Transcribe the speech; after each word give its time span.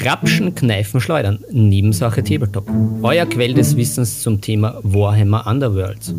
Grapschen, 0.00 0.54
Kneifen, 0.54 0.98
Schleudern. 0.98 1.44
Nebensache 1.50 2.24
Tabletop. 2.24 2.66
Euer 3.02 3.26
Quell 3.26 3.52
des 3.52 3.76
Wissens 3.76 4.22
zum 4.22 4.40
Thema 4.40 4.80
Warhammer 4.82 5.46
Underworld. 5.46 6.14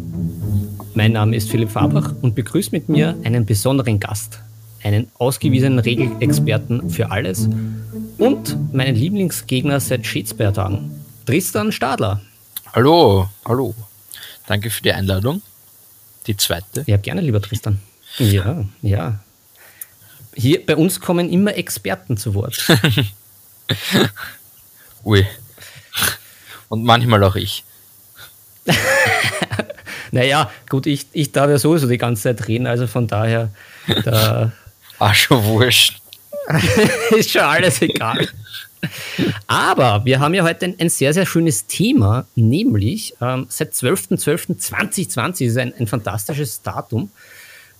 Mein 0.93 1.13
Name 1.13 1.35
ist 1.35 1.49
Philipp 1.49 1.71
Fabach 1.71 2.13
und 2.21 2.35
begrüßt 2.35 2.71
mit 2.73 2.89
mir 2.89 3.17
einen 3.23 3.43
besonderen 3.43 3.99
Gast. 3.99 4.39
Einen 4.83 5.07
ausgewiesenen 5.17 5.79
Regelexperten 5.79 6.91
für 6.91 7.09
alles 7.09 7.49
und 8.19 8.55
meinen 8.71 8.95
Lieblingsgegner 8.95 9.79
seit 9.79 10.05
Shakespeare-Tagen. 10.05 10.91
Tristan 11.25 11.71
Stadler. 11.71 12.21
Hallo, 12.73 13.29
hallo. 13.45 13.73
Danke 14.45 14.69
für 14.69 14.83
die 14.83 14.93
Einladung. 14.93 15.41
Die 16.27 16.37
zweite. 16.37 16.83
Ja, 16.85 16.97
gerne, 16.97 17.21
lieber 17.21 17.41
Tristan. 17.41 17.79
Ja, 18.19 18.63
ja. 18.83 19.19
Hier 20.35 20.63
bei 20.63 20.75
uns 20.75 20.99
kommen 20.99 21.31
immer 21.31 21.55
Experten 21.55 22.15
zu 22.15 22.35
Wort. 22.35 22.63
Ui. 25.05 25.25
Und 26.69 26.83
manchmal 26.83 27.23
auch 27.23 27.35
ich. 27.35 27.63
naja, 30.11 30.51
gut, 30.69 30.85
ich, 30.85 31.07
ich 31.11 31.31
darf 31.31 31.49
ja 31.49 31.57
sowieso 31.57 31.87
die 31.87 31.97
ganze 31.97 32.23
Zeit 32.23 32.47
reden, 32.47 32.67
also 32.67 32.87
von 32.87 33.07
daher. 33.07 33.49
Da 34.05 34.51
Ach, 34.99 35.15
schon 35.15 35.43
wurscht. 35.43 35.99
ist 37.11 37.31
schon 37.31 37.41
alles 37.41 37.81
egal. 37.81 38.27
Aber 39.47 40.05
wir 40.05 40.19
haben 40.19 40.33
ja 40.33 40.43
heute 40.43 40.65
ein, 40.65 40.75
ein 40.79 40.89
sehr, 40.89 41.13
sehr 41.13 41.25
schönes 41.25 41.65
Thema, 41.65 42.25
nämlich 42.35 43.15
ähm, 43.21 43.47
seit 43.49 43.73
12.12.2020 43.73 45.45
ist 45.45 45.57
ein, 45.57 45.73
ein 45.77 45.87
fantastisches 45.87 46.61
Datum, 46.61 47.09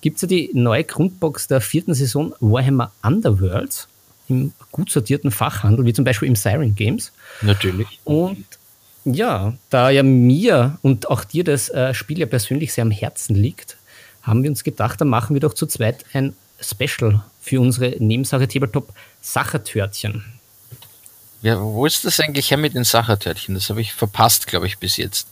gibt 0.02 0.16
es 0.16 0.24
ja 0.24 0.28
die 0.28 0.50
neue 0.54 0.84
Grundbox 0.84 1.48
der 1.48 1.62
vierten 1.62 1.94
Saison 1.94 2.34
Warhammer 2.40 2.92
Underworlds 3.04 3.88
im 4.32 4.54
gut 4.72 4.90
sortierten 4.90 5.32
Fachhandel, 5.32 5.86
wie 5.86 5.94
zum 5.94 6.06
Beispiel 6.06 6.28
im 6.28 6.36
Siren 6.36 6.76
Games. 6.76 7.12
Natürlich. 7.42 8.00
Und 8.04 8.46
ja, 9.06 9.54
da 9.70 9.90
ja 9.90 10.04
mir 10.04 10.78
und 10.82 11.10
auch 11.10 11.24
dir 11.24 11.44
das 11.44 11.70
äh, 11.70 11.94
Spiel 11.94 12.20
ja 12.20 12.26
persönlich 12.26 12.74
sehr 12.74 12.84
am 12.84 12.92
Herzen 12.92 13.36
liegt, 13.36 13.78
haben 14.22 14.44
wir 14.44 14.50
uns 14.50 14.64
gedacht, 14.64 15.02
dann 15.02 15.08
machen 15.10 15.34
wir 15.34 15.42
doch 15.42 15.54
zu 15.54 15.66
zweit 15.66 16.06
ein 16.14 16.36
Special 16.60 17.24
für 17.42 17.60
unsere 17.60 17.96
Nebensache 18.00 18.48
Tabletop 18.48 18.94
Sachertörtchen. 19.22 20.24
Ja, 21.42 21.60
wo 21.60 21.88
ist 21.88 22.06
das 22.06 22.20
eigentlich 22.20 22.52
her 22.52 22.58
mit 22.58 22.76
den 22.76 22.84
Sachertörtchen? 22.84 23.56
Das 23.56 23.70
habe 23.70 23.82
ich 23.82 23.94
verpasst, 23.94 24.46
glaube 24.46 24.68
ich, 24.68 24.78
bis 24.78 24.98
jetzt. 24.98 25.28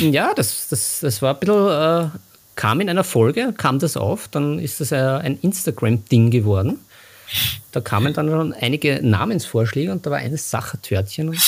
Ja, 0.00 0.34
das, 0.34 0.66
das, 0.68 0.98
das 1.00 1.22
war 1.22 1.34
ein 1.34 1.40
bisschen, 1.40 1.68
äh, 1.68 2.08
kam 2.56 2.80
in 2.80 2.90
einer 2.90 3.04
Folge, 3.04 3.54
kam 3.56 3.78
das 3.78 3.96
auf, 3.96 4.26
dann 4.26 4.58
ist 4.58 4.80
das 4.80 4.90
äh, 4.90 4.96
ein 4.96 5.38
Instagram-Ding 5.40 6.30
geworden. 6.30 6.80
Da 7.72 7.80
kamen 7.80 8.14
dann 8.14 8.28
schon 8.28 8.52
einige 8.52 9.00
Namensvorschläge 9.02 9.92
und 9.92 10.06
da 10.06 10.10
war 10.10 10.18
eines 10.18 10.50
Sachertörtchen. 10.50 11.36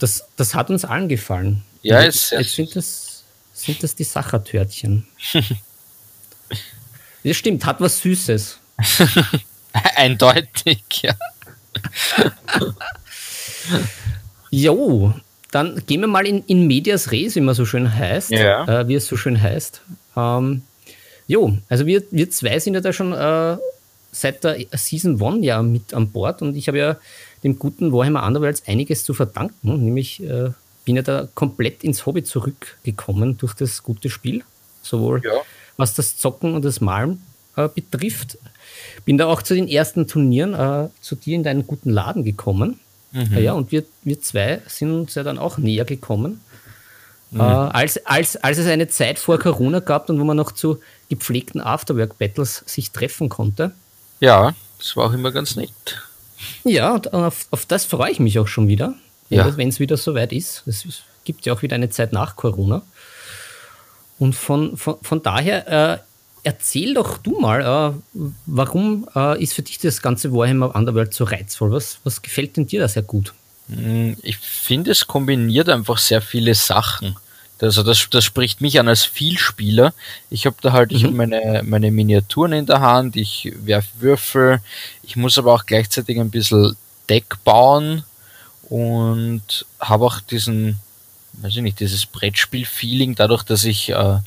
Das, 0.00 0.26
das 0.36 0.54
hat 0.54 0.68
uns 0.68 0.84
allen 0.84 1.08
gefallen. 1.08 1.62
Ja, 1.80 2.02
jetzt, 2.02 2.30
jetzt 2.32 2.54
sind, 2.54 2.76
das, 2.76 3.24
sind 3.54 3.82
das 3.82 3.94
die 3.94 4.04
Sachertörtchen. 4.04 5.06
das 7.24 7.36
stimmt, 7.36 7.64
hat 7.64 7.80
was 7.80 8.00
Süßes. 8.00 8.58
Eindeutig, 9.96 10.82
ja. 11.02 11.14
jo, 14.50 15.14
dann 15.50 15.82
gehen 15.86 16.00
wir 16.00 16.08
mal 16.08 16.26
in, 16.26 16.44
in 16.46 16.66
Medias 16.66 17.12
Res, 17.12 17.34
wie 17.36 17.40
man 17.40 17.54
so 17.54 17.64
schön 17.64 17.94
heißt. 17.94 18.30
Ja. 18.30 18.80
Äh, 18.80 18.88
wie 18.88 18.94
es 18.94 19.06
so 19.06 19.16
schön 19.16 19.40
heißt. 19.40 19.80
Ähm, 20.16 20.62
jo, 21.26 21.56
also 21.68 21.86
wir, 21.86 22.02
wir 22.10 22.28
zwei 22.30 22.58
sind 22.58 22.74
ja 22.74 22.80
da 22.80 22.92
schon 22.92 23.12
äh, 23.12 23.56
seit 24.14 24.44
der 24.44 24.56
Season 24.72 25.20
1 25.22 25.44
ja 25.44 25.62
mit 25.62 25.92
an 25.92 26.10
Bord 26.10 26.40
und 26.42 26.56
ich 26.56 26.68
habe 26.68 26.78
ja 26.78 26.96
dem 27.42 27.58
guten 27.58 27.92
Warhammer 27.92 28.26
Underworlds 28.26 28.62
einiges 28.66 29.04
zu 29.04 29.12
verdanken, 29.12 29.84
nämlich 29.84 30.22
äh, 30.22 30.50
bin 30.84 30.96
ja 30.96 31.02
da 31.02 31.28
komplett 31.34 31.84
ins 31.84 32.06
Hobby 32.06 32.22
zurückgekommen 32.22 33.36
durch 33.36 33.54
das 33.54 33.82
gute 33.82 34.10
Spiel, 34.10 34.44
sowohl 34.82 35.22
ja. 35.24 35.32
was 35.76 35.94
das 35.94 36.16
Zocken 36.16 36.54
und 36.54 36.64
das 36.64 36.80
Malen 36.80 37.22
äh, 37.56 37.68
betrifft. 37.68 38.38
Bin 39.04 39.18
da 39.18 39.26
auch 39.26 39.42
zu 39.42 39.54
den 39.54 39.68
ersten 39.68 40.06
Turnieren 40.06 40.54
äh, 40.54 40.88
zu 41.00 41.16
dir 41.16 41.34
in 41.34 41.42
deinen 41.42 41.66
guten 41.66 41.90
Laden 41.90 42.24
gekommen. 42.24 42.80
Mhm. 43.12 43.38
Ja, 43.38 43.52
und 43.52 43.72
wir, 43.72 43.84
wir 44.02 44.20
zwei 44.20 44.60
sind 44.66 44.90
uns 44.90 45.14
ja 45.14 45.22
dann 45.22 45.38
auch 45.38 45.58
näher 45.58 45.84
gekommen. 45.84 46.40
Mhm. 47.30 47.40
Äh, 47.40 47.42
als, 47.42 48.04
als, 48.06 48.36
als 48.36 48.58
es 48.58 48.66
eine 48.66 48.88
Zeit 48.88 49.18
vor 49.18 49.38
Corona 49.38 49.80
gab 49.80 50.08
und 50.08 50.20
wo 50.20 50.24
man 50.24 50.36
noch 50.36 50.52
zu 50.52 50.80
gepflegten 51.08 51.60
Afterwork-Battles 51.60 52.64
sich 52.66 52.90
treffen 52.90 53.28
konnte. 53.28 53.72
Ja, 54.20 54.54
das 54.78 54.96
war 54.96 55.06
auch 55.06 55.12
immer 55.12 55.32
ganz 55.32 55.56
nett. 55.56 56.02
Ja, 56.64 56.96
auf, 56.96 57.46
auf 57.50 57.66
das 57.66 57.84
freue 57.84 58.10
ich 58.10 58.20
mich 58.20 58.38
auch 58.38 58.48
schon 58.48 58.68
wieder, 58.68 58.94
ja. 59.28 59.56
wenn 59.56 59.68
es 59.68 59.80
wieder 59.80 59.96
soweit 59.96 60.32
ist. 60.32 60.62
Es 60.66 60.84
gibt 61.24 61.46
ja 61.46 61.52
auch 61.52 61.62
wieder 61.62 61.74
eine 61.74 61.90
Zeit 61.90 62.12
nach 62.12 62.36
Corona. 62.36 62.82
Und 64.18 64.34
von, 64.34 64.76
von, 64.76 64.96
von 65.02 65.22
daher, 65.22 65.68
äh, 65.68 65.98
erzähl 66.44 66.94
doch 66.94 67.18
du 67.18 67.40
mal, 67.40 67.94
äh, 67.94 68.20
warum 68.46 69.08
äh, 69.14 69.42
ist 69.42 69.54
für 69.54 69.62
dich 69.62 69.78
das 69.78 70.02
ganze 70.02 70.32
Warhammer 70.32 70.74
Underworld 70.74 71.12
so 71.12 71.24
reizvoll? 71.24 71.72
Was, 71.72 71.98
was 72.04 72.22
gefällt 72.22 72.56
denn 72.56 72.66
dir 72.66 72.80
da 72.80 72.88
sehr 72.88 73.02
gut? 73.02 73.34
Hm, 73.68 74.16
ich 74.22 74.38
finde, 74.38 74.92
es 74.92 75.06
kombiniert 75.06 75.68
einfach 75.68 75.98
sehr 75.98 76.20
viele 76.20 76.54
Sachen. 76.54 77.16
Also 77.60 77.82
das, 77.82 78.08
das 78.10 78.24
spricht 78.24 78.60
mich 78.60 78.78
an 78.80 78.88
als 78.88 79.04
Vielspieler. 79.04 79.94
Ich 80.28 80.46
habe 80.46 80.56
da 80.60 80.72
halt, 80.72 80.90
mhm. 80.90 80.96
ich 80.96 81.04
habe 81.04 81.14
meine, 81.14 81.62
meine 81.64 81.90
Miniaturen 81.90 82.52
in 82.52 82.66
der 82.66 82.80
Hand, 82.80 83.16
ich 83.16 83.52
werfe 83.64 83.88
Würfel, 84.00 84.60
ich 85.02 85.16
muss 85.16 85.38
aber 85.38 85.54
auch 85.54 85.66
gleichzeitig 85.66 86.18
ein 86.18 86.30
bisschen 86.30 86.76
Deck 87.08 87.36
bauen 87.44 88.04
und 88.68 89.66
habe 89.78 90.04
auch 90.04 90.20
diesen, 90.20 90.78
weiß 91.34 91.56
ich 91.56 91.62
nicht, 91.62 91.80
dieses 91.80 92.06
Brettspiel-Feeling, 92.06 93.14
dadurch, 93.14 93.44
dass 93.44 93.64
ich 93.64 93.90
äh, 93.90 94.18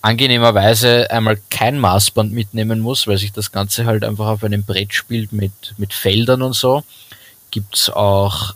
angenehmerweise 0.00 1.10
einmal 1.10 1.38
kein 1.50 1.78
Maßband 1.78 2.32
mitnehmen 2.32 2.80
muss, 2.80 3.06
weil 3.06 3.18
sich 3.18 3.32
das 3.32 3.52
Ganze 3.52 3.86
halt 3.86 4.04
einfach 4.04 4.26
auf 4.26 4.44
einem 4.44 4.64
Brett 4.64 4.94
spielt 4.94 5.32
mit, 5.32 5.52
mit 5.78 5.92
Feldern 5.92 6.42
und 6.42 6.54
so. 6.54 6.84
Gibt's 7.50 7.90
auch, 7.90 8.54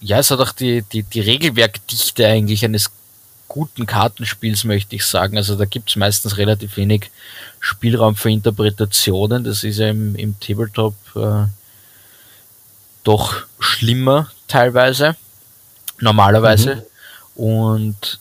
ja, 0.00 0.18
es 0.18 0.30
hat 0.30 0.40
auch 0.40 0.52
die, 0.52 0.82
die, 0.82 1.02
die 1.02 1.20
Regelwerkdichte 1.20 2.26
eigentlich 2.26 2.64
eines 2.64 2.90
guten 3.50 3.84
Kartenspiels, 3.84 4.62
möchte 4.62 4.94
ich 4.94 5.04
sagen. 5.04 5.36
Also 5.36 5.56
da 5.56 5.64
gibt's 5.64 5.96
meistens 5.96 6.38
relativ 6.38 6.76
wenig 6.76 7.10
Spielraum 7.58 8.14
für 8.14 8.30
Interpretationen. 8.30 9.42
Das 9.42 9.64
ist 9.64 9.78
ja 9.78 9.88
im, 9.88 10.14
im 10.14 10.38
Tabletop 10.38 10.94
äh, 11.16 11.46
doch 13.02 13.42
schlimmer 13.58 14.30
teilweise, 14.46 15.16
normalerweise. 15.98 16.76
Mhm. 17.34 17.42
Und 17.42 18.20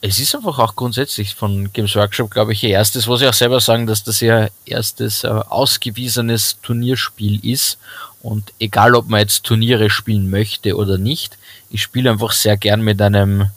es 0.00 0.18
ist 0.18 0.34
einfach 0.34 0.58
auch 0.58 0.74
grundsätzlich 0.74 1.34
von 1.36 1.72
Games 1.72 1.94
Workshop, 1.94 2.30
glaube 2.30 2.52
ich, 2.52 2.64
ihr 2.64 2.70
erstes, 2.70 3.06
wo 3.06 3.14
sie 3.14 3.28
auch 3.28 3.34
selber 3.34 3.60
sagen, 3.60 3.86
dass 3.86 4.02
das 4.02 4.20
ihr 4.20 4.50
erstes 4.66 5.22
äh, 5.22 5.28
ausgewiesenes 5.28 6.58
Turnierspiel 6.60 7.44
ist. 7.46 7.78
Und 8.20 8.52
egal, 8.58 8.96
ob 8.96 9.08
man 9.08 9.20
jetzt 9.20 9.44
Turniere 9.44 9.90
spielen 9.90 10.28
möchte 10.28 10.76
oder 10.76 10.98
nicht, 10.98 11.38
ich 11.70 11.82
spiele 11.82 12.10
einfach 12.10 12.32
sehr 12.32 12.56
gern 12.56 12.82
mit 12.82 13.00
einem 13.00 13.50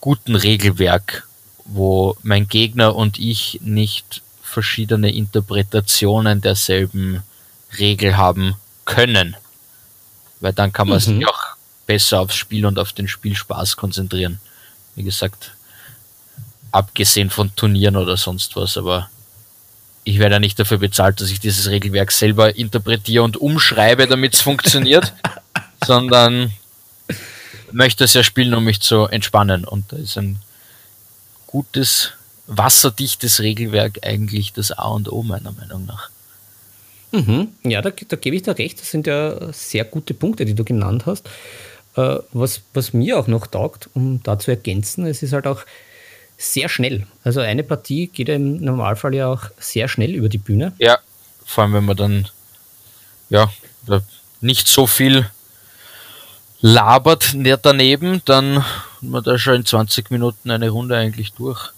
guten 0.00 0.34
Regelwerk, 0.34 1.26
wo 1.64 2.16
mein 2.22 2.48
Gegner 2.48 2.94
und 2.94 3.18
ich 3.18 3.60
nicht 3.62 4.22
verschiedene 4.42 5.12
Interpretationen 5.12 6.40
derselben 6.40 7.22
Regel 7.78 8.16
haben 8.16 8.54
können. 8.84 9.36
Weil 10.40 10.52
dann 10.52 10.72
kann 10.72 10.88
man 10.88 10.98
mhm. 10.98 11.02
sich 11.02 11.28
auch 11.28 11.42
besser 11.86 12.20
aufs 12.20 12.36
Spiel 12.36 12.64
und 12.66 12.78
auf 12.78 12.92
den 12.92 13.08
Spielspaß 13.08 13.76
konzentrieren. 13.76 14.40
Wie 14.94 15.02
gesagt, 15.02 15.52
abgesehen 16.72 17.30
von 17.30 17.54
Turnieren 17.56 17.96
oder 17.96 18.16
sonst 18.16 18.56
was, 18.56 18.76
aber 18.76 19.10
ich 20.04 20.18
werde 20.18 20.36
ja 20.36 20.40
nicht 20.40 20.58
dafür 20.58 20.78
bezahlt, 20.78 21.20
dass 21.20 21.30
ich 21.30 21.40
dieses 21.40 21.68
Regelwerk 21.68 22.12
selber 22.12 22.56
interpretiere 22.56 23.22
und 23.22 23.36
umschreibe, 23.36 24.06
damit 24.06 24.34
es 24.34 24.40
funktioniert, 24.40 25.12
sondern 25.84 26.52
möchte 27.72 28.04
es 28.04 28.14
ja 28.14 28.22
spielen, 28.22 28.54
um 28.54 28.64
mich 28.64 28.80
zu 28.80 29.06
entspannen. 29.06 29.64
Und 29.64 29.92
da 29.92 29.96
ist 29.96 30.16
ein 30.18 30.38
gutes, 31.46 32.12
wasserdichtes 32.46 33.40
Regelwerk 33.40 34.06
eigentlich 34.06 34.52
das 34.52 34.72
A 34.72 34.88
und 34.88 35.10
O 35.10 35.22
meiner 35.22 35.52
Meinung 35.52 35.86
nach. 35.86 36.10
Mhm. 37.12 37.48
Ja, 37.64 37.80
da, 37.80 37.90
da 37.90 38.16
gebe 38.16 38.36
ich 38.36 38.42
dir 38.42 38.58
recht. 38.58 38.80
Das 38.80 38.90
sind 38.90 39.06
ja 39.06 39.52
sehr 39.52 39.84
gute 39.84 40.14
Punkte, 40.14 40.44
die 40.44 40.54
du 40.54 40.64
genannt 40.64 41.06
hast. 41.06 41.26
Äh, 41.96 42.18
was, 42.32 42.62
was 42.74 42.92
mir 42.92 43.18
auch 43.18 43.26
noch 43.26 43.46
taugt, 43.46 43.88
um 43.94 44.22
da 44.22 44.38
zu 44.38 44.50
ergänzen, 44.50 45.06
es 45.06 45.22
ist 45.22 45.32
halt 45.32 45.46
auch 45.46 45.62
sehr 46.36 46.68
schnell. 46.68 47.06
Also 47.24 47.40
eine 47.40 47.64
Partie 47.64 48.06
geht 48.06 48.28
ja 48.28 48.36
im 48.36 48.58
Normalfall 48.58 49.14
ja 49.14 49.26
auch 49.26 49.44
sehr 49.58 49.88
schnell 49.88 50.14
über 50.14 50.28
die 50.28 50.38
Bühne. 50.38 50.72
Ja, 50.78 50.98
vor 51.44 51.64
allem 51.64 51.72
wenn 51.72 51.84
man 51.84 51.96
dann 51.96 52.28
ja 53.30 53.50
nicht 54.40 54.68
so 54.68 54.86
viel 54.86 55.28
labert 56.60 57.34
daneben, 57.62 58.22
dann 58.24 58.64
hat 58.64 59.02
man 59.02 59.22
da 59.22 59.38
schon 59.38 59.56
in 59.56 59.66
20 59.66 60.10
Minuten 60.10 60.50
eine 60.50 60.70
Runde 60.70 60.96
eigentlich 60.96 61.32
durch. 61.32 61.72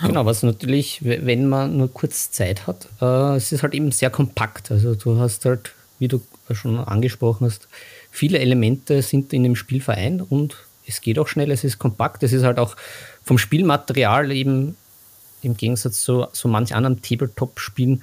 Genau, 0.00 0.26
was 0.26 0.42
natürlich, 0.42 1.00
wenn 1.02 1.48
man 1.48 1.76
nur 1.76 1.92
kurz 1.92 2.30
Zeit 2.30 2.66
hat, 2.66 2.88
äh, 3.00 3.36
es 3.36 3.50
ist 3.50 3.62
halt 3.62 3.74
eben 3.74 3.90
sehr 3.90 4.10
kompakt. 4.10 4.70
Also 4.70 4.94
du 4.94 5.18
hast 5.18 5.44
halt 5.44 5.72
wie 5.98 6.08
du 6.08 6.20
schon 6.52 6.78
angesprochen 6.78 7.46
hast, 7.46 7.68
viele 8.10 8.38
Elemente 8.38 9.02
sind 9.02 9.32
in 9.32 9.42
dem 9.42 9.56
Spiel 9.56 9.80
vereint 9.80 10.24
und 10.30 10.56
es 10.86 11.00
geht 11.00 11.18
auch 11.18 11.28
schnell, 11.28 11.50
es 11.50 11.64
ist 11.64 11.78
kompakt, 11.78 12.22
es 12.22 12.32
ist 12.32 12.44
halt 12.44 12.58
auch 12.58 12.76
vom 13.22 13.38
Spielmaterial 13.38 14.32
eben 14.32 14.76
im 15.42 15.56
Gegensatz 15.56 16.02
zu 16.02 16.26
so 16.32 16.48
manch 16.48 16.74
anderen 16.74 17.02
Tabletop-Spielen 17.02 18.02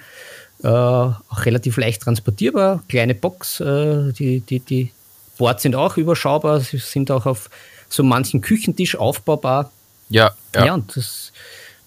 äh, 0.63 0.67
auch 0.67 1.45
relativ 1.45 1.77
leicht 1.77 2.03
transportierbar. 2.03 2.83
Kleine 2.87 3.15
Box, 3.15 3.59
äh, 3.59 4.13
die, 4.13 4.39
die, 4.41 4.59
die 4.59 4.91
Boards 5.37 5.63
sind 5.63 5.75
auch 5.75 5.97
überschaubar, 5.97 6.59
sie 6.59 6.77
sind 6.77 7.11
auch 7.11 7.25
auf 7.25 7.49
so 7.89 8.03
manchen 8.03 8.41
Küchentisch 8.41 8.95
aufbaubar. 8.95 9.71
Ja, 10.09 10.35
ja. 10.53 10.65
ja 10.65 10.73
und 10.73 10.95
das, 10.95 11.31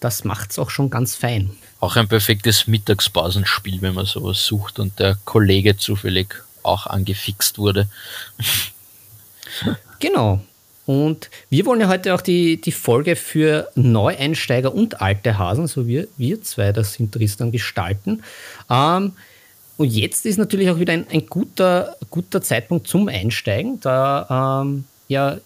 das 0.00 0.24
macht 0.24 0.50
es 0.50 0.58
auch 0.58 0.70
schon 0.70 0.90
ganz 0.90 1.14
fein. 1.14 1.50
Auch 1.80 1.96
ein 1.96 2.08
perfektes 2.08 2.66
Mittagspausenspiel, 2.66 3.80
wenn 3.82 3.94
man 3.94 4.06
sowas 4.06 4.44
sucht 4.44 4.78
und 4.78 4.98
der 4.98 5.16
Kollege 5.24 5.76
zufällig 5.76 6.34
auch 6.62 6.86
angefixt 6.86 7.58
wurde. 7.58 7.88
Genau. 10.00 10.40
Und 10.86 11.28
wir 11.50 11.66
wollen 11.66 11.80
ja 11.80 11.88
heute 11.88 12.14
auch 12.14 12.22
die, 12.22 12.60
die 12.60 12.72
Folge 12.72 13.16
für 13.16 13.70
Neueinsteiger 13.74 14.72
und 14.72 15.02
alte 15.02 15.36
Hasen, 15.36 15.66
so 15.66 15.86
wie 15.86 16.08
wir 16.16 16.42
zwei 16.42 16.72
das 16.72 16.94
sind, 16.94 17.12
Tristan, 17.12 17.52
gestalten. 17.52 18.22
Ähm, 18.70 19.12
und 19.78 19.86
jetzt 19.86 20.26
ist 20.26 20.36
natürlich 20.36 20.68
auch 20.68 20.78
wieder 20.78 20.92
ein, 20.92 21.06
ein 21.10 21.26
guter, 21.26 21.96
guter 22.10 22.42
Zeitpunkt 22.42 22.86
zum 22.86 23.08
Einsteigen, 23.08 23.80
da 23.80 24.62
ähm, 24.62 24.84
ja 25.08 25.38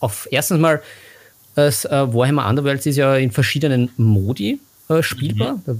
auf 0.00 0.26
erstens 0.30 0.60
mal 0.60 0.82
das 1.54 1.84
äh, 1.84 1.90
Warhammer 1.90 2.48
Underworlds 2.48 2.86
ist 2.86 2.96
ja 2.96 3.16
in 3.16 3.30
verschiedenen 3.30 3.90
Modi 3.96 4.58
äh, 4.88 5.02
spielbar. 5.02 5.56
Mhm. 5.56 5.62
Da 5.66 5.76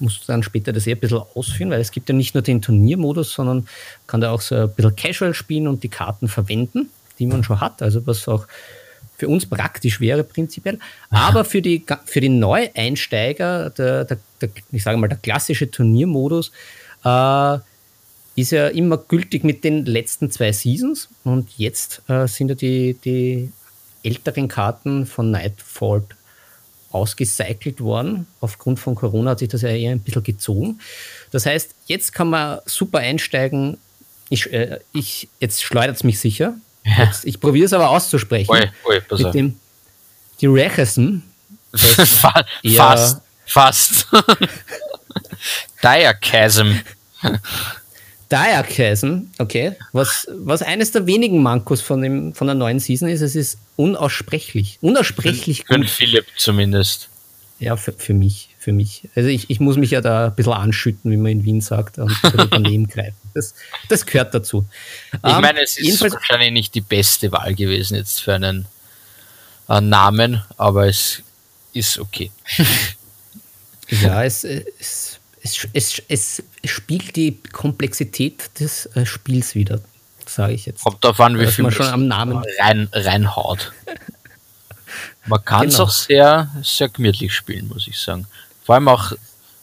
musst 0.00 0.22
du 0.22 0.26
dann 0.26 0.42
später 0.42 0.72
das 0.72 0.86
eher 0.86 0.96
ein 0.96 1.00
bisschen 1.00 1.22
ausführen, 1.34 1.70
weil 1.70 1.80
es 1.80 1.92
gibt 1.92 2.08
ja 2.08 2.14
nicht 2.14 2.34
nur 2.34 2.42
den 2.42 2.62
Turniermodus, 2.62 3.32
sondern 3.32 3.68
kann 4.06 4.20
da 4.20 4.32
auch 4.32 4.40
so 4.40 4.54
ein 4.54 4.74
bisschen 4.74 4.96
casual 4.96 5.34
spielen 5.34 5.68
und 5.68 5.82
die 5.82 5.88
Karten 5.88 6.26
verwenden 6.26 6.88
die 7.18 7.26
man 7.26 7.44
schon 7.44 7.60
hat, 7.60 7.82
also 7.82 8.06
was 8.06 8.26
auch 8.28 8.46
für 9.16 9.28
uns 9.28 9.46
praktisch 9.46 10.00
wäre 10.00 10.24
prinzipiell. 10.24 10.78
Aber 11.10 11.44
für 11.44 11.62
die, 11.62 11.84
für 12.04 12.20
die 12.20 12.28
Neueinsteiger, 12.28 13.70
der, 13.70 14.04
der, 14.04 14.18
der, 14.40 14.48
ich 14.72 14.82
sage 14.82 14.98
mal, 14.98 15.08
der 15.08 15.18
klassische 15.18 15.70
Turniermodus, 15.70 16.50
äh, 17.04 17.58
ist 18.36 18.50
ja 18.50 18.68
immer 18.68 18.96
gültig 18.96 19.44
mit 19.44 19.64
den 19.64 19.84
letzten 19.86 20.30
zwei 20.30 20.52
Seasons. 20.52 21.08
Und 21.22 21.50
jetzt 21.56 22.02
äh, 22.08 22.26
sind 22.26 22.48
ja 22.48 22.54
die, 22.54 22.94
die 23.04 23.52
älteren 24.02 24.48
Karten 24.48 25.06
von 25.06 25.30
Nightfall 25.30 26.02
ausgecycelt 26.90 27.80
worden. 27.80 28.26
Aufgrund 28.40 28.78
von 28.78 28.94
Corona 28.94 29.32
hat 29.32 29.40
sich 29.40 29.48
das 29.48 29.62
ja 29.62 29.70
eher 29.70 29.92
ein 29.92 30.00
bisschen 30.00 30.22
gezogen. 30.22 30.80
Das 31.30 31.46
heißt, 31.46 31.74
jetzt 31.86 32.12
kann 32.12 32.30
man 32.30 32.60
super 32.66 32.98
einsteigen. 32.98 33.78
Ich, 34.28 34.52
äh, 34.52 34.78
ich, 34.92 35.28
jetzt 35.40 35.62
schleudert 35.62 35.96
es 35.96 36.04
mich 36.04 36.18
sicher. 36.18 36.54
Jetzt, 36.84 37.24
ich 37.24 37.40
probiere 37.40 37.64
es 37.64 37.72
aber 37.72 37.88
auszusprechen. 37.90 38.50
Ui, 38.50 39.00
pass 39.00 39.18
mit 39.18 39.26
auf. 39.26 39.32
dem 39.32 39.58
die 40.40 40.46
Rechessen. 40.46 41.22
fast. 41.72 43.20
Fast. 43.46 44.06
Diachasm. 45.82 46.80
Diachasm, 48.30 49.28
okay. 49.38 49.76
Was, 49.92 50.26
was 50.30 50.62
eines 50.62 50.90
der 50.90 51.06
wenigen 51.06 51.42
Mankos 51.42 51.80
von, 51.80 52.00
dem, 52.00 52.34
von 52.34 52.46
der 52.46 52.54
neuen 52.54 52.80
Season 52.80 53.08
ist, 53.08 53.20
es 53.20 53.36
ist 53.36 53.58
unaussprechlich. 53.76 54.78
Unaussprechlich 54.80 55.64
für, 55.66 55.76
gut. 55.76 55.88
Für 55.88 55.96
Philipp 55.96 56.26
zumindest. 56.36 57.08
Ja, 57.58 57.76
für, 57.76 57.92
für 57.92 58.14
mich. 58.14 58.48
Für 58.58 58.72
mich. 58.72 59.08
Also 59.14 59.28
ich, 59.28 59.50
ich 59.50 59.60
muss 59.60 59.76
mich 59.76 59.90
ja 59.90 60.00
da 60.00 60.26
ein 60.26 60.34
bisschen 60.34 60.54
anschütten, 60.54 61.10
wie 61.10 61.18
man 61.18 61.32
in 61.32 61.44
Wien 61.44 61.60
sagt, 61.60 61.98
und 61.98 62.16
daneben 62.50 62.88
greifen. 62.88 63.16
Das, 63.34 63.54
das 63.88 64.06
gehört 64.06 64.32
dazu. 64.32 64.66
Ich 65.12 65.22
um, 65.22 65.42
meine, 65.42 65.62
es 65.62 65.76
ist 65.76 66.00
wahrscheinlich 66.00 66.50
nicht 66.50 66.74
die 66.74 66.80
beste 66.80 67.30
Wahl 67.30 67.54
gewesen 67.54 67.96
jetzt 67.96 68.22
für 68.22 68.34
einen 68.34 68.66
äh, 69.68 69.80
Namen, 69.80 70.42
aber 70.56 70.88
es 70.88 71.22
ist 71.74 71.98
okay. 71.98 72.30
ja, 73.90 74.24
es, 74.24 74.44
es, 74.44 75.13
es, 75.44 75.68
es, 75.74 76.02
es 76.08 76.42
spielt 76.64 77.16
die 77.16 77.38
Komplexität 77.52 78.58
des 78.58 78.86
äh, 78.96 79.04
Spiels 79.04 79.54
wieder, 79.54 79.80
sage 80.26 80.54
ich 80.54 80.64
jetzt. 80.64 80.82
Kommt 80.82 81.04
darauf 81.04 81.20
an, 81.20 81.38
wie 81.38 81.46
viel 81.46 81.64
man 81.64 81.72
schon 81.72 81.86
am 81.86 82.06
Namen 82.06 82.42
rein, 82.58 82.88
reinhaut. 82.92 83.72
Man 85.26 85.44
kann 85.44 85.68
es 85.68 85.74
genau. 85.74 85.84
auch 85.84 85.90
sehr, 85.90 86.50
sehr 86.62 86.88
gemütlich 86.88 87.34
spielen, 87.34 87.68
muss 87.68 87.88
ich 87.88 87.98
sagen. 87.98 88.26
Vor 88.62 88.74
allem 88.74 88.88
auch, 88.88 89.12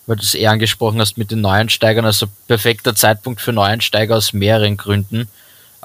weil 0.08 0.16
du 0.16 0.24
es 0.24 0.34
eher 0.34 0.52
angesprochen 0.52 1.00
hast 1.00 1.18
mit 1.18 1.32
den 1.32 1.42
Neueinsteigern, 1.42 2.04
also 2.04 2.28
perfekter 2.48 2.96
Zeitpunkt 2.96 3.42
für 3.42 3.54
Neueinsteiger 3.54 4.18
aus 4.18 4.34
mehreren 4.34 4.76
Gründen. 4.76 5.30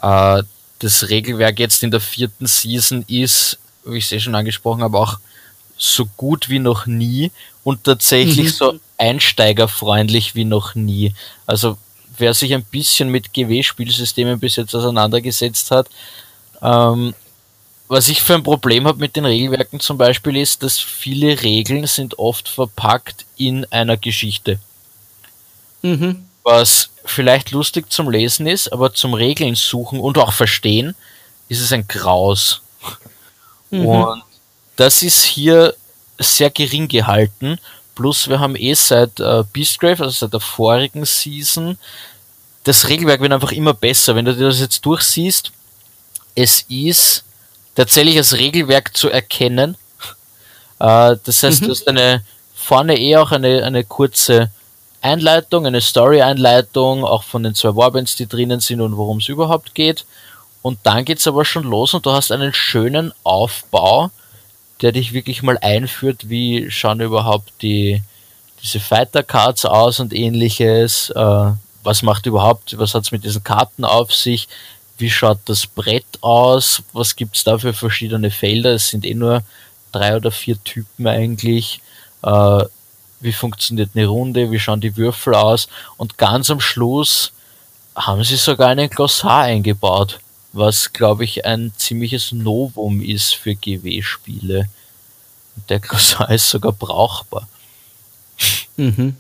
Äh, 0.01 0.43
das 0.79 1.09
Regelwerk 1.09 1.59
jetzt 1.59 1.83
in 1.83 1.91
der 1.91 2.01
vierten 2.01 2.47
Season 2.47 3.05
ist, 3.07 3.59
wie 3.85 3.99
ich 3.99 4.07
es 4.07 4.13
eh 4.13 4.21
schon 4.21 4.35
angesprochen 4.35 4.83
habe, 4.83 4.99
auch 4.99 5.19
so 5.77 6.07
gut 6.17 6.49
wie 6.49 6.59
noch 6.59 6.87
nie 6.87 7.31
und 7.63 7.85
tatsächlich 7.85 8.47
mhm. 8.47 8.57
so 8.57 8.81
einsteigerfreundlich 8.99 10.35
wie 10.35 10.45
noch 10.45 10.75
nie. 10.75 11.15
Also 11.47 11.79
wer 12.19 12.35
sich 12.35 12.55
ein 12.55 12.65
bisschen 12.65 13.11
mit 13.11 13.33
GW-Spielsystemen 13.33 14.39
bis 14.39 14.57
jetzt 14.57 14.75
auseinandergesetzt 14.75 15.71
hat, 15.71 15.89
ähm, 16.63 17.15
was 17.89 18.09
ich 18.09 18.23
für 18.23 18.35
ein 18.35 18.43
Problem 18.43 18.87
habe 18.87 18.99
mit 18.99 19.15
den 19.15 19.25
Regelwerken 19.25 19.79
zum 19.81 19.97
Beispiel 19.97 20.37
ist, 20.37 20.63
dass 20.63 20.79
viele 20.79 21.43
Regeln 21.43 21.87
sind 21.87 22.19
oft 22.19 22.49
verpackt 22.49 23.25
in 23.37 23.65
einer 23.71 23.97
Geschichte. 23.97 24.59
Mhm. 25.83 26.25
Was 26.43 26.91
vielleicht 27.05 27.53
lustig 27.53 27.93
zum 27.93 28.11
Lesen 28.11 28.47
ist, 28.47 28.73
aber 28.73 28.93
zum 28.93 29.15
Regeln 29.15 29.55
suchen 29.55 30.01
und 30.01 30.19
auch 30.19 30.33
verstehen, 30.33 30.95
ist 31.49 31.61
es 31.61 31.73
ein 31.73 31.87
Graus. 31.87 32.63
Mhm. 33.71 33.87
Und 33.87 34.23
das 34.75 35.03
ist 35.03 35.23
hier 35.23 35.75
sehr 36.19 36.51
gering 36.51 36.89
gehalten. 36.89 37.59
Plus 37.97 38.29
wir 38.29 38.39
haben 38.39 38.55
eh 38.55 38.75
seit 38.75 39.19
äh, 39.19 39.43
Beastgrave, 39.53 40.05
also 40.05 40.11
seit 40.11 40.33
der 40.33 40.41
vorigen 40.41 41.05
Season, 41.05 41.79
das 42.63 42.89
Regelwerk 42.89 43.21
wird 43.21 43.33
einfach 43.33 43.53
immer 43.53 43.75
besser. 43.75 44.15
Wenn 44.15 44.27
du 44.27 44.35
dir 44.35 44.47
das 44.47 44.61
jetzt 44.61 44.85
durchsiehst, 44.85 45.51
es 46.35 46.65
ist 46.69 47.25
tatsächlich 47.75 48.17
als 48.19 48.35
Regelwerk 48.37 48.97
zu 48.97 49.11
erkennen. 49.11 49.77
Äh, 50.79 51.17
das 51.25 51.43
heißt, 51.43 51.63
mhm. 51.63 51.65
du 51.65 51.71
hast 51.71 51.89
eine 51.89 52.23
vorne 52.55 52.99
eh 53.01 53.17
auch 53.17 53.33
eine, 53.33 53.65
eine 53.65 53.83
kurze 53.83 54.51
Einleitung, 55.01 55.65
eine 55.65 55.81
Story-Einleitung, 55.81 57.03
auch 57.03 57.23
von 57.23 57.43
den 57.43 57.55
zwei 57.55 57.75
Warbands, 57.75 58.17
die 58.17 58.27
drinnen 58.27 58.61
sind 58.61 58.83
und 58.83 58.95
worum 58.99 59.17
es 59.17 59.29
überhaupt 59.31 59.75
geht. 59.75 60.05
Und 60.61 60.79
dann 60.83 61.07
geht 61.07 61.19
es 61.19 61.27
aber 61.27 61.47
schon 61.47 61.63
los 61.63 61.95
und 61.95 62.05
du 62.05 62.11
hast 62.11 62.31
einen 62.31 62.53
schönen 62.53 63.15
Aufbau, 63.23 64.11
der 64.83 64.93
dich 64.93 65.13
wirklich 65.13 65.43
mal 65.43 65.59
einführt, 65.59 66.29
wie 66.29 66.71
schauen 66.71 67.01
überhaupt 67.01 67.53
die, 67.63 68.03
diese 68.63 68.81
Fighter 68.81 69.23
Cards 69.23 69.65
aus 69.65 70.01
und 70.01 70.13
ähnliches, 70.13 71.11
äh, 71.11 71.51
was 71.83 72.03
macht 72.03 72.27
überhaupt, 72.27 72.77
was 72.79 72.95
hat 72.95 73.05
es 73.05 73.13
mit 73.13 73.25
diesen 73.25 73.45
Karten 73.45 73.85
auf 73.85 74.13
sich, 74.13 74.49
wie 74.99 75.11
schaut 75.11 75.39
das 75.47 75.67
Brett 75.67 76.07
aus, 76.21 76.83
was 76.93 77.17
gibt 77.17 77.37
es 77.37 77.45
da 77.45 77.59
für 77.59 77.73
verschiedene 77.73 78.31
Felder, 78.31 78.75
es 78.75 78.89
sind 78.89 79.05
eh 79.05 79.15
nur 79.15 79.43
drei 79.93 80.17
oder 80.17 80.31
vier 80.31 80.63
Typen 80.65 81.07
eigentlich, 81.07 81.81
äh, 82.23 82.65
wie 83.21 83.33
funktioniert 83.33 83.91
eine 83.95 84.07
Runde, 84.07 84.51
wie 84.51 84.59
schauen 84.59 84.81
die 84.81 84.97
Würfel 84.97 85.35
aus 85.35 85.69
und 85.97 86.19
ganz 86.19 86.51
am 86.51 86.61
Schluss 86.61 87.33
haben 87.95 88.23
sie 88.25 88.37
sogar 88.37 88.69
einen 88.69 88.91
Glossar 88.91 89.43
eingebaut, 89.43 90.19
was 90.57 90.93
glaube 90.93 91.25
ich 91.25 91.45
ein 91.45 91.73
ziemliches 91.77 92.33
Novum 92.33 93.01
ist 93.01 93.35
für 93.35 93.55
GW-Spiele. 93.55 94.69
Der 95.69 95.81
Glossar 95.81 96.31
ist 96.35 96.49
sogar 96.49 96.73
brauchbar. 96.73 97.49
Mhm. 98.77 99.17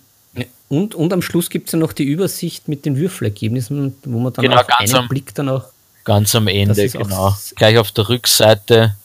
Und, 0.68 0.94
und 0.94 1.12
am 1.12 1.22
Schluss 1.22 1.48
gibt 1.48 1.68
es 1.68 1.72
ja 1.72 1.78
noch 1.78 1.92
die 1.92 2.02
Übersicht 2.02 2.66
mit 2.68 2.84
den 2.84 2.96
Würfelergebnissen, 2.96 3.96
wo 4.04 4.18
man 4.18 4.32
dann 4.32 4.42
genau, 4.42 4.60
auf 4.60 4.68
einen 4.68 4.94
am, 4.94 5.08
Blick 5.08 5.34
dann 5.34 5.48
auch. 5.48 5.64
Ganz 6.04 6.34
am 6.34 6.48
Ende, 6.48 6.88
genau. 6.88 7.36
Gleich 7.54 7.78
auf 7.78 7.92
der 7.92 8.08
Rückseite. 8.08 8.96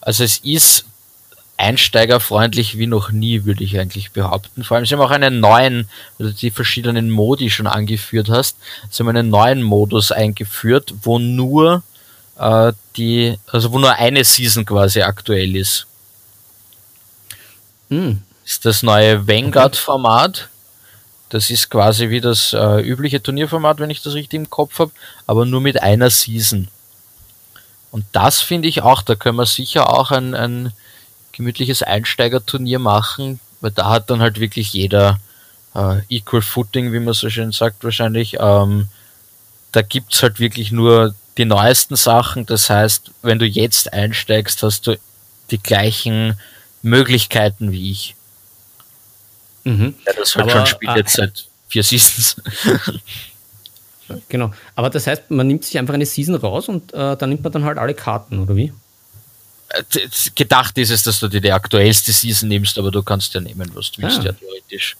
Also 0.00 0.24
es 0.24 0.38
ist 0.38 0.84
einsteigerfreundlich 1.58 2.78
wie 2.78 2.86
noch 2.86 3.10
nie, 3.10 3.44
würde 3.44 3.64
ich 3.64 3.78
eigentlich 3.78 4.12
behaupten. 4.12 4.64
Vor 4.64 4.76
allem, 4.76 4.86
sie 4.86 4.94
haben 4.94 5.02
auch 5.02 5.10
einen 5.10 5.40
neuen, 5.40 5.88
also 6.18 6.32
die 6.32 6.50
verschiedenen 6.50 7.10
Modi 7.10 7.50
schon 7.50 7.66
angeführt 7.66 8.28
hast, 8.30 8.56
sie 8.90 9.02
haben 9.02 9.08
einen 9.10 9.28
neuen 9.28 9.62
Modus 9.62 10.12
eingeführt, 10.12 10.94
wo 11.02 11.18
nur 11.18 11.82
äh, 12.38 12.72
die, 12.96 13.38
also 13.48 13.72
wo 13.72 13.78
nur 13.78 13.92
eine 13.92 14.24
Season 14.24 14.64
quasi 14.64 15.02
aktuell 15.02 15.56
ist. 15.56 15.86
Hm, 17.90 18.22
ist 18.44 18.64
das 18.64 18.82
neue 18.82 19.26
Vanguard-Format. 19.26 20.48
Das 21.28 21.50
ist 21.50 21.68
quasi 21.68 22.08
wie 22.08 22.20
das 22.20 22.54
äh, 22.54 22.80
übliche 22.80 23.22
Turnierformat, 23.22 23.80
wenn 23.80 23.90
ich 23.90 24.02
das 24.02 24.14
richtig 24.14 24.38
im 24.38 24.48
Kopf 24.48 24.78
habe, 24.78 24.92
aber 25.26 25.44
nur 25.44 25.60
mit 25.60 25.82
einer 25.82 26.08
Season. 26.08 26.68
Und 27.90 28.04
das 28.12 28.40
finde 28.40 28.68
ich 28.68 28.82
auch, 28.82 29.02
da 29.02 29.14
können 29.14 29.36
wir 29.36 29.46
sicher 29.46 29.92
auch 29.92 30.10
ein, 30.10 30.34
ein 30.34 30.72
gemütliches 31.38 31.82
Einsteigerturnier 31.82 32.80
machen, 32.80 33.40
weil 33.60 33.70
da 33.70 33.88
hat 33.88 34.10
dann 34.10 34.20
halt 34.20 34.40
wirklich 34.40 34.72
jeder 34.72 35.20
äh, 35.74 36.00
Equal 36.10 36.42
Footing, 36.42 36.92
wie 36.92 36.98
man 36.98 37.14
so 37.14 37.30
schön 37.30 37.52
sagt 37.52 37.84
wahrscheinlich. 37.84 38.36
Ähm, 38.38 38.88
da 39.72 39.82
gibt's 39.82 40.22
halt 40.22 40.40
wirklich 40.40 40.72
nur 40.72 41.14
die 41.38 41.44
neuesten 41.44 41.94
Sachen. 41.94 42.44
Das 42.44 42.68
heißt, 42.68 43.12
wenn 43.22 43.38
du 43.38 43.46
jetzt 43.46 43.92
einsteigst, 43.92 44.62
hast 44.64 44.88
du 44.88 44.98
die 45.52 45.62
gleichen 45.62 46.34
Möglichkeiten 46.82 47.70
wie 47.70 47.92
ich. 47.92 48.16
Mhm. 49.62 49.94
Ja, 50.06 50.12
das 50.14 50.34
halt 50.34 50.50
Aber, 50.50 50.50
schon 50.50 50.66
spielt 50.66 50.92
äh, 50.92 50.98
jetzt 50.98 51.14
seit 51.14 51.46
vier 51.68 51.84
Seasons. 51.84 52.36
genau. 54.28 54.52
Aber 54.74 54.90
das 54.90 55.06
heißt, 55.06 55.30
man 55.30 55.46
nimmt 55.46 55.64
sich 55.64 55.78
einfach 55.78 55.94
eine 55.94 56.06
Season 56.06 56.34
raus 56.34 56.68
und 56.68 56.92
äh, 56.94 57.16
dann 57.16 57.28
nimmt 57.28 57.44
man 57.44 57.52
dann 57.52 57.64
halt 57.64 57.78
alle 57.78 57.94
Karten, 57.94 58.40
oder 58.40 58.56
wie? 58.56 58.72
Äh, 59.70 59.82
gedacht 60.34 60.78
ist 60.78 60.90
es, 60.90 61.02
dass 61.02 61.20
du 61.20 61.28
dir 61.28 61.40
die 61.40 61.52
aktuellste 61.52 62.12
Season 62.12 62.48
nimmst, 62.48 62.78
aber 62.78 62.90
du 62.90 63.02
kannst 63.02 63.34
ja 63.34 63.40
nehmen, 63.40 63.70
was 63.74 63.92
du 63.92 64.02
willst, 64.02 64.20
ah. 64.20 64.24
ja 64.24 64.32
theoretisch. 64.32 64.96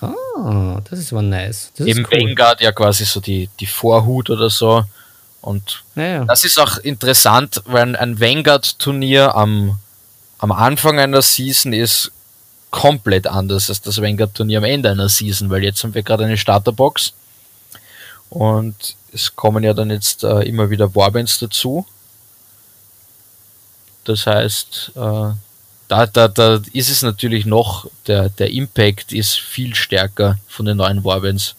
Ah, 0.00 0.80
das 0.88 0.98
ist 0.98 1.12
aber 1.12 1.22
nice. 1.22 1.72
Das 1.76 1.86
Eben 1.86 2.06
cool. 2.10 2.20
Vanguard 2.20 2.60
ja 2.60 2.72
quasi 2.72 3.04
so 3.04 3.20
die, 3.20 3.48
die 3.60 3.66
Vorhut 3.66 4.30
oder 4.30 4.50
so. 4.50 4.84
Und 5.40 5.84
ja, 5.94 6.02
ja. 6.02 6.24
das 6.24 6.44
ist 6.44 6.58
auch 6.58 6.78
interessant, 6.78 7.62
weil 7.66 7.94
ein 7.96 8.20
Vanguard-Turnier 8.20 9.34
am, 9.34 9.78
am 10.38 10.52
Anfang 10.52 10.98
einer 10.98 11.22
Season 11.22 11.72
ist 11.72 12.10
komplett 12.70 13.26
anders 13.26 13.70
als 13.70 13.80
das 13.80 14.02
Vanguard-Turnier 14.02 14.58
am 14.58 14.64
Ende 14.64 14.90
einer 14.90 15.08
Season, 15.08 15.48
weil 15.50 15.62
jetzt 15.62 15.82
haben 15.84 15.94
wir 15.94 16.02
gerade 16.02 16.24
eine 16.24 16.36
Starterbox 16.36 17.12
und 18.28 18.96
es 19.12 19.34
kommen 19.36 19.62
ja 19.64 19.72
dann 19.72 19.90
jetzt 19.90 20.24
äh, 20.24 20.40
immer 20.40 20.68
wieder 20.68 20.94
Warbands 20.94 21.38
dazu. 21.38 21.86
Das 24.06 24.26
heißt, 24.26 24.92
äh, 24.94 25.32
da, 25.88 26.06
da, 26.06 26.28
da 26.28 26.60
ist 26.72 26.90
es 26.90 27.02
natürlich 27.02 27.44
noch, 27.44 27.90
der, 28.06 28.28
der 28.28 28.50
Impact 28.50 29.12
ist 29.12 29.38
viel 29.38 29.74
stärker 29.74 30.38
von 30.48 30.66
den 30.66 30.76
neuen 30.76 31.04
Warbands, 31.04 31.56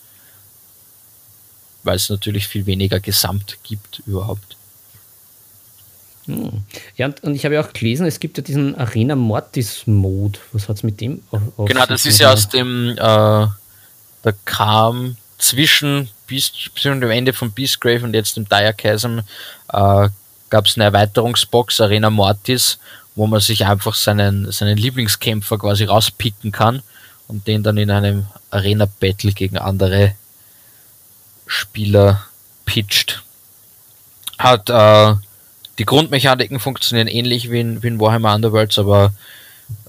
weil 1.84 1.98
es 1.98 2.10
natürlich 2.10 2.48
viel 2.48 2.66
weniger 2.66 3.00
Gesamt 3.00 3.58
gibt 3.64 4.02
überhaupt. 4.06 4.56
Hm. 6.26 6.64
Ja, 6.96 7.10
und, 7.22 7.36
ich 7.36 7.46
habe 7.46 7.56
ja 7.56 7.62
auch 7.62 7.74
gelesen, 7.74 8.06
es 8.06 8.20
gibt 8.20 8.38
ja 8.38 8.44
diesen 8.44 8.76
Arena 8.76 9.16
Mortis 9.16 9.84
Mode. 9.86 10.40
Was 10.52 10.68
hat 10.70 10.78
es 10.78 10.84
mit 10.84 11.00
dem 11.02 11.24
auf 11.32 11.68
Genau, 11.68 11.86
das 11.86 12.06
ist 12.06 12.20
ja 12.20 12.32
aus 12.32 12.50
dem, 12.50 12.92
äh, 12.92 12.98
da 12.98 14.32
kam 14.46 15.18
zwischen 15.38 16.10
Beast, 16.28 16.72
zwischen 16.76 17.02
dem 17.02 17.12
Ende 17.12 17.34
von 17.34 17.52
Beastgrave 17.52 18.04
und 18.04 18.14
jetzt 18.14 18.36
dem 18.38 18.48
Dire 18.48 18.74
Chasm, 18.74 19.20
äh, 19.72 20.10
gab 20.50 20.66
es 20.66 20.76
eine 20.76 20.86
Erweiterungsbox 20.86 21.82
Arena 21.82 22.10
Mortis 22.10 22.80
wo 23.18 23.26
man 23.26 23.40
sich 23.40 23.66
einfach 23.66 23.96
seinen, 23.96 24.52
seinen 24.52 24.78
Lieblingskämpfer 24.78 25.58
quasi 25.58 25.86
rauspicken 25.86 26.52
kann 26.52 26.84
und 27.28 27.48
den 27.48 27.64
dann 27.64 27.78
in 27.78 27.90
einem 27.90 28.28
Arena-Battle 28.52 29.32
gegen 29.32 29.58
andere 29.58 30.14
Spieler 31.48 32.24
pitcht. 32.66 33.24
Hat 34.38 34.70
äh, 34.70 35.16
die 35.80 35.86
Grundmechaniken 35.86 36.60
funktionieren 36.60 37.08
ähnlich 37.08 37.50
wie 37.50 37.60
in, 37.60 37.82
wie 37.82 37.88
in 37.88 38.00
Warhammer 38.00 38.36
Underworlds, 38.36 38.78
aber 38.78 39.14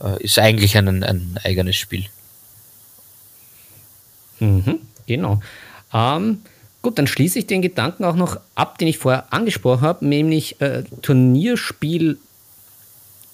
äh, 0.03 0.23
ist 0.23 0.39
eigentlich 0.39 0.79
ein, 0.79 1.05
ein 1.05 1.39
eigenes 1.45 1.77
Spiel. 1.77 2.07
Mhm, 4.39 4.81
genau. 5.07 5.43
Ähm, 5.93 6.41
gut, 6.89 6.99
dann 6.99 7.07
schließe 7.07 7.41
ich 7.41 7.47
den 7.47 7.61
Gedanken 7.61 8.05
auch 8.05 8.17
noch 8.17 8.41
ab, 8.55 8.79
den 8.79 8.89
ich 8.89 8.97
vorher 8.97 9.31
angesprochen 9.31 9.83
habe, 9.83 10.07
nämlich 10.07 10.59
äh, 10.61 10.85
Turnierspiel 11.03 12.19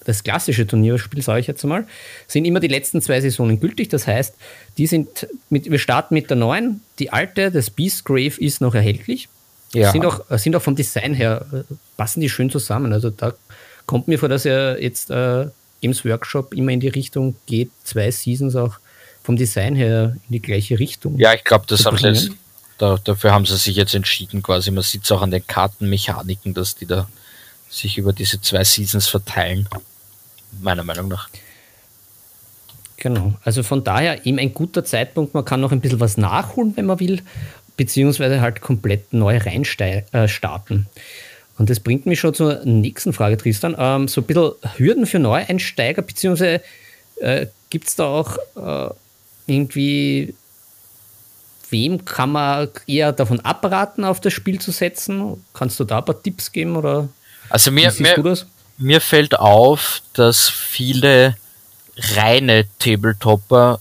das 0.03 0.23
klassische 0.23 0.67
Turnierspiel, 0.67 1.23
sage 1.23 1.39
ich 1.39 1.47
jetzt 1.47 1.63
mal, 1.63 1.87
sind 2.27 2.45
immer 2.45 2.59
die 2.59 2.67
letzten 2.67 3.01
zwei 3.01 3.19
Saisonen 3.21 3.59
gültig. 3.59 3.89
Das 3.89 4.05
heißt, 4.05 4.35
die 4.77 4.85
sind 4.85 5.27
mit, 5.49 5.71
wir 5.71 5.79
starten 5.79 6.13
mit 6.13 6.29
der 6.29 6.37
neuen, 6.37 6.81
die 6.99 7.11
alte, 7.11 7.49
das 7.49 7.71
Beastgrave 7.71 8.39
ist 8.39 8.61
noch 8.61 8.75
erhältlich. 8.75 9.29
Ja. 9.73 9.91
Sind, 9.91 10.05
auch, 10.05 10.21
sind 10.37 10.55
auch 10.55 10.61
vom 10.61 10.75
Design 10.75 11.15
her, 11.15 11.45
äh, 11.51 11.73
passen 11.97 12.21
die 12.21 12.29
schön 12.29 12.51
zusammen. 12.51 12.93
Also 12.93 13.09
da 13.09 13.33
kommt 13.87 14.07
mir 14.07 14.19
vor, 14.19 14.29
dass 14.29 14.45
er 14.45 14.79
jetzt 14.79 15.09
äh, 15.09 15.47
Games 15.81 16.05
Workshop 16.05 16.53
immer 16.53 16.71
in 16.71 16.81
die 16.81 16.89
Richtung 16.89 17.35
geht, 17.47 17.71
zwei 17.83 18.11
Seasons 18.11 18.55
auch 18.55 18.75
vom 19.23 19.37
Design 19.37 19.75
her 19.75 20.17
in 20.27 20.33
die 20.33 20.41
gleiche 20.41 20.77
Richtung. 20.77 21.17
Ja, 21.17 21.33
ich 21.33 21.43
glaube, 21.43 21.65
das 21.67 21.83
haben 21.85 21.97
sie 21.97 22.07
jetzt, 22.09 22.31
da, 22.77 22.97
dafür 23.03 23.31
haben 23.31 23.45
sie 23.45 23.57
sich 23.57 23.75
jetzt 23.75 23.95
entschieden, 23.95 24.43
quasi. 24.43 24.71
Man 24.71 24.83
sieht 24.83 25.03
es 25.03 25.11
auch 25.11 25.21
an 25.21 25.31
den 25.31 25.45
Kartenmechaniken, 25.45 26.53
dass 26.53 26.75
die 26.75 26.85
da 26.85 27.07
sich 27.69 27.97
über 27.97 28.13
diese 28.13 28.41
zwei 28.41 28.63
Seasons 28.63 29.07
verteilen 29.07 29.67
meiner 30.61 30.83
Meinung 30.83 31.07
nach. 31.07 31.29
Genau, 32.97 33.33
also 33.43 33.61
von 33.61 33.83
daher 33.83 34.25
eben 34.25 34.39
ein 34.39 34.53
guter 34.53 34.83
Zeitpunkt. 34.85 35.33
Man 35.33 35.45
kann 35.45 35.61
noch 35.61 35.71
ein 35.71 35.81
bisschen 35.81 35.99
was 35.99 36.17
nachholen, 36.17 36.75
wenn 36.75 36.85
man 36.85 36.99
will, 36.99 37.21
beziehungsweise 37.77 38.41
halt 38.41 38.61
komplett 38.61 39.13
neu 39.13 39.37
reinstarten. 39.37 40.07
Äh, 40.11 40.99
Und 41.57 41.69
das 41.69 41.81
bringt 41.81 42.05
mich 42.05 42.19
schon 42.19 42.33
zur 42.33 42.63
nächsten 42.65 43.13
Frage, 43.13 43.37
Tristan. 43.37 43.75
Ähm, 43.77 44.07
so 44.07 44.21
ein 44.21 44.27
bisschen 44.27 44.51
Hürden 44.77 45.05
für 45.05 45.19
Neueinsteiger, 45.19 46.01
beziehungsweise 46.01 46.61
äh, 47.19 47.47
gibt 47.69 47.87
es 47.87 47.95
da 47.95 48.05
auch 48.05 48.37
äh, 48.55 48.93
irgendwie, 49.45 50.33
wem 51.71 52.05
kann 52.05 52.31
man 52.31 52.69
eher 52.87 53.11
davon 53.11 53.39
abraten, 53.41 54.03
auf 54.03 54.19
das 54.19 54.33
Spiel 54.33 54.59
zu 54.59 54.71
setzen? 54.71 55.43
Kannst 55.53 55.79
du 55.79 55.83
da 55.83 55.99
ein 55.99 56.05
paar 56.05 56.21
Tipps 56.21 56.51
geben? 56.51 56.75
Oder 56.75 57.09
also 57.49 57.71
mir, 57.71 57.93
mir, 57.99 58.37
mir 58.77 59.01
fällt 59.01 59.37
auf, 59.39 60.01
dass 60.13 60.49
viele 60.49 61.37
reine 61.97 62.65
Tabletopper 62.79 63.79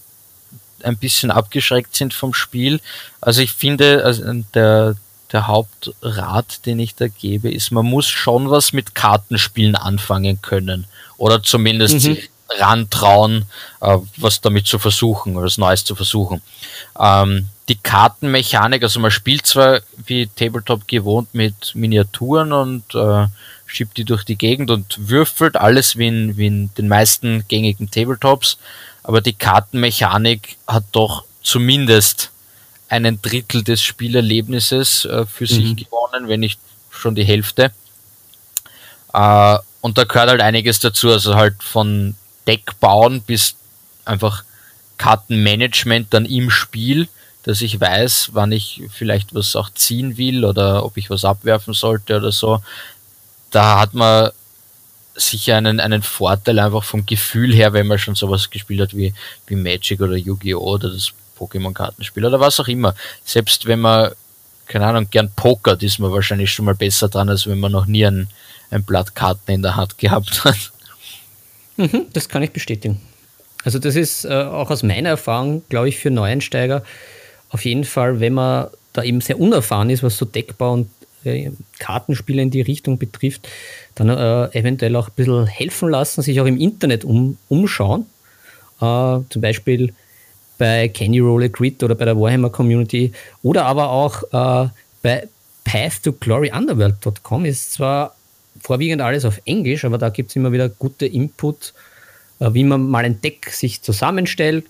ein 0.83 0.97
bisschen 0.97 1.31
abgeschreckt 1.31 1.97
sind 1.97 2.15
vom 2.15 2.35
Spiel. 2.35 2.81
Also 3.21 3.41
ich 3.41 3.53
finde, 3.53 4.05
also 4.05 4.23
der, 4.55 4.97
der 5.33 5.47
Hauptrat, 5.47 6.67
den 6.67 6.79
ich 6.79 6.95
da 6.95 7.09
gebe, 7.09 7.51
ist, 7.51 7.71
man 7.71 7.87
muss 7.87 8.07
schon 8.07 8.51
was 8.51 8.73
mit 8.73 8.95
Kartenspielen 8.95 9.77
anfangen 9.77 10.43
können. 10.43 10.87
Oder 11.17 11.43
zumindest 11.43 11.95
mhm. 11.95 12.01
sich 12.01 12.31
rantrauen, 12.51 13.47
äh, 13.81 13.99
was 14.17 14.41
damit 14.41 14.67
zu 14.67 14.79
versuchen, 14.79 15.35
was 15.37 15.59
Neues 15.59 15.85
zu 15.85 15.95
versuchen. 15.95 16.43
Ähm, 16.99 17.49
die 17.69 17.77
Kartenmechanik, 17.77 18.83
also 18.83 19.01
man 19.01 19.11
spielt 19.11 19.47
zwar 19.47 19.81
wie 20.07 20.27
Tabletop 20.27 20.87
gewohnt 20.87 21.35
mit 21.35 21.75
Miniaturen 21.75 22.53
und 22.53 22.95
äh, 22.95 23.27
schiebt 23.67 23.97
die 23.97 24.05
durch 24.05 24.25
die 24.25 24.37
Gegend 24.37 24.71
und 24.71 25.09
würfelt 25.09 25.57
alles 25.57 25.97
wie 25.97 26.09
in, 26.09 26.37
wie 26.37 26.47
in 26.47 26.71
den 26.77 26.89
meisten 26.89 27.45
gängigen 27.49 27.91
Tabletops. 27.91 28.59
Aber 29.03 29.21
die 29.21 29.33
Kartenmechanik 29.33 30.57
hat 30.67 30.85
doch 30.93 31.25
zumindest 31.43 32.31
einen 32.89 33.21
Drittel 33.23 33.65
des 33.65 33.83
Spielerlebnisses 33.83 35.07
äh, 35.07 35.25
für 35.27 35.45
mhm. 35.45 35.49
sich 35.49 35.77
gewonnen, 35.77 36.29
wenn 36.29 36.41
nicht 36.41 36.61
schon 36.91 37.15
die 37.15 37.25
Hälfte. 37.25 37.73
Äh, 39.13 39.59
und 39.81 39.99
da 39.99 40.05
gehört 40.05 40.29
halt 40.29 40.41
einiges 40.41 40.81
dazu, 40.81 41.11
also 41.11 41.35
halt 41.35 41.63
von 41.63 42.15
Deck 42.47 42.79
bauen 42.81 43.23
bis 43.23 43.57
einfach 44.05 44.45
Kartenmanagement 44.99 46.13
dann 46.13 46.27
im 46.27 46.51
Spiel, 46.51 47.09
dass 47.45 47.61
ich 47.61 47.81
weiß, 47.81 48.31
wann 48.33 48.53
ich 48.53 48.83
vielleicht 48.91 49.35
was 49.35 49.55
auch 49.57 49.71
ziehen 49.71 50.17
will 50.17 50.45
oder 50.45 50.85
ob 50.85 50.97
ich 50.97 51.11
was 51.11 51.25
abwerfen 51.25 51.75
sollte 51.75 52.17
oder 52.17 52.33
so 52.33 52.61
da 53.55 53.79
hat 53.79 53.95
man 53.95 54.31
sicher 55.15 55.57
einen, 55.57 55.79
einen 55.79 56.03
Vorteil 56.03 56.59
einfach 56.59 56.83
vom 56.83 57.07
Gefühl 57.07 57.55
her, 57.55 57.73
wenn 57.73 57.87
man 57.87 57.99
schon 57.99 58.17
sowas 58.17 58.51
gespielt 58.51 58.81
hat 58.81 58.97
wie, 58.97 59.15
wie 59.47 59.55
Magic 59.55 60.01
oder 60.01 60.17
Yu-Gi-Oh! 60.17 60.59
oder 60.59 60.91
das 60.91 61.13
Pokémon-Kartenspiel 61.39 62.25
oder 62.25 62.41
was 62.41 62.59
auch 62.59 62.67
immer. 62.67 62.95
Selbst 63.25 63.67
wenn 63.67 63.81
man, 63.81 64.11
keine 64.67 64.87
Ahnung, 64.87 65.09
gern 65.09 65.31
pokert, 65.37 65.85
ist 65.85 66.01
man 66.01 66.11
wahrscheinlich 66.11 66.53
schon 66.53 66.65
mal 66.65 66.75
besser 66.75 67.09
dran, 67.09 67.29
als 67.29 67.47
wenn 67.47 67.61
man 67.61 67.71
noch 67.71 67.87
nie 67.87 68.05
ein, 68.05 68.29
ein 68.71 68.83
Blatt 68.83 69.15
Karten 69.15 69.53
in 69.53 69.63
der 69.63 69.77
Hand 69.77 69.99
gehabt 69.99 70.45
hat. 70.45 70.73
Mhm, 71.77 72.07
das 72.13 72.29
kann 72.29 72.43
ich 72.43 72.51
bestätigen. 72.51 73.01
Also 73.63 73.79
das 73.79 73.95
ist 73.95 74.25
äh, 74.25 74.29
auch 74.29 74.71
aus 74.71 74.83
meiner 74.83 75.11
Erfahrung, 75.11 75.63
glaube 75.69 75.89
ich, 75.89 75.99
für 75.99 76.11
Neueinsteiger 76.11 76.83
auf 77.55 77.65
jeden 77.65 77.85
Fall, 77.85 78.19
wenn 78.19 78.35
man 78.35 78.67
da 78.93 79.05
eben 79.05 79.21
sehr 79.21 79.41
unerfahren 79.41 79.89
ist, 79.89 80.03
was 80.03 80.19
so 80.19 80.25
Deckbau 80.25 80.73
und 80.73 80.91
äh, 81.25 81.51
Kartenspiele 81.79 82.43
in 82.43 82.51
die 82.51 82.61
Richtung 82.61 82.99
betrifft, 82.99 83.49
dann 83.95 84.09
äh, 84.09 84.59
eventuell 84.59 84.95
auch 84.97 85.09
ein 85.09 85.15
bisschen 85.15 85.47
helfen 85.47 85.89
lassen, 85.89 86.23
sich 86.23 86.41
auch 86.41 86.47
im 86.47 86.59
Internet 86.59 87.05
um, 87.05 87.39
umschauen. 87.49 88.07
Äh, 88.81 89.21
zum 89.31 89.41
Beispiel 89.41 89.95
bei 90.59 90.89
Candy 90.89 91.21
Roll 91.21 91.49
Grid 91.49 91.83
oder 91.85 91.95
bei 91.95 92.05
der 92.05 92.19
Warhammer 92.19 92.51
Community 92.51 93.13
oder 93.43 93.67
aber 93.67 93.91
auch 93.91 94.23
äh, 94.33 94.69
bei 95.03 95.29
Path 95.63 96.03
to 96.03 96.13
Glory 96.13 96.51
Underworld.com 96.53 97.45
ist 97.45 97.73
zwar 97.73 98.17
vorwiegend 98.61 99.01
alles 99.01 99.25
auf 99.25 99.41
Englisch, 99.45 99.85
aber 99.85 99.99
da 99.99 100.09
gibt 100.09 100.31
es 100.31 100.37
immer 100.37 100.51
wieder 100.51 100.69
gute 100.69 101.07
Input, 101.07 101.73
äh, 102.41 102.53
wie 102.53 102.65
man 102.65 102.89
mal 102.89 103.05
ein 103.05 103.21
Deck 103.21 103.51
sich 103.51 103.83
zusammenstellt. 103.83 104.67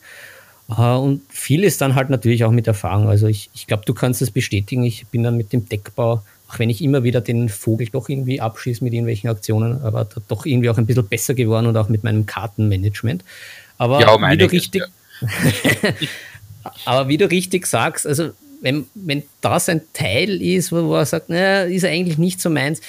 Und 0.67 1.23
viel 1.29 1.63
ist 1.63 1.81
dann 1.81 1.95
halt 1.95 2.11
natürlich 2.11 2.45
auch 2.45 2.51
mit 2.51 2.67
Erfahrung. 2.67 3.09
Also 3.09 3.27
ich, 3.27 3.51
ich 3.55 3.67
glaube, 3.67 3.85
du 3.85 3.93
kannst 3.93 4.23
es 4.23 4.31
bestätigen. 4.31 4.85
Ich 4.85 5.07
bin 5.09 5.23
dann 5.23 5.37
mit 5.37 5.53
dem 5.53 5.69
Deckbau 5.69 6.23
auch 6.55 6.59
wenn 6.59 6.71
ich 6.71 6.83
immer 6.83 7.03
wieder 7.03 7.21
den 7.21 7.49
Vogel 7.49 7.89
doch 7.91 8.09
irgendwie 8.09 8.41
abschieße 8.41 8.85
mit 8.85 8.93
irgendwelchen 8.93 9.31
Aktionen, 9.31 9.83
aber 9.83 10.07
doch 10.29 10.47
irgendwie 10.47 10.71
auch 10.71 10.79
ein 10.79 10.87
bisschen 10.87 11.07
besser 11.07 11.35
geworden 11.35 11.67
und 11.67 11.77
auch 11.77 11.89
mit 11.89 12.05
meinem 12.05 12.27
Kartenmanagement. 12.27 13.25
Aber 13.79 14.01
ja, 14.01 14.13
um 14.13 14.23
wie 14.23 14.37
du 14.37 14.47
richtig, 14.47 14.83
ja. 14.83 15.91
aber 16.85 17.09
wie 17.09 17.17
du 17.17 17.31
richtig 17.31 17.67
sagst, 17.67 18.07
also 18.07 18.31
wenn, 18.61 18.87
wenn 18.95 19.23
das 19.41 19.69
ein 19.69 19.83
Teil 19.93 20.41
ist, 20.41 20.71
wo, 20.71 20.85
wo 20.85 20.97
er 20.97 21.07
sagt, 21.07 21.29
naja, 21.29 21.65
ist 21.65 21.85
eigentlich 21.85 22.19
nicht 22.19 22.41
so 22.41 22.51
meins, 22.51 22.81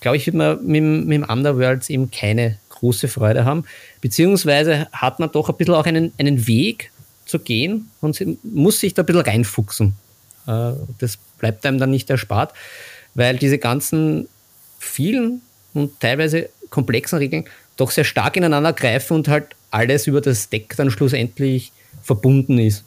glaube 0.00 0.16
ich, 0.16 0.26
wird 0.26 0.36
man 0.36 0.64
mit, 0.64 0.82
mit 0.82 1.16
dem 1.16 1.24
Underworlds 1.24 1.90
eben 1.90 2.10
keine 2.10 2.58
große 2.68 3.08
Freude 3.08 3.44
haben. 3.44 3.64
Beziehungsweise 4.00 4.88
hat 4.92 5.18
man 5.18 5.30
doch 5.32 5.48
ein 5.48 5.56
bisschen 5.56 5.74
auch 5.74 5.84
einen, 5.84 6.12
einen 6.18 6.46
Weg 6.46 6.90
zu 7.30 7.38
gehen 7.38 7.90
und 8.00 8.20
muss 8.44 8.80
sich 8.80 8.94
da 8.94 9.02
ein 9.02 9.06
bisschen 9.06 9.22
reinfuchsen. 9.22 9.94
Äh, 10.46 10.72
das 10.98 11.18
bleibt 11.38 11.64
einem 11.64 11.78
dann 11.78 11.90
nicht 11.90 12.10
erspart, 12.10 12.52
weil 13.14 13.38
diese 13.38 13.58
ganzen 13.58 14.28
vielen 14.78 15.42
und 15.74 16.00
teilweise 16.00 16.50
komplexen 16.70 17.18
Regeln 17.18 17.44
doch 17.76 17.90
sehr 17.90 18.04
stark 18.04 18.36
ineinander 18.36 18.72
greifen 18.72 19.14
und 19.14 19.28
halt 19.28 19.46
alles 19.70 20.06
über 20.06 20.20
das 20.20 20.48
Deck 20.48 20.74
dann 20.76 20.90
schlussendlich 20.90 21.72
verbunden 22.02 22.58
ist. 22.58 22.84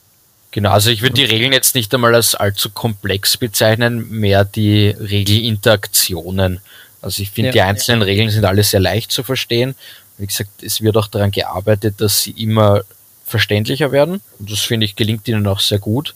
Genau, 0.51 0.71
also 0.71 0.91
ich 0.91 1.01
würde 1.01 1.15
die 1.15 1.23
Regeln 1.23 1.51
jetzt 1.51 1.73
nicht 1.73 1.93
einmal 1.95 2.13
als 2.13 2.35
allzu 2.35 2.69
komplex 2.69 3.37
bezeichnen, 3.37 4.07
mehr 4.11 4.45
die 4.45 4.89
Regelinteraktionen. 4.89 6.59
Also 7.01 7.23
ich 7.23 7.31
finde, 7.31 7.47
ja, 7.47 7.53
die 7.53 7.61
einzelnen 7.61 8.01
ja. 8.01 8.05
Regeln 8.05 8.29
sind 8.29 8.45
alle 8.45 8.63
sehr 8.63 8.79
leicht 8.79 9.11
zu 9.11 9.23
verstehen. 9.23 9.73
Wie 10.19 10.27
gesagt, 10.27 10.61
es 10.61 10.81
wird 10.81 10.95
auch 10.95 11.07
daran 11.07 11.31
gearbeitet, 11.31 11.95
dass 11.97 12.21
sie 12.21 12.31
immer 12.31 12.81
verständlicher 13.33 13.91
werden. 13.91 14.21
Und 14.37 14.51
das 14.51 14.59
finde 14.59 14.85
ich 14.85 14.95
gelingt 14.95 15.27
ihnen 15.27 15.47
auch 15.47 15.59
sehr 15.59 15.79
gut. 15.79 16.13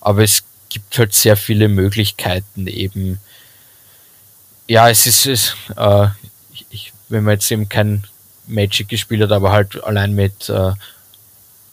Aber 0.00 0.22
es 0.22 0.44
gibt 0.68 0.96
halt 0.96 1.12
sehr 1.12 1.36
viele 1.36 1.66
Möglichkeiten 1.66 2.68
eben. 2.68 3.18
Ja, 4.68 4.88
es 4.88 5.08
ist, 5.08 5.26
es, 5.26 5.56
äh, 5.76 6.06
ich, 6.70 6.92
wenn 7.08 7.24
man 7.24 7.34
jetzt 7.34 7.50
eben 7.50 7.68
kein 7.68 8.04
Magic 8.46 8.88
gespielt 8.88 9.22
hat, 9.22 9.32
aber 9.32 9.50
halt 9.50 9.82
allein 9.82 10.14
mit 10.14 10.48
äh, 10.48 10.70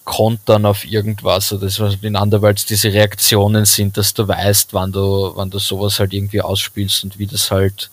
Kontern 0.06 0.65
auf 0.65 0.86
irgendwas 0.86 1.53
oder 1.53 1.68
das, 1.68 1.80
was 1.80 1.98
in 2.01 2.15
Underworlds 2.15 2.65
diese 2.65 2.92
Reaktionen 2.92 3.65
sind, 3.65 3.96
dass 3.96 4.15
du 4.15 4.27
weißt, 4.27 4.74
wann 4.74 4.92
du, 4.92 5.34
wann 5.36 5.51
du 5.51 5.60
sowas 5.60 6.00
halt 6.00 6.13
irgendwie 6.13 6.42
ausspielst 6.42 7.03
und 7.03 7.20
wie 7.20 7.27
das 7.27 7.51
halt 7.51 7.92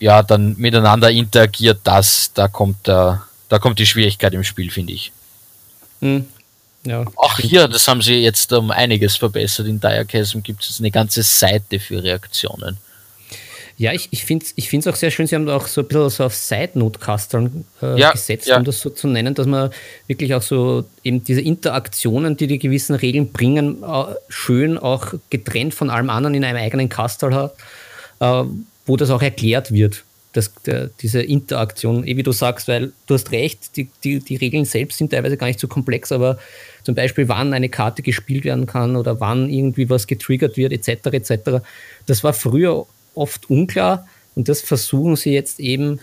ja 0.00 0.22
dann 0.22 0.56
miteinander 0.56 1.10
interagiert, 1.10 1.80
das, 1.84 2.32
da 2.32 2.48
kommt 2.48 2.86
der, 2.86 3.22
da 3.50 3.58
kommt 3.58 3.78
die 3.78 3.86
Schwierigkeit 3.86 4.32
im 4.32 4.44
Spiel, 4.44 4.70
finde 4.70 4.94
ich. 4.94 5.12
Hm. 6.02 6.26
Ja. 6.84 7.04
Auch 7.16 7.38
hier, 7.38 7.68
das 7.68 7.86
haben 7.86 8.02
sie 8.02 8.16
jetzt 8.16 8.52
um 8.52 8.70
einiges 8.70 9.16
verbessert. 9.16 9.66
In 9.66 9.80
Diachasm 9.80 10.40
gibt 10.40 10.64
es 10.64 10.80
eine 10.80 10.90
ganze 10.90 11.22
Seite 11.22 11.78
für 11.78 12.02
Reaktionen. 12.02 12.76
Ja, 13.78 13.92
ich, 13.92 14.08
ich 14.10 14.24
finde 14.24 14.44
es 14.44 14.52
ich 14.56 14.68
find's 14.68 14.86
auch 14.86 14.96
sehr 14.96 15.10
schön, 15.10 15.26
sie 15.26 15.34
haben 15.34 15.48
auch 15.48 15.66
so 15.66 15.80
ein 15.80 15.88
bisschen 15.88 16.10
so 16.10 16.24
auf 16.24 16.34
Side-Note-Castern 16.34 17.64
äh, 17.80 17.98
ja, 17.98 18.12
gesetzt, 18.12 18.46
ja. 18.46 18.58
um 18.58 18.64
das 18.64 18.80
so 18.80 18.90
zu 18.90 19.08
nennen, 19.08 19.34
dass 19.34 19.46
man 19.46 19.70
wirklich 20.06 20.34
auch 20.34 20.42
so 20.42 20.84
eben 21.02 21.24
diese 21.24 21.40
Interaktionen, 21.40 22.36
die 22.36 22.46
die 22.46 22.58
gewissen 22.58 22.94
Regeln 22.94 23.32
bringen, 23.32 23.82
äh, 23.82 24.14
schön 24.28 24.76
auch 24.76 25.14
getrennt 25.30 25.74
von 25.74 25.88
allem 25.88 26.10
anderen 26.10 26.34
in 26.34 26.44
einem 26.44 26.58
eigenen 26.58 26.88
Castle 26.88 27.34
hat, 27.34 27.54
äh, 28.20 28.44
wo 28.86 28.96
das 28.96 29.10
auch 29.10 29.22
erklärt 29.22 29.72
wird. 29.72 30.04
Das, 30.32 30.52
der, 30.64 30.88
diese 31.00 31.20
Interaktion, 31.22 32.06
eh 32.06 32.16
wie 32.16 32.22
du 32.22 32.32
sagst, 32.32 32.66
weil 32.66 32.92
du 33.06 33.14
hast 33.14 33.32
recht, 33.32 33.76
die, 33.76 33.90
die, 34.02 34.18
die 34.20 34.36
Regeln 34.36 34.64
selbst 34.64 34.96
sind 34.98 35.10
teilweise 35.10 35.36
gar 35.36 35.46
nicht 35.46 35.60
so 35.60 35.68
komplex, 35.68 36.10
aber 36.10 36.38
zum 36.84 36.94
Beispiel, 36.94 37.28
wann 37.28 37.52
eine 37.52 37.68
Karte 37.68 38.02
gespielt 38.02 38.44
werden 38.44 38.64
kann 38.64 38.96
oder 38.96 39.20
wann 39.20 39.50
irgendwie 39.50 39.90
was 39.90 40.06
getriggert 40.06 40.56
wird, 40.56 40.72
etc., 40.72 41.06
etc., 41.12 41.62
das 42.06 42.24
war 42.24 42.32
früher 42.32 42.86
oft 43.14 43.50
unklar 43.50 44.06
und 44.34 44.48
das 44.48 44.62
versuchen 44.62 45.16
sie 45.16 45.32
jetzt 45.32 45.60
eben 45.60 46.00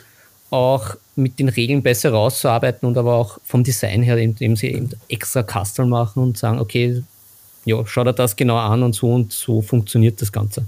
auch 0.52 0.96
mit 1.16 1.40
den 1.40 1.50
Regeln 1.50 1.84
besser 1.84 2.12
rauszuarbeiten 2.12 2.88
und 2.88 2.98
aber 2.98 3.16
auch 3.16 3.40
vom 3.44 3.64
Design 3.64 4.02
her, 4.04 4.18
indem 4.18 4.56
sie 4.56 4.68
eben 4.68 4.90
extra 5.08 5.44
Castle 5.44 5.86
machen 5.86 6.24
und 6.24 6.38
sagen, 6.38 6.60
okay, 6.60 7.04
ja, 7.66 7.86
schau 7.86 8.04
dir 8.04 8.14
das 8.14 8.36
genau 8.36 8.58
an 8.58 8.84
und 8.84 8.96
so 8.96 9.14
und 9.14 9.32
so 9.32 9.62
funktioniert 9.62 10.22
das 10.22 10.32
Ganze. 10.32 10.66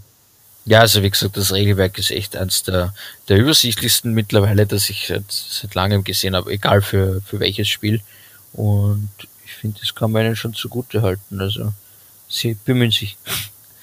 Ja, 0.65 0.80
also 0.80 1.02
wie 1.02 1.10
gesagt, 1.10 1.38
das 1.38 1.52
Regelwerk 1.52 1.97
ist 1.97 2.12
echt 2.12 2.36
eins 2.36 2.63
der, 2.63 2.93
der 3.28 3.38
übersichtlichsten 3.38 4.13
mittlerweile, 4.13 4.67
das 4.67 4.89
ich 4.89 5.08
seit, 5.08 5.24
seit 5.30 5.74
langem 5.74 6.04
gesehen 6.04 6.36
habe, 6.36 6.52
egal 6.52 6.82
für, 6.82 7.21
für 7.21 7.39
welches 7.39 7.67
Spiel. 7.67 8.02
Und 8.54 9.10
ich 9.45 9.54
finde, 9.54 9.80
das 9.80 9.95
kann 9.95 10.12
man 10.12 10.26
ihnen 10.26 10.36
schon 10.36 10.54
zugute 10.54 11.02
halten. 11.02 11.41
Also 11.41 11.74
sie 12.30 12.56
bemühen 12.65 12.91
sich. 12.91 13.17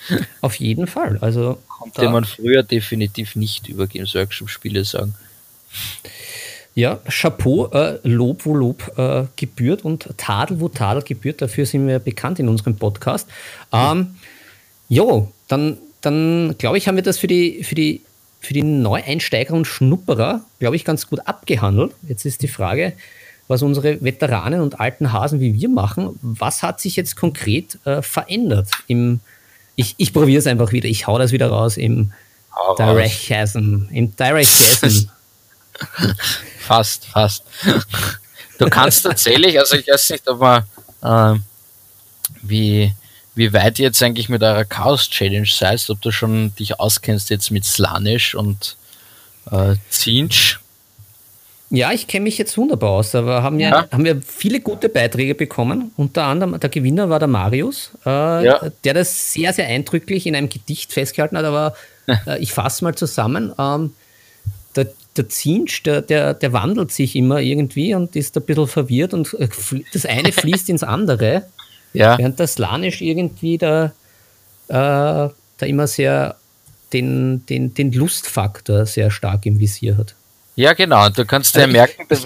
Auf 0.41 0.55
jeden 0.57 0.87
Fall. 0.87 1.19
Also 1.21 1.59
konnte 1.69 2.09
man 2.09 2.25
früher 2.25 2.63
definitiv 2.63 3.37
nicht 3.37 3.69
über 3.69 3.87
Games 3.87 4.15
Workshop 4.15 4.49
Spiele 4.49 4.85
sagen. 4.85 5.15
Ja, 6.75 7.01
Chapeau, 7.09 7.67
äh, 7.73 7.99
Lob, 8.05 8.47
wo 8.47 8.55
Lob 8.55 8.97
äh, 8.97 9.25
gebührt 9.35 9.85
und 9.85 10.09
Tadel, 10.17 10.61
wo 10.61 10.69
Tadel 10.69 11.03
gebührt. 11.03 11.43
Dafür 11.43 11.67
sind 11.67 11.89
wir 11.89 11.99
bekannt 11.99 12.39
in 12.39 12.49
unserem 12.49 12.77
Podcast. 12.77 13.29
Ähm, 13.73 14.17
jo, 14.89 15.33
dann, 15.49 15.79
dann 16.01 16.57
glaube 16.59 16.79
ich, 16.79 16.89
haben 16.89 16.97
wir 16.97 17.03
das 17.03 17.19
für 17.19 17.27
die, 17.27 17.65
für 17.65 17.75
die, 17.75 18.03
für 18.41 18.55
die 18.55 18.63
Neueinsteiger 18.63 19.55
und 19.55 19.67
Schnupperer, 19.67 20.43
glaube 20.59 20.77
ich, 20.77 20.85
ganz 20.85 21.09
gut 21.09 21.21
abgehandelt. 21.27 21.93
Jetzt 22.07 22.25
ist 22.25 22.43
die 22.43 22.49
Frage, 22.49 22.93
was 23.49 23.63
unsere 23.63 24.01
Veteranen 24.03 24.61
und 24.61 24.79
alten 24.79 25.13
Hasen 25.13 25.41
wie 25.41 25.55
wir 25.55 25.69
machen. 25.69 26.19
Was 26.23 26.63
hat 26.63 26.81
sich 26.81 26.97
jetzt 26.97 27.17
konkret 27.17 27.79
äh, 27.85 28.03
verändert 28.03 28.69
im 28.87 29.21
ich, 29.79 29.95
ich 29.97 30.13
probiere 30.13 30.41
es 30.41 30.47
einfach 30.49 30.73
wieder. 30.73 30.89
Ich 30.89 31.07
hau 31.07 31.19
das 31.19 31.31
wieder 31.31 31.51
raus 31.51 31.77
im 31.77 32.13
hau 32.53 32.75
Direct 32.75 33.29
Chasm. 33.29 33.85
Im 33.93 34.15
Direct 34.17 34.51
Chasm. 34.51 35.09
fast, 36.59 37.05
fast. 37.05 37.45
Du 38.59 38.69
kannst 38.69 39.05
tatsächlich, 39.05 39.57
also 39.57 39.77
ich 39.77 39.87
weiß 39.87 40.11
nicht, 40.11 40.29
ob 40.29 40.41
man, 40.41 40.65
äh, 41.01 41.39
wie, 42.43 42.93
wie 43.39 43.53
weit 43.53 43.79
ihr 43.79 43.87
jetzt 43.87 44.03
eigentlich 44.03 44.29
mit 44.29 44.43
eurer 44.43 44.65
Chaos 44.65 45.09
Challenge 45.09 45.49
seid, 45.49 45.89
ob 45.89 46.03
du 46.03 46.11
schon 46.11 46.55
dich 46.57 46.79
auskennst 46.79 47.31
jetzt 47.31 47.51
mit 47.51 47.65
Slanish 47.65 48.35
und 48.35 48.77
äh, 49.51 49.77
Zinch. 49.89 50.59
Ja, 51.71 51.93
ich 51.93 52.07
kenne 52.07 52.25
mich 52.25 52.39
jetzt 52.39 52.57
wunderbar 52.57 52.91
aus, 52.91 53.15
aber 53.15 53.43
haben 53.43 53.61
ja, 53.61 53.71
ja, 53.71 53.89
haben 53.93 54.05
wir 54.05 54.21
viele 54.23 54.61
gute 54.61 54.89
Beiträge 54.89 55.35
bekommen. 55.35 55.93
Unter 55.97 56.25
anderem 56.25 56.59
der 56.59 56.71
Gewinner 56.71 57.11
war 57.11 57.19
der 57.19 57.29
Marius, 57.29 57.93
äh, 58.07 58.45
ja. 58.45 58.61
der 58.85 58.95
das 58.95 59.33
sehr, 59.33 59.53
sehr 59.53 59.67
eindrücklich 59.69 60.27
in 60.27 60.35
einem 60.35 60.49
Gedicht 60.49 60.93
festgehalten 60.93 61.37
hat. 61.37 61.45
Aber 61.45 61.75
äh, 62.27 62.39
ich 62.39 62.53
fasse 62.53 62.85
mal 62.85 62.95
zusammen. 62.95 63.53
Ähm, 63.59 63.93
der, 64.75 64.89
der 65.17 65.29
Zinsch, 65.29 65.83
der, 65.83 66.01
der, 66.01 66.35
der 66.35 66.53
wandelt 66.53 66.91
sich 66.91 67.15
immer 67.15 67.41
irgendwie 67.41 67.95
und 67.95 68.17
ist 68.17 68.37
ein 68.37 68.45
bisschen 68.45 68.67
verwirrt 68.67 69.13
und 69.13 69.35
äh, 69.35 69.49
das 69.93 70.07
eine 70.07 70.33
fließt 70.33 70.71
ins 70.71 70.83
andere. 70.83 71.45
Ja. 71.93 72.19
Während 72.19 72.39
das 72.39 72.55
Slanisch 72.55 73.01
irgendwie 73.01 73.59
da, 73.59 73.87
äh, 74.69 74.71
da 74.71 75.33
immer 75.61 75.87
sehr 75.87 76.37
den, 76.93 77.45
den, 77.47 77.75
den 77.75 77.93
Lustfaktor 77.93 78.87
sehr 78.87 79.11
stark 79.11 79.47
im 79.47 79.59
Visier 79.59 79.97
hat. 79.97 80.15
Ja, 80.57 80.73
genau. 80.73 81.07
Und 81.07 81.17
du 81.19 81.25
kannst 81.25 81.55
dir 81.55 81.61
also 81.63 81.73
merken, 81.73 82.03
dass. 82.09 82.25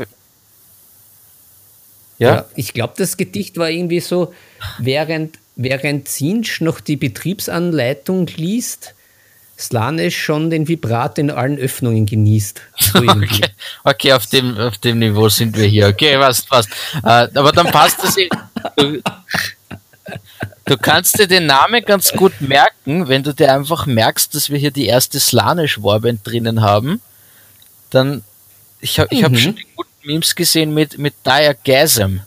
Ja? 2.19 2.35
ja 2.35 2.45
ich 2.55 2.73
glaube, 2.73 2.95
das 2.97 3.17
Gedicht 3.17 3.57
war 3.59 3.71
irgendwie 3.71 4.01
so, 4.01 4.33
während, 4.79 5.39
während 5.57 6.09
Zinsch 6.09 6.61
noch 6.61 6.81
die 6.81 6.97
Betriebsanleitung 6.97 8.27
liest, 8.29 8.95
Slanisch 9.63 10.23
schon 10.23 10.51
den 10.51 10.69
Vibrat 10.69 11.19
in 11.19 11.31
allen 11.31 11.59
Öffnungen 11.59 12.07
genießt. 12.07 12.61
So 12.79 12.99
okay. 12.99 13.49
okay, 13.85 14.13
auf 14.13 14.27
dem, 14.27 14.59
auf 14.59 14.79
dem 14.79 14.99
Niveau 14.99 15.29
sind 15.29 15.57
wir 15.57 15.67
hier. 15.67 15.89
Okay, 15.89 16.17
passt, 16.19 16.49
passt. 16.49 16.69
Äh, 17.03 17.29
aber 17.35 17.53
dann 17.53 17.67
passt 17.71 18.03
das. 18.03 18.17
Du, 18.77 19.03
du 20.65 20.77
kannst 20.77 21.19
dir 21.19 21.27
den 21.27 21.47
Namen 21.47 21.83
ganz 21.85 22.13
gut 22.13 22.41
merken, 22.41 23.09
wenn 23.09 23.23
du 23.23 23.33
dir 23.33 23.55
einfach 23.55 23.87
merkst, 23.87 24.35
dass 24.35 24.51
wir 24.51 24.59
hier 24.59 24.71
die 24.71 24.87
erste 24.87 25.19
Slanisch-Warband 25.21 26.21
drinnen 26.25 26.61
haben 26.61 27.01
dann, 27.95 28.23
ich 28.81 28.99
habe 28.99 29.09
ich 29.15 29.27
mhm. 29.27 29.37
schon 29.37 29.57
die 29.57 29.67
guten 29.77 29.91
Memes 30.07 30.35
gesehen 30.35 30.75
mit, 30.75 30.99
mit 30.99 31.15
Diagasm. 31.25 32.19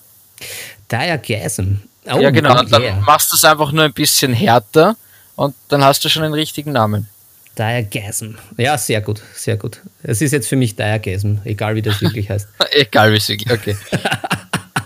Diagasm. 0.91 1.81
Oh, 2.05 2.19
ja, 2.19 2.29
genau. 2.29 2.59
Und 2.59 2.71
dann 2.71 2.83
yeah. 2.83 2.99
machst 2.99 3.31
du 3.31 3.35
es 3.35 3.43
einfach 3.43 3.71
nur 3.71 3.83
ein 3.83 3.93
bisschen 3.93 4.31
härter 4.31 4.95
und 5.35 5.55
dann 5.69 5.83
hast 5.83 6.05
du 6.05 6.09
schon 6.09 6.23
einen 6.23 6.35
richtigen 6.35 6.71
Namen. 6.71 7.07
Diagasm. 7.57 8.35
Ja, 8.57 8.77
sehr 8.77 9.01
gut, 9.01 9.21
sehr 9.33 9.57
gut. 9.57 9.81
Es 10.03 10.21
ist 10.21 10.31
jetzt 10.31 10.47
für 10.47 10.55
mich 10.55 10.75
Diagasm, 10.75 11.37
egal 11.45 11.75
wie 11.75 11.81
das 11.81 12.01
wirklich 12.01 12.29
heißt. 12.29 12.47
egal 12.71 13.11
wie 13.11 13.17
es 13.17 13.29
wirklich, 13.29 13.51
okay. 13.51 13.77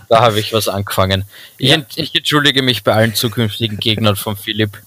da 0.08 0.20
habe 0.20 0.40
ich 0.40 0.52
was 0.52 0.68
angefangen. 0.68 1.24
Ich, 1.58 1.70
ja. 1.70 1.82
ich 1.96 2.14
entschuldige 2.14 2.62
mich 2.62 2.84
bei 2.84 2.92
allen 2.92 3.14
zukünftigen 3.14 3.78
Gegnern 3.78 4.16
von 4.16 4.36
Philipp. 4.36 4.78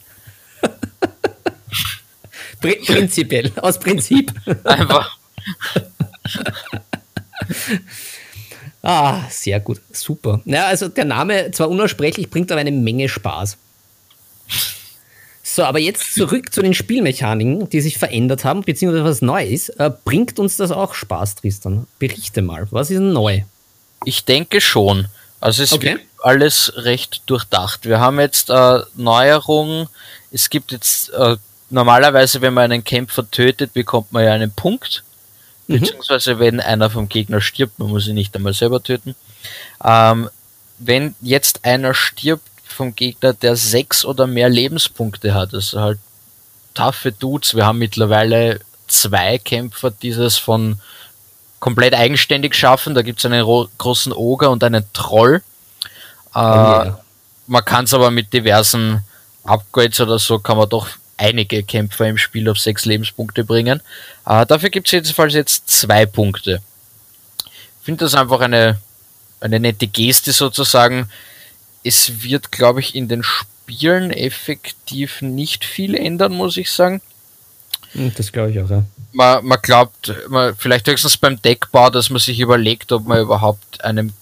Prinzipiell, 2.62 3.52
aus 3.58 3.78
Prinzip. 3.78 4.32
Einfach 4.64 5.18
ah, 8.82 9.30
sehr 9.30 9.60
gut, 9.60 9.82
super. 9.92 10.42
Ja, 10.46 10.68
also 10.68 10.88
der 10.88 11.06
Name 11.06 11.52
zwar 11.52 11.70
unaussprechlich, 11.70 12.30
bringt 12.30 12.52
aber 12.52 12.62
eine 12.62 12.72
Menge 12.72 13.10
Spaß. 13.10 13.58
So, 15.56 15.66
aber 15.66 15.78
jetzt 15.78 16.16
zurück 16.16 16.52
zu 16.52 16.64
den 16.64 16.74
Spielmechaniken, 16.74 17.70
die 17.70 17.80
sich 17.80 18.00
verändert 18.00 18.44
haben, 18.44 18.62
beziehungsweise 18.62 19.04
was 19.04 19.22
neu 19.22 19.46
ist. 19.46 19.70
Äh, 19.70 19.92
bringt 20.04 20.40
uns 20.40 20.58
das 20.58 20.72
auch 20.72 20.96
Spaß, 20.96 21.36
Tristan? 21.36 21.86
Berichte 22.00 22.42
mal, 22.42 22.68
was 22.72 22.90
ist 22.90 23.00
neu? 23.00 23.44
Ich 24.04 24.26
denke 24.26 24.62
schon. 24.62 25.10
Also 25.40 25.62
es, 25.62 25.72
okay. 25.72 26.00
alles 26.24 26.74
recht 26.78 27.22
durchdacht. 27.28 27.86
Wir 27.86 28.00
haben 28.00 28.20
jetzt 28.20 28.50
äh, 28.50 28.80
Neuerungen. 28.96 29.90
Es 30.32 30.50
gibt 30.50 30.72
jetzt 30.72 31.14
äh, 31.14 31.38
normalerweise, 31.70 32.42
wenn 32.42 32.56
man 32.56 32.72
einen 32.72 32.84
Kämpfer 32.84 33.30
tötet, 33.30 33.74
bekommt 33.74 34.12
man 34.12 34.24
ja 34.24 34.34
einen 34.34 34.50
Punkt. 34.50 35.04
Mhm. 35.68 35.82
Beziehungsweise 35.82 36.40
wenn 36.40 36.62
einer 36.62 36.90
vom 36.90 37.10
Gegner 37.10 37.42
stirbt, 37.42 37.78
man 37.78 37.90
muss 37.90 38.08
ihn 38.08 38.16
nicht 38.16 38.36
einmal 38.36 38.56
selber 38.56 38.82
töten. 38.82 39.14
Ähm, 39.86 40.32
wenn 40.80 41.14
jetzt 41.22 41.64
einer 41.64 41.94
stirbt 41.94 42.53
vom 42.74 42.96
Gegner, 42.96 43.34
der 43.34 43.56
sechs 43.56 44.04
oder 44.04 44.28
mehr 44.28 44.50
Lebenspunkte 44.50 45.34
hat, 45.34 45.54
also 45.54 45.80
halt 45.80 46.00
taffe 46.74 47.12
Dudes. 47.12 47.56
Wir 47.56 47.66
haben 47.66 47.80
mittlerweile 47.80 48.60
zwei 48.88 49.38
Kämpfer, 49.38 49.92
dieses 49.92 50.38
von 50.38 50.80
komplett 51.60 51.94
eigenständig 51.94 52.56
schaffen. 52.56 52.96
Da 52.96 53.02
gibt 53.02 53.20
es 53.20 53.26
einen 53.26 53.46
großen 53.78 54.12
Oger 54.12 54.52
und 54.52 54.64
einen 54.64 54.86
Troll. 54.94 55.42
Äh, 56.36 56.40
oh 56.40 56.42
yeah. 56.42 57.00
Man 57.48 57.66
kann 57.66 57.86
es 57.86 57.94
aber 57.94 58.12
mit 58.12 58.34
diversen 58.34 59.04
Upgrades 59.44 60.00
oder 60.00 60.18
so, 60.20 60.40
kann 60.40 60.58
man 60.58 60.70
doch 60.70 60.88
einige 61.18 61.64
Kämpfer 61.64 62.08
im 62.08 62.18
Spiel 62.18 62.50
auf 62.50 62.58
sechs 62.58 62.86
Lebenspunkte 62.86 63.44
bringen. 63.44 63.82
Äh, 64.26 64.46
dafür 64.46 64.70
gibt 64.70 64.88
es 64.88 64.92
jedenfalls 64.92 65.34
jetzt 65.34 65.70
zwei 65.70 66.06
Punkte. 66.06 66.62
Ich 67.46 67.86
finde 67.86 68.06
das 68.06 68.16
einfach 68.16 68.40
eine, 68.40 68.80
eine 69.40 69.60
nette 69.60 69.88
Geste 69.88 70.32
sozusagen. 70.32 71.10
Es 71.84 72.24
wird, 72.24 72.52
glaube 72.52 72.80
ich, 72.80 72.96
in 72.96 73.08
den 73.08 73.24
Spielen 73.24 74.12
effektiv 74.12 75.22
nicht 75.22 75.66
viel 75.66 75.96
ändern, 75.96 76.34
muss 76.34 76.58
ich 76.58 76.72
sagen. 76.72 77.02
Hm, 77.92 78.14
das 78.16 78.32
glaube 78.32 78.52
ich 78.52 78.60
auch, 78.60 78.70
ja. 78.70 78.84
Man, 79.12 79.46
man 79.46 79.60
glaubt, 79.62 80.14
man, 80.30 80.56
vielleicht 80.56 80.88
höchstens 80.88 81.18
beim 81.18 81.42
Deckbau, 81.42 81.90
dass 81.90 82.10
man 82.10 82.20
sich 82.20 82.40
überlegt, 82.40 82.92
ob 82.92 83.06
man 83.06 83.22
überhaupt 83.22 83.84
einem 83.84 84.14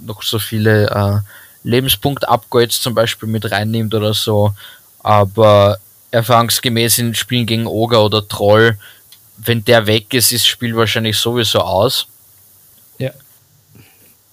noch 0.00 0.22
so 0.22 0.38
viele 0.38 0.90
äh, 0.90 1.20
Lebenspunkt-Upgrades 1.68 2.80
zum 2.80 2.94
Beispiel 2.94 3.28
mit 3.28 3.50
reinnimmt 3.50 3.94
oder 3.94 4.14
so. 4.14 4.52
Aber 5.00 5.78
erfahrungsgemäß 6.10 6.98
in 6.98 7.14
Spielen 7.14 7.46
gegen 7.46 7.66
Ogre 7.66 8.00
oder 8.00 8.26
Troll, 8.26 8.78
wenn 9.36 9.64
der 9.64 9.86
weg 9.86 10.14
ist, 10.14 10.32
ist 10.32 10.42
das 10.42 10.46
Spiel 10.46 10.76
wahrscheinlich 10.76 11.16
sowieso 11.16 11.60
aus. 11.60 12.06
Ja. 12.98 13.10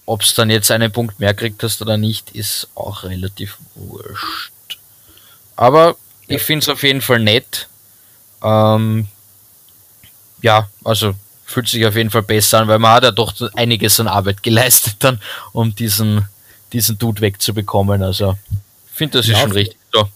Ob 0.04 0.22
es 0.22 0.34
dann 0.34 0.50
jetzt 0.50 0.70
einen 0.70 0.90
Punkt 0.90 1.20
mehr 1.20 1.34
kriegt 1.34 1.62
hast 1.62 1.80
oder 1.80 1.96
nicht, 1.96 2.32
ist 2.32 2.68
auch 2.74 3.04
relativ 3.04 3.58
wurscht. 3.74 4.78
Aber 5.56 5.96
ja. 6.26 6.36
ich 6.36 6.42
finde 6.42 6.64
es 6.64 6.68
auf 6.68 6.82
jeden 6.82 7.00
Fall 7.00 7.20
nett. 7.20 7.68
Ähm, 8.42 9.06
ja, 10.40 10.68
also 10.84 11.14
fühlt 11.44 11.68
sich 11.68 11.86
auf 11.86 11.94
jeden 11.94 12.10
Fall 12.10 12.22
besser 12.22 12.60
an, 12.60 12.68
weil 12.68 12.78
man 12.78 12.92
hat 12.92 13.04
ja 13.04 13.10
doch 13.10 13.34
einiges 13.54 14.00
an 14.00 14.08
Arbeit 14.08 14.42
geleistet 14.42 14.96
dann, 15.00 15.20
um 15.52 15.74
diesen, 15.74 16.26
diesen 16.72 16.98
Dude 16.98 17.20
wegzubekommen. 17.20 18.02
Also 18.02 18.36
ich 18.86 18.96
finde, 18.96 19.18
das 19.18 19.26
ist 19.26 19.32
ja, 19.32 19.38
schon 19.38 19.52
richtig 19.52 19.78
so. 19.92 20.08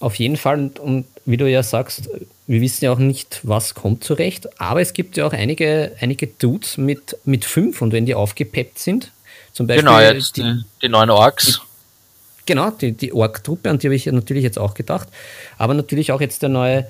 Auf 0.00 0.16
jeden 0.16 0.36
Fall, 0.36 0.58
und, 0.58 0.78
und, 0.78 1.06
wie 1.26 1.36
du 1.36 1.48
ja 1.48 1.62
sagst, 1.62 2.08
wir 2.50 2.60
wissen 2.60 2.84
ja 2.84 2.90
auch 2.90 2.98
nicht, 2.98 3.38
was 3.44 3.76
kommt 3.76 4.02
zurecht, 4.02 4.60
aber 4.60 4.80
es 4.80 4.92
gibt 4.92 5.16
ja 5.16 5.24
auch 5.24 5.32
einige, 5.32 5.92
einige 6.00 6.26
Dudes 6.26 6.78
mit, 6.78 7.16
mit 7.24 7.44
fünf 7.44 7.80
und 7.80 7.92
wenn 7.92 8.06
die 8.06 8.16
aufgepeppt 8.16 8.76
sind, 8.76 9.12
zum 9.52 9.68
Beispiel 9.68 9.84
genau, 9.84 10.00
jetzt 10.00 10.36
die, 10.36 10.64
die 10.82 10.88
neuen 10.88 11.10
Orks. 11.10 11.46
Die, 11.46 12.46
genau, 12.46 12.72
die, 12.72 12.90
die 12.90 13.12
Ork-Truppe, 13.12 13.70
an 13.70 13.78
die 13.78 13.86
habe 13.86 13.94
ich 13.94 14.06
natürlich 14.06 14.42
jetzt 14.42 14.58
auch 14.58 14.74
gedacht, 14.74 15.06
aber 15.58 15.74
natürlich 15.74 16.10
auch 16.10 16.20
jetzt 16.20 16.42
der 16.42 16.48
neue 16.48 16.88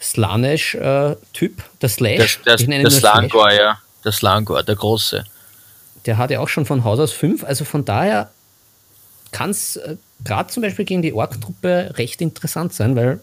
Slanesh-Typ, 0.00 1.62
der 1.80 1.88
Slash. 1.88 2.40
Der, 2.44 2.56
der, 2.56 2.82
der 2.82 2.90
Slangor, 2.90 3.52
ja. 3.52 3.78
Der 4.04 4.10
Slangor, 4.10 4.64
der 4.64 4.74
große. 4.74 5.24
Der 6.06 6.18
hat 6.18 6.32
ja 6.32 6.40
auch 6.40 6.48
schon 6.48 6.66
von 6.66 6.82
Haus 6.82 6.98
aus 6.98 7.12
fünf, 7.12 7.44
also 7.44 7.64
von 7.64 7.84
daher 7.84 8.32
kann 9.30 9.50
es 9.50 9.76
äh, 9.76 9.94
gerade 10.24 10.50
zum 10.50 10.64
Beispiel 10.64 10.84
gegen 10.84 11.02
die 11.02 11.12
Ork-Truppe 11.12 11.92
recht 11.94 12.20
interessant 12.20 12.72
sein, 12.72 12.96
weil 12.96 13.20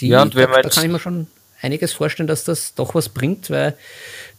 die, 0.00 0.08
ja, 0.08 0.22
und 0.22 0.34
wenn 0.34 0.50
da, 0.50 0.62
da 0.62 0.68
kann 0.68 0.84
ich 0.84 0.90
mir 0.90 0.98
schon 0.98 1.26
einiges 1.60 1.92
vorstellen, 1.92 2.26
dass 2.26 2.44
das 2.44 2.74
doch 2.74 2.94
was 2.94 3.08
bringt, 3.08 3.50
weil 3.50 3.76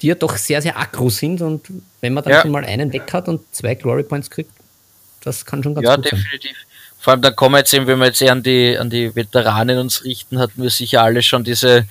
die 0.01 0.07
ja 0.07 0.15
doch 0.15 0.37
sehr, 0.37 0.61
sehr 0.61 0.77
aggro 0.77 1.09
sind 1.09 1.41
und 1.41 1.67
wenn 2.01 2.13
man 2.13 2.23
dann 2.23 2.33
ja. 2.33 2.41
schon 2.41 2.51
mal 2.51 2.63
einen 2.63 2.93
weg 2.93 3.11
hat 3.13 3.27
und 3.27 3.41
zwei 3.53 3.75
Glory 3.75 4.03
Points 4.03 4.29
kriegt, 4.29 4.51
das 5.23 5.45
kann 5.45 5.63
schon 5.63 5.73
ganz 5.73 5.85
ja, 5.85 5.95
gut 5.95 6.05
sein. 6.05 6.19
Ja, 6.19 6.23
definitiv. 6.23 6.57
Vor 6.99 7.13
allem 7.13 7.21
dann 7.21 7.35
kommen 7.35 7.53
wir 7.53 7.59
jetzt 7.59 7.73
eben, 7.73 7.87
wenn 7.87 7.99
wir 7.99 8.07
jetzt 8.07 8.21
eher 8.21 8.31
an 8.31 8.43
die, 8.43 8.77
an 8.77 8.89
die 8.89 9.15
Veteranen 9.15 9.77
uns 9.77 10.03
richten, 10.03 10.39
hatten 10.39 10.61
wir 10.61 10.69
sicher 10.69 11.03
alle 11.03 11.21
schon 11.21 11.43
diese, 11.43 11.85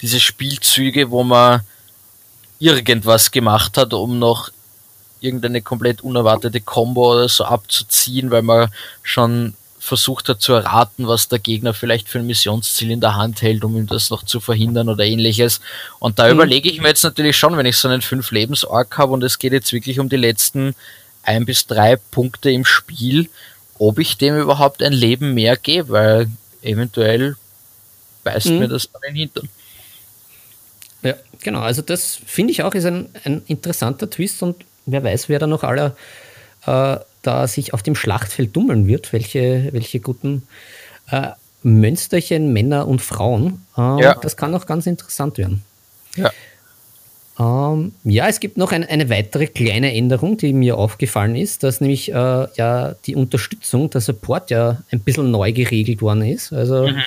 diese 0.00 0.20
Spielzüge, 0.20 1.10
wo 1.10 1.24
man 1.24 1.62
irgendwas 2.58 3.30
gemacht 3.30 3.76
hat, 3.76 3.92
um 3.92 4.18
noch 4.18 4.50
irgendeine 5.20 5.62
komplett 5.62 6.02
unerwartete 6.02 6.60
Combo 6.60 7.14
oder 7.14 7.28
so 7.28 7.44
abzuziehen, 7.44 8.30
weil 8.30 8.42
man 8.42 8.72
schon 9.02 9.54
versucht 9.80 10.28
hat 10.28 10.42
zu 10.42 10.52
erraten, 10.52 11.08
was 11.08 11.28
der 11.28 11.38
Gegner 11.38 11.72
vielleicht 11.72 12.08
für 12.08 12.18
ein 12.18 12.26
Missionsziel 12.26 12.90
in 12.90 13.00
der 13.00 13.16
Hand 13.16 13.40
hält, 13.40 13.64
um 13.64 13.76
ihm 13.76 13.86
das 13.86 14.10
noch 14.10 14.22
zu 14.22 14.38
verhindern 14.38 14.90
oder 14.90 15.04
ähnliches. 15.04 15.60
Und 15.98 16.18
da 16.18 16.26
mhm. 16.26 16.34
überlege 16.34 16.70
ich 16.70 16.80
mir 16.80 16.88
jetzt 16.88 17.02
natürlich 17.02 17.36
schon, 17.36 17.56
wenn 17.56 17.66
ich 17.66 17.78
so 17.78 17.88
einen 17.88 18.02
fünf 18.02 18.30
lebens 18.30 18.64
ork 18.64 18.98
habe 18.98 19.12
und 19.12 19.24
es 19.24 19.38
geht 19.38 19.52
jetzt 19.52 19.72
wirklich 19.72 19.98
um 19.98 20.08
die 20.08 20.16
letzten 20.16 20.76
ein 21.22 21.46
bis 21.46 21.66
drei 21.66 21.96
Punkte 21.96 22.50
im 22.50 22.64
Spiel, 22.64 23.30
ob 23.78 23.98
ich 23.98 24.18
dem 24.18 24.38
überhaupt 24.38 24.82
ein 24.82 24.92
Leben 24.92 25.32
mehr 25.32 25.56
gebe, 25.56 25.88
weil 25.88 26.28
eventuell 26.62 27.36
beißt 28.22 28.46
mhm. 28.46 28.58
mir 28.58 28.68
das 28.68 28.90
dann 28.92 29.02
in 29.08 29.14
den 29.14 29.20
Hintern. 29.20 29.48
Ja, 31.02 31.14
genau. 31.40 31.60
Also 31.60 31.80
das 31.80 32.20
finde 32.26 32.52
ich 32.52 32.62
auch 32.62 32.74
ist 32.74 32.84
ein, 32.84 33.08
ein 33.24 33.42
interessanter 33.46 34.10
Twist 34.10 34.42
und 34.42 34.64
wer 34.84 35.02
weiß, 35.02 35.30
wer 35.30 35.38
da 35.38 35.46
noch 35.46 35.64
alle 35.64 35.96
äh, 36.66 36.98
da 37.22 37.46
sich 37.46 37.74
auf 37.74 37.82
dem 37.82 37.94
Schlachtfeld 37.94 38.54
dummeln 38.54 38.86
wird, 38.86 39.12
welche, 39.12 39.68
welche 39.72 40.00
guten 40.00 40.42
äh, 41.10 41.28
Mönsterchen, 41.62 42.52
Männer 42.52 42.88
und 42.88 43.02
Frauen. 43.02 43.64
Äh, 43.76 44.02
ja. 44.02 44.14
Das 44.14 44.36
kann 44.36 44.54
auch 44.54 44.66
ganz 44.66 44.86
interessant 44.86 45.38
werden. 45.38 45.62
Ja. 46.16 46.30
Ähm, 47.38 47.92
ja, 48.04 48.28
es 48.28 48.40
gibt 48.40 48.58
noch 48.58 48.72
ein, 48.72 48.84
eine 48.84 49.08
weitere 49.08 49.46
kleine 49.46 49.94
Änderung, 49.94 50.36
die 50.36 50.52
mir 50.52 50.76
aufgefallen 50.76 51.36
ist, 51.36 51.62
dass 51.62 51.80
nämlich 51.80 52.12
äh, 52.12 52.14
ja 52.14 52.94
die 53.06 53.16
Unterstützung, 53.16 53.88
der 53.90 54.00
Support 54.00 54.50
ja 54.50 54.82
ein 54.90 55.00
bisschen 55.00 55.30
neu 55.30 55.52
geregelt 55.52 56.02
worden 56.02 56.22
ist. 56.22 56.52
Also 56.52 56.88
mhm. 56.88 57.02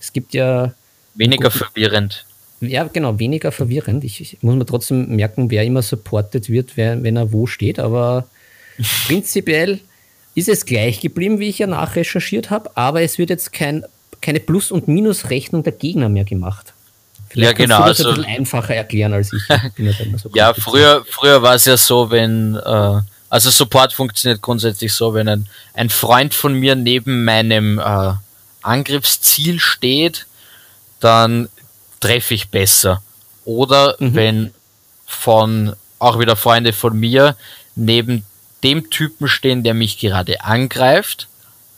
es 0.00 0.12
gibt 0.12 0.34
ja. 0.34 0.72
Weniger 1.14 1.50
gut, 1.50 1.58
verwirrend. 1.58 2.26
Ja, 2.60 2.84
genau, 2.84 3.18
weniger 3.18 3.52
verwirrend. 3.52 4.04
Ich, 4.04 4.20
ich, 4.20 4.42
muss 4.42 4.54
mir 4.54 4.66
trotzdem 4.66 5.14
merken, 5.16 5.50
wer 5.50 5.64
immer 5.64 5.82
supportet 5.82 6.48
wird, 6.48 6.76
wer, 6.76 7.02
wenn 7.02 7.16
er 7.16 7.32
wo 7.32 7.46
steht, 7.46 7.78
aber 7.78 8.26
prinzipiell 9.06 9.80
ist 10.34 10.48
es 10.48 10.66
gleich 10.66 11.00
geblieben, 11.00 11.38
wie 11.38 11.48
ich 11.48 11.58
ja 11.58 11.66
nachrecherchiert 11.66 12.50
habe, 12.50 12.70
aber 12.76 13.02
es 13.02 13.18
wird 13.18 13.30
jetzt 13.30 13.52
kein, 13.52 13.84
keine 14.20 14.40
Plus- 14.40 14.70
und 14.70 14.86
Minusrechnung 14.86 15.62
der 15.62 15.72
Gegner 15.72 16.08
mehr 16.08 16.24
gemacht. 16.24 16.74
Vielleicht 17.28 17.58
ja, 17.58 17.64
genau. 17.64 17.82
Du 17.82 17.88
das 17.88 17.98
also, 17.98 18.10
ein 18.10 18.16
bisschen 18.16 18.36
einfacher 18.36 18.74
erklären 18.74 19.12
als 19.12 19.32
ich. 19.32 19.42
ja, 19.48 19.94
so 20.16 20.30
ja 20.34 20.54
früher, 20.54 21.04
früher 21.08 21.42
war 21.42 21.54
es 21.54 21.64
ja 21.64 21.76
so, 21.76 22.10
wenn, 22.10 22.54
äh, 22.54 23.00
also 23.28 23.50
Support 23.50 23.92
funktioniert 23.92 24.42
grundsätzlich 24.42 24.92
so, 24.92 25.14
wenn 25.14 25.28
ein, 25.28 25.48
ein 25.74 25.90
Freund 25.90 26.34
von 26.34 26.54
mir 26.54 26.76
neben 26.76 27.24
meinem 27.24 27.78
äh, 27.78 28.12
Angriffsziel 28.62 29.58
steht, 29.58 30.26
dann 31.00 31.48
treffe 32.00 32.34
ich 32.34 32.48
besser. 32.48 33.02
Oder 33.44 33.96
mhm. 33.98 34.14
wenn 34.14 34.54
von 35.06 35.74
auch 35.98 36.18
wieder 36.18 36.36
Freunde 36.36 36.72
von 36.72 36.98
mir 36.98 37.36
neben 37.74 38.24
dem 38.66 38.90
Typen 38.90 39.28
stehen, 39.28 39.62
der 39.62 39.74
mich 39.74 39.98
gerade 39.98 40.42
angreift, 40.42 41.28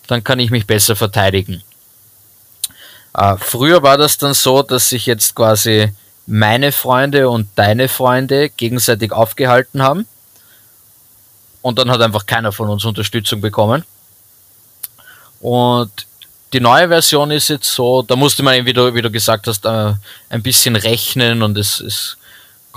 dann 0.06 0.24
kann 0.24 0.38
ich 0.38 0.50
mich 0.50 0.66
besser 0.66 0.96
verteidigen. 0.96 1.62
Äh, 3.12 3.36
früher 3.36 3.82
war 3.82 3.98
das 3.98 4.16
dann 4.16 4.32
so, 4.32 4.62
dass 4.62 4.88
sich 4.88 5.04
jetzt 5.04 5.34
quasi 5.34 5.92
meine 6.26 6.72
Freunde 6.72 7.28
und 7.28 7.48
deine 7.56 7.88
Freunde 7.88 8.48
gegenseitig 8.48 9.12
aufgehalten 9.12 9.82
haben. 9.82 10.06
Und 11.60 11.78
dann 11.78 11.90
hat 11.90 12.00
einfach 12.00 12.24
keiner 12.24 12.52
von 12.52 12.70
uns 12.70 12.86
Unterstützung 12.86 13.42
bekommen. 13.42 13.84
Und 15.40 16.06
die 16.54 16.60
neue 16.60 16.88
Version 16.88 17.30
ist 17.30 17.48
jetzt 17.48 17.70
so, 17.70 18.00
da 18.00 18.16
musste 18.16 18.42
man, 18.42 18.64
wie 18.64 18.72
du, 18.72 18.94
wie 18.94 19.02
du 19.02 19.10
gesagt 19.10 19.46
hast, 19.46 19.66
äh, 19.66 19.92
ein 20.30 20.42
bisschen 20.42 20.74
rechnen 20.76 21.42
und 21.42 21.58
es, 21.58 21.80
es 21.80 22.16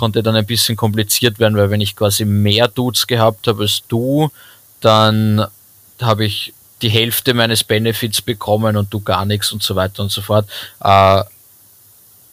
konnte 0.01 0.23
dann 0.23 0.35
ein 0.35 0.47
bisschen 0.47 0.75
kompliziert 0.75 1.37
werden, 1.37 1.55
weil 1.55 1.69
wenn 1.69 1.79
ich 1.79 1.95
quasi 1.95 2.25
mehr 2.25 2.67
Dudes 2.67 3.05
gehabt 3.05 3.45
habe 3.45 3.61
als 3.61 3.83
du, 3.87 4.31
dann 4.79 5.45
habe 6.01 6.25
ich 6.25 6.55
die 6.81 6.89
Hälfte 6.89 7.35
meines 7.35 7.63
Benefits 7.63 8.19
bekommen 8.19 8.75
und 8.77 8.91
du 8.91 8.99
gar 8.99 9.25
nichts 9.25 9.51
und 9.51 9.61
so 9.61 9.75
weiter 9.75 10.01
und 10.01 10.11
so 10.11 10.23
fort. 10.23 10.49
Äh, 10.83 11.23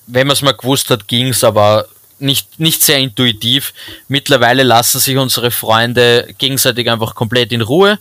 wenn 0.07 0.26
man 0.26 0.33
es 0.33 0.40
mal 0.40 0.57
gewusst 0.57 0.88
hat, 0.88 1.07
ging 1.07 1.28
es 1.28 1.44
aber 1.44 1.87
nicht, 2.18 2.59
nicht 2.59 2.81
sehr 2.83 3.00
intuitiv. 3.00 3.74
Mittlerweile 4.09 4.62
lassen 4.62 4.98
sich 4.98 5.18
unsere 5.18 5.50
Freunde 5.50 6.35
gegenseitig 6.38 6.90
einfach 6.90 7.14
komplett 7.14 7.52
in 7.52 7.61
Ruhe 7.61 7.98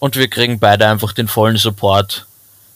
und 0.00 0.16
wir 0.16 0.26
kriegen 0.26 0.58
beide 0.58 0.88
einfach 0.88 1.12
den 1.12 1.28
vollen 1.28 1.56
Support, 1.56 2.26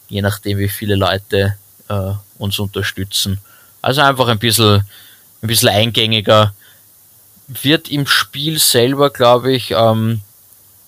je 0.07 0.21
nachdem 0.21 0.57
wie 0.57 0.69
viele 0.69 0.95
Leute 0.95 1.57
äh, 1.89 2.13
uns 2.37 2.57
unterstützen. 2.59 3.39
Also 3.81 3.99
einfach 3.99 4.29
ein 4.29 4.39
bisschen, 4.39 4.85
ein 5.41 5.47
bisschen 5.47 5.69
eingängiger. 5.69 6.53
Wird 7.47 7.89
im 7.89 8.05
Spiel 8.05 8.59
selber, 8.59 9.09
glaube 9.09 9.53
ich, 9.53 9.71
ähm, 9.71 10.21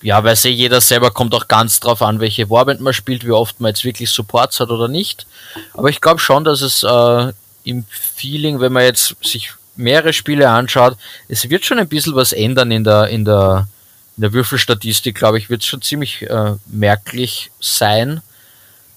ja, 0.02 0.22
weiß 0.22 0.44
eh 0.46 0.50
jeder 0.50 0.80
selber, 0.80 1.10
kommt 1.10 1.34
auch 1.34 1.48
ganz 1.48 1.80
drauf 1.80 2.02
an, 2.02 2.20
welche 2.20 2.50
Warband 2.50 2.80
man 2.80 2.92
spielt, 2.92 3.24
wie 3.24 3.30
oft 3.30 3.60
man 3.60 3.70
jetzt 3.70 3.84
wirklich 3.84 4.10
Supports 4.10 4.60
hat 4.60 4.70
oder 4.70 4.88
nicht. 4.88 5.26
Aber 5.74 5.88
ich 5.88 6.00
glaube 6.00 6.20
schon, 6.20 6.44
dass 6.44 6.60
es 6.60 6.82
äh, 6.82 7.32
im 7.64 7.84
Feeling, 7.88 8.60
wenn 8.60 8.72
man 8.72 8.82
jetzt 8.82 9.14
sich 9.22 9.52
mehrere 9.76 10.12
Spiele 10.12 10.50
anschaut, 10.50 10.96
es 11.28 11.48
wird 11.48 11.64
schon 11.64 11.78
ein 11.78 11.88
bisschen 11.88 12.14
was 12.14 12.32
ändern 12.32 12.70
in 12.70 12.84
der, 12.84 13.08
in 13.08 13.24
der, 13.24 13.68
in 14.16 14.22
der 14.22 14.32
Würfelstatistik, 14.32 15.16
glaube 15.16 15.38
ich, 15.38 15.48
wird 15.48 15.62
es 15.62 15.66
schon 15.66 15.82
ziemlich 15.82 16.22
äh, 16.22 16.54
merklich 16.66 17.50
sein. 17.60 18.20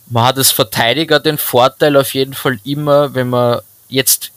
Man 0.07 0.25
hat 0.25 0.37
als 0.37 0.51
Verteidiger 0.51 1.19
den 1.19 1.37
Vorteil 1.37 1.95
auf 1.97 2.13
jeden 2.13 2.33
Fall 2.33 2.59
immer, 2.63 3.13
wenn 3.13 3.29
man 3.29 3.61
jetzt 3.89 4.31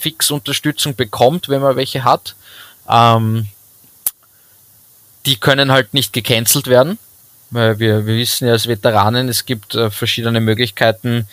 fix 0.00 0.30
Unterstützung 0.30 0.94
bekommt, 0.96 1.48
wenn 1.48 1.60
man 1.60 1.76
welche 1.76 2.04
hat. 2.04 2.34
Ähm, 2.88 3.46
die 5.26 5.36
können 5.36 5.70
halt 5.70 5.94
nicht 5.94 6.12
gecancelt 6.12 6.66
werden. 6.66 6.98
Weil 7.50 7.78
wir, 7.80 8.06
wir 8.06 8.16
wissen 8.16 8.46
ja 8.46 8.52
als 8.52 8.68
Veteranen, 8.68 9.28
es 9.28 9.44
gibt 9.44 9.74
äh, 9.74 9.90
verschiedene 9.90 10.40
Möglichkeiten, 10.40 11.26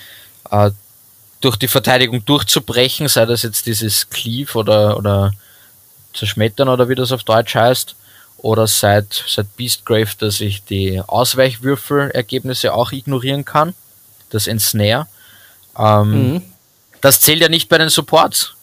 äh, 0.49 0.71
durch 1.41 1.55
die 1.57 1.67
Verteidigung 1.67 2.25
durchzubrechen, 2.25 3.07
sei 3.07 3.25
das 3.27 3.43
jetzt 3.43 3.67
dieses 3.67 4.09
Cleave 4.09 4.57
oder, 4.57 4.97
oder 4.97 5.33
zerschmettern 6.13 6.69
oder 6.69 6.89
wie 6.89 6.95
das 6.95 7.11
auf 7.11 7.23
Deutsch 7.23 7.53
heißt, 7.53 7.95
oder 8.37 8.65
seit, 8.65 9.23
seit 9.27 9.55
Beastgrave, 9.55 10.09
dass 10.17 10.41
ich 10.41 10.63
die 10.63 10.99
Ausweichwürfelergebnisse 11.05 12.73
auch 12.73 12.91
ignorieren 12.91 13.45
kann, 13.45 13.75
das 14.31 14.47
Ensnare. 14.47 15.07
Ähm, 15.77 16.33
mhm. 16.33 16.41
Das 17.01 17.21
zählt 17.21 17.41
ja 17.41 17.49
nicht 17.49 17.69
bei 17.69 17.77
den 17.77 17.89
Supports. 17.89 18.55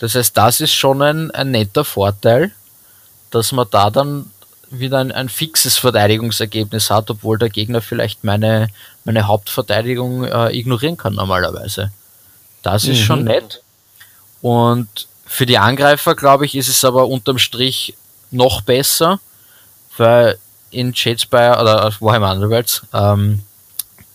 Das 0.00 0.14
heißt, 0.14 0.36
das 0.36 0.60
ist 0.60 0.72
schon 0.72 1.00
ein, 1.02 1.30
ein 1.30 1.52
netter 1.52 1.84
Vorteil, 1.84 2.50
dass 3.30 3.52
man 3.52 3.66
da 3.70 3.90
dann 3.90 4.30
wieder 4.70 4.98
ein, 4.98 5.12
ein 5.12 5.28
fixes 5.28 5.78
Verteidigungsergebnis 5.78 6.90
hat, 6.90 7.10
obwohl 7.10 7.38
der 7.38 7.50
Gegner 7.50 7.82
vielleicht 7.82 8.24
meine, 8.24 8.68
meine 9.04 9.26
Hauptverteidigung 9.26 10.24
äh, 10.24 10.56
ignorieren 10.56 10.96
kann 10.96 11.14
normalerweise. 11.14 11.92
Das 12.62 12.84
ist 12.84 13.00
mhm. 13.00 13.04
schon 13.04 13.24
nett. 13.24 13.62
Und 14.40 15.06
für 15.26 15.46
die 15.46 15.58
Angreifer, 15.58 16.14
glaube 16.14 16.46
ich, 16.46 16.54
ist 16.54 16.68
es 16.68 16.84
aber 16.84 17.06
unterm 17.06 17.38
Strich 17.38 17.94
noch 18.30 18.62
besser, 18.62 19.20
weil 19.96 20.38
in 20.70 20.94
Shadespire 20.94 21.58
oder 21.60 21.92
Warhammer 22.00 22.32
Underworlds 22.32 22.82
ähm, 22.94 23.42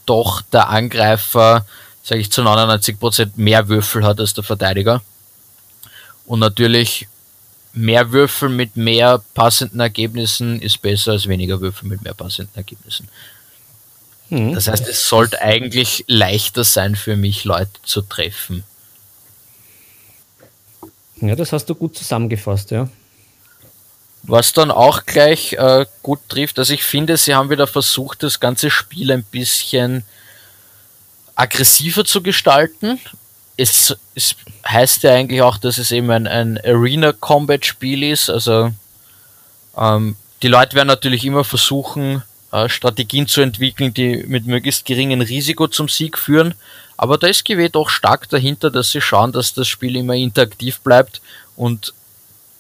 doch 0.06 0.42
der 0.42 0.70
Angreifer, 0.70 1.66
sage 2.02 2.22
ich 2.22 2.32
zu 2.32 2.42
99% 2.42 3.32
mehr 3.36 3.68
Würfel 3.68 4.04
hat 4.04 4.20
als 4.20 4.34
der 4.34 4.44
Verteidiger. 4.44 5.02
Und 6.26 6.40
natürlich 6.40 7.08
mehr 7.74 8.12
Würfel 8.12 8.50
mit 8.50 8.78
mehr 8.78 9.22
passenden 9.34 9.80
Ergebnissen 9.80 10.62
ist 10.62 10.82
besser 10.82 11.12
als 11.12 11.28
weniger 11.28 11.62
Würfel 11.62 11.88
mit 11.88 12.02
mehr 12.02 12.14
passenden 12.14 12.56
Ergebnissen. 12.56 13.10
Mhm. 14.30 14.54
Das 14.54 14.68
heißt, 14.68 14.88
es 14.88 15.08
sollte 15.08 15.42
eigentlich 15.42 16.06
leichter 16.08 16.64
sein 16.64 16.96
für 16.96 17.16
mich, 17.16 17.44
Leute 17.44 17.72
zu 17.84 18.02
treffen. 18.02 18.64
Ja, 21.22 21.36
das 21.36 21.54
hast 21.54 21.66
du 21.66 21.76
gut 21.76 21.98
zusammengefasst, 21.98 22.72
ja. 22.72 22.90
Was 24.24 24.54
dann 24.54 24.72
auch 24.72 25.06
gleich 25.06 25.54
äh, 25.54 25.86
gut 26.02 26.20
trifft, 26.30 26.58
also 26.58 26.74
ich 26.74 26.84
finde, 26.84 27.16
sie 27.18 27.36
haben 27.36 27.52
wieder 27.52 27.68
versucht, 27.68 28.24
das 28.24 28.40
ganze 28.40 28.72
Spiel 28.72 29.12
ein 29.12 29.24
bisschen 29.24 30.04
aggressiver 31.36 32.06
zu 32.06 32.24
gestalten 32.24 33.00
es, 33.58 33.96
es 34.16 34.36
heißt 34.68 35.04
ja 35.04 35.14
eigentlich 35.14 35.42
auch, 35.42 35.58
dass 35.58 35.78
es 35.78 35.92
eben 35.92 36.12
ein, 36.12 36.28
ein 36.28 36.60
Arena-Combat-Spiel 36.64 38.04
ist. 38.04 38.30
Also 38.30 38.72
ähm, 39.78 40.16
die 40.42 40.48
Leute 40.48 40.76
werden 40.76 40.88
natürlich 40.88 41.26
immer 41.26 41.44
versuchen, 41.44 42.24
äh, 42.52 42.70
Strategien 42.70 43.28
zu 43.28 43.42
entwickeln, 43.42 43.94
die 43.94 44.24
mit 44.28 44.46
möglichst 44.46 44.86
geringem 44.86 45.22
Risiko 45.22 45.68
zum 45.68 45.88
Sieg 45.88 46.18
führen. 46.18 46.56
Aber 46.98 47.18
da 47.18 47.28
ist 47.28 47.46
GW 47.46 47.70
doch 47.70 47.90
stark 47.90 48.30
dahinter, 48.30 48.72
dass 48.72 48.92
sie 48.92 49.02
schauen, 49.02 49.32
dass 49.32 49.54
das 49.54 49.68
Spiel 49.68 49.96
immer 49.96 50.14
interaktiv 50.14 50.80
bleibt 50.80 51.22
und 51.56 51.94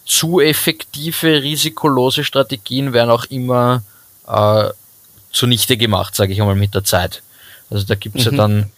zu 0.05 0.39
effektive, 0.39 1.41
risikolose 1.41 2.23
Strategien 2.23 2.93
werden 2.93 3.09
auch 3.09 3.25
immer 3.25 3.81
äh, 4.27 4.69
zunichte 5.31 5.77
gemacht, 5.77 6.15
sage 6.15 6.33
ich 6.33 6.41
einmal 6.41 6.55
mit 6.55 6.75
der 6.75 6.83
Zeit. 6.83 7.23
Also 7.69 7.85
da 7.85 7.95
gibt 7.95 8.17
es 8.17 8.25
mhm. 8.25 8.31
ja 8.31 8.37
dann 8.37 8.71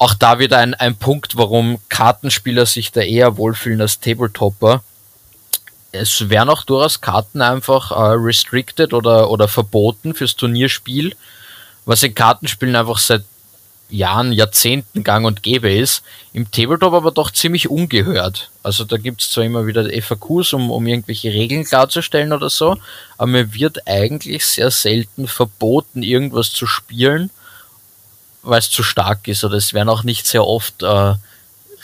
auch 0.00 0.14
da 0.14 0.38
wieder 0.38 0.56
ein, 0.56 0.72
ein 0.72 0.96
Punkt, 0.96 1.36
warum 1.36 1.78
Kartenspieler 1.90 2.64
sich 2.64 2.90
da 2.90 3.02
eher 3.02 3.36
wohlfühlen 3.36 3.82
als 3.82 4.00
Tabletopper. 4.00 4.82
Es 5.92 6.30
werden 6.30 6.48
auch 6.48 6.64
durchaus 6.64 7.02
Karten 7.02 7.42
einfach 7.42 7.90
äh, 7.90 8.14
restricted 8.14 8.94
oder, 8.94 9.30
oder 9.30 9.46
verboten 9.46 10.14
fürs 10.14 10.36
Turnierspiel, 10.36 11.14
was 11.84 12.02
in 12.02 12.14
Kartenspielen 12.14 12.76
einfach 12.76 12.96
seit 12.96 13.24
Jahren, 13.90 14.32
Jahrzehnten 14.32 15.04
gang 15.04 15.26
und 15.26 15.42
gäbe 15.42 15.70
ist. 15.70 16.02
Im 16.32 16.50
Tabletop 16.50 16.94
aber 16.94 17.10
doch 17.10 17.30
ziemlich 17.30 17.68
ungehört. 17.68 18.48
Also 18.62 18.84
da 18.84 18.96
gibt 18.96 19.20
es 19.20 19.30
zwar 19.30 19.44
immer 19.44 19.66
wieder 19.66 19.84
FAQs, 19.84 20.54
um, 20.54 20.70
um 20.70 20.86
irgendwelche 20.86 21.30
Regeln 21.30 21.66
klarzustellen 21.66 22.32
oder 22.32 22.48
so, 22.48 22.78
aber 23.18 23.26
mir 23.26 23.52
wird 23.52 23.86
eigentlich 23.86 24.46
sehr 24.46 24.70
selten 24.70 25.28
verboten, 25.28 26.02
irgendwas 26.02 26.52
zu 26.52 26.66
spielen 26.66 27.28
weil 28.42 28.58
es 28.58 28.70
zu 28.70 28.82
stark 28.82 29.28
ist 29.28 29.44
oder 29.44 29.56
es 29.56 29.74
werden 29.74 29.88
auch 29.88 30.02
nicht 30.02 30.26
sehr 30.26 30.46
oft 30.46 30.82
äh, 30.82 31.14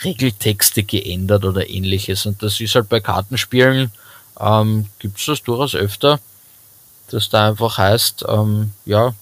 Regeltexte 0.03 0.83
geändert 0.83 1.45
oder 1.45 1.69
ähnliches. 1.69 2.25
Und 2.25 2.43
das 2.43 2.59
ist 2.59 2.75
halt 2.75 2.89
bei 2.89 2.99
Kartenspielen, 2.99 3.91
ähm, 4.39 4.87
gibt 4.99 5.19
es 5.19 5.25
das 5.25 5.43
durchaus 5.43 5.75
öfter, 5.75 6.19
dass 7.09 7.29
da 7.29 7.49
einfach 7.49 7.77
heißt, 7.77 8.25
ähm, 8.27 8.71
ja, 8.85 9.13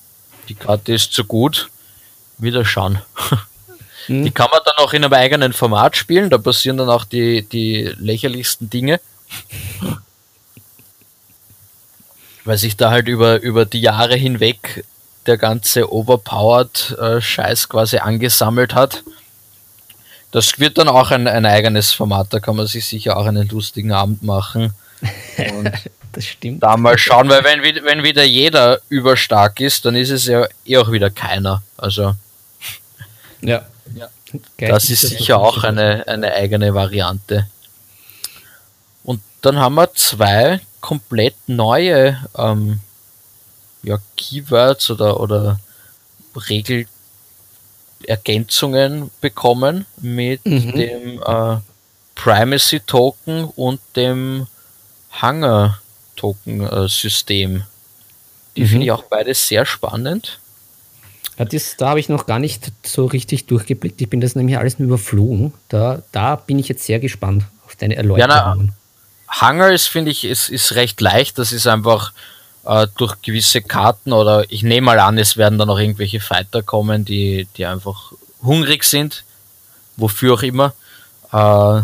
die 0.49 0.55
Karte 0.55 0.93
ist 0.93 1.13
zu 1.13 1.23
gut, 1.23 1.69
wieder 2.37 2.65
schauen. 2.65 2.99
Mhm. 4.07 4.23
Die 4.25 4.31
kann 4.31 4.49
man 4.51 4.61
dann 4.63 4.77
auch 4.77 4.93
in 4.93 5.03
einem 5.03 5.13
eigenen 5.13 5.51
Format 5.51 5.97
spielen, 5.97 6.29
da 6.29 6.37
passieren 6.37 6.77
dann 6.77 6.91
auch 6.91 7.05
die, 7.05 7.41
die 7.41 7.91
lächerlichsten 7.97 8.69
Dinge. 8.69 9.01
Weil 12.43 12.59
sich 12.59 12.77
da 12.77 12.91
halt 12.91 13.07
über, 13.07 13.41
über 13.41 13.65
die 13.65 13.81
Jahre 13.81 14.15
hinweg 14.15 14.85
der 15.27 15.37
ganze 15.37 15.91
overpowered 15.91 16.97
äh, 16.99 17.21
Scheiß 17.21 17.69
quasi 17.69 17.97
angesammelt 17.97 18.75
hat. 18.75 19.03
Das 20.31 20.59
wird 20.59 20.77
dann 20.77 20.89
auch 20.89 21.11
ein, 21.11 21.27
ein 21.27 21.45
eigenes 21.45 21.93
Format, 21.93 22.27
da 22.31 22.39
kann 22.39 22.55
man 22.55 22.67
sich 22.67 22.85
sicher 22.85 23.17
auch 23.17 23.25
einen 23.25 23.47
lustigen 23.47 23.91
Abend 23.91 24.23
machen. 24.23 24.73
Und 25.37 25.71
das 26.11 26.25
stimmt. 26.25 26.63
Da 26.63 26.77
mal 26.77 26.97
schauen, 26.97 27.29
weil 27.29 27.43
wenn, 27.43 27.83
wenn 27.83 28.03
wieder 28.03 28.23
jeder 28.23 28.79
überstark 28.89 29.59
ist, 29.59 29.85
dann 29.85 29.95
ist 29.95 30.09
es 30.09 30.25
ja 30.25 30.47
eh 30.65 30.77
auch 30.77 30.91
wieder 30.91 31.09
keiner. 31.09 31.61
Also. 31.77 32.15
Ja. 33.41 33.65
ja. 33.93 34.09
Das 34.57 34.89
ist 34.89 35.01
sicher 35.01 35.39
auch 35.39 35.63
eine, 35.63 36.07
eine 36.07 36.33
eigene 36.33 36.73
Variante. 36.73 37.47
Und 39.03 39.21
dann 39.41 39.57
haben 39.57 39.75
wir 39.75 39.93
zwei 39.93 40.61
komplett 40.81 41.35
neue 41.47 42.17
ähm, 42.37 42.79
ja, 43.85 43.99
Keywords 44.17 44.89
oder, 44.89 45.19
oder 45.19 45.59
Regelergänzungen 46.35 49.11
bekommen 49.21 49.85
mit 50.01 50.43
mhm. 50.45 50.71
dem 50.73 51.21
äh, 51.25 51.57
Primacy 52.15 52.81
Token 52.81 53.45
und 53.45 53.79
dem 53.95 54.47
Hunger 55.21 55.79
Token 56.15 56.61
äh, 56.61 56.87
System. 56.87 57.63
Die 58.55 58.63
mhm. 58.63 58.67
finde 58.67 58.85
ich 58.85 58.91
auch 58.91 59.03
beide 59.03 59.33
sehr 59.33 59.65
spannend. 59.65 60.39
Ja, 61.37 61.43
das, 61.45 61.75
da 61.77 61.89
habe 61.89 61.99
ich 61.99 62.07
noch 62.09 62.25
gar 62.25 62.39
nicht 62.39 62.71
so 62.83 63.05
richtig 63.05 63.45
durchgeblickt. 63.45 64.01
Ich 64.01 64.09
bin 64.09 64.21
das 64.21 64.35
nämlich 64.35 64.57
alles 64.57 64.79
nur 64.79 64.87
überflogen. 64.87 65.53
Da, 65.67 66.01
da 66.11 66.37
bin 66.37 66.57
ich 66.59 66.69
jetzt 66.69 66.85
sehr 66.85 66.99
gespannt 66.99 67.43
auf 67.65 67.75
deine 67.75 67.97
Erläuterungen. 67.97 68.67
Ja, 68.67 68.73
Hunger 69.41 69.71
ist, 69.71 69.87
finde 69.87 70.11
ich, 70.11 70.23
ist, 70.23 70.49
ist 70.49 70.75
recht 70.75 71.01
leicht. 71.01 71.37
Das 71.37 71.51
ist 71.51 71.67
einfach 71.67 72.13
äh, 72.65 72.87
durch 72.97 73.21
gewisse 73.21 73.61
Karten 73.61 74.13
oder 74.13 74.43
ich 74.49 74.63
nehme 74.63 74.85
mal 74.85 74.99
an, 74.99 75.17
es 75.17 75.37
werden 75.37 75.57
dann 75.57 75.69
auch 75.69 75.79
irgendwelche 75.79 76.19
Fighter 76.19 76.63
kommen, 76.63 77.05
die, 77.05 77.47
die 77.57 77.65
einfach 77.65 78.11
hungrig 78.41 78.83
sind, 78.83 79.23
wofür 79.97 80.33
auch 80.35 80.43
immer. 80.43 80.73
Äh, 81.31 81.81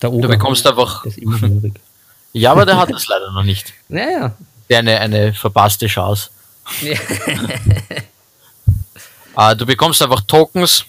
du 0.00 0.20
bekommst 0.20 0.66
einfach. 0.66 1.04
ja, 2.32 2.52
aber 2.52 2.66
der 2.66 2.76
hat 2.76 2.90
das 2.90 3.06
leider 3.08 3.30
noch 3.32 3.44
nicht. 3.44 3.72
Naja. 3.88 4.34
Eine, 4.70 5.00
eine 5.00 5.32
verpasste 5.34 5.86
Chance. 5.86 6.30
Äh, 9.36 9.54
du 9.54 9.64
bekommst 9.64 10.02
einfach 10.02 10.22
Tokens, 10.22 10.84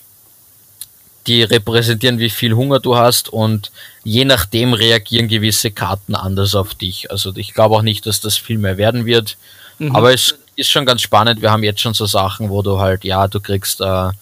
die 1.28 1.44
repräsentieren, 1.44 2.18
wie 2.18 2.30
viel 2.30 2.54
Hunger 2.54 2.80
du 2.80 2.98
hast 2.98 3.30
und 3.30 3.72
je 4.04 4.26
nachdem 4.26 4.74
reagieren 4.74 5.28
gewisse 5.28 5.72
Karten 5.72 6.16
anders 6.16 6.56
auf 6.56 6.74
dich. 6.76 7.12
Also 7.12 7.34
ich 7.36 7.54
glaube 7.54 7.76
auch 7.76 7.82
nicht, 7.82 8.06
dass 8.06 8.22
das 8.22 8.38
viel 8.38 8.58
mehr 8.58 8.78
werden 8.78 9.06
wird, 9.06 9.38
mhm. 9.80 9.96
aber 9.96 10.14
es 10.14 10.36
ist 10.56 10.70
schon 10.70 10.86
ganz 10.86 11.02
spannend. 11.02 11.42
Wir 11.42 11.52
haben 11.52 11.64
jetzt 11.64 11.82
schon 11.82 11.94
so 11.94 12.06
Sachen, 12.06 12.50
wo 12.50 12.62
du 12.62 12.80
halt, 12.80 13.04
ja, 13.04 13.28
du 13.28 13.40
kriegst 13.40 13.82
äh, 13.82 13.86
halt 13.86 14.16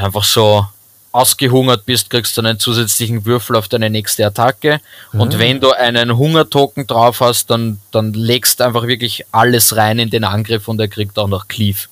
einfach 0.00 0.24
so 0.24 0.66
ausgehungert 1.12 1.86
bist, 1.86 2.10
kriegst 2.10 2.36
du 2.36 2.40
einen 2.42 2.58
zusätzlichen 2.58 3.24
Würfel 3.24 3.54
auf 3.54 3.68
deine 3.68 3.88
nächste 3.88 4.26
Attacke. 4.26 4.80
Mhm. 5.12 5.20
Und 5.20 5.38
wenn 5.38 5.60
du 5.60 5.70
einen 5.70 6.16
Hungertoken 6.16 6.86
drauf 6.86 7.20
hast, 7.20 7.50
dann, 7.50 7.78
dann 7.92 8.12
legst 8.12 8.58
du 8.58 8.64
einfach 8.64 8.86
wirklich 8.86 9.24
alles 9.30 9.76
rein 9.76 10.00
in 10.00 10.10
den 10.10 10.24
Angriff 10.24 10.66
und 10.66 10.80
er 10.80 10.88
kriegt 10.88 11.18
auch 11.18 11.28
noch 11.28 11.46
Cleave. 11.46 11.86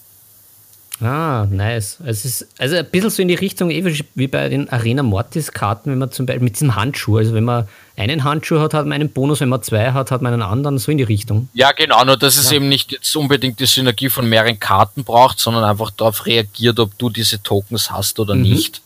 Ah, 1.02 1.48
nice. 1.50 1.98
Es 2.06 2.24
ist 2.24 2.46
also 2.58 2.76
ein 2.76 2.86
bisschen 2.86 3.10
so 3.10 3.22
in 3.22 3.28
die 3.28 3.34
Richtung 3.34 3.70
wie 3.70 4.26
bei 4.28 4.48
den 4.48 4.68
Arena 4.68 5.02
Mortis-Karten, 5.02 5.90
wenn 5.90 5.98
man 5.98 6.12
zum 6.12 6.26
Beispiel 6.26 6.44
mit 6.44 6.54
diesem 6.54 6.76
Handschuh, 6.76 7.16
also 7.16 7.34
wenn 7.34 7.42
man 7.42 7.66
einen 7.96 8.22
Handschuh 8.22 8.60
hat, 8.60 8.72
hat 8.72 8.86
man 8.86 8.92
einen 8.92 9.10
Bonus, 9.10 9.40
wenn 9.40 9.48
man 9.48 9.62
zwei 9.62 9.90
hat, 9.90 10.12
hat 10.12 10.22
man 10.22 10.32
einen 10.32 10.42
anderen, 10.42 10.78
so 10.78 10.92
in 10.92 10.98
die 10.98 11.04
Richtung. 11.04 11.48
Ja, 11.54 11.72
genau, 11.72 12.04
nur 12.04 12.16
dass 12.16 12.36
es 12.36 12.50
ja. 12.50 12.56
eben 12.56 12.68
nicht 12.68 12.92
jetzt 12.92 13.16
unbedingt 13.16 13.58
die 13.58 13.66
Synergie 13.66 14.10
von 14.10 14.28
mehreren 14.28 14.60
Karten 14.60 15.02
braucht, 15.02 15.40
sondern 15.40 15.64
einfach 15.64 15.90
darauf 15.90 16.24
reagiert, 16.24 16.78
ob 16.78 16.96
du 16.98 17.10
diese 17.10 17.42
Tokens 17.42 17.90
hast 17.90 18.20
oder 18.20 18.36
mhm. 18.36 18.42
nicht. 18.42 18.80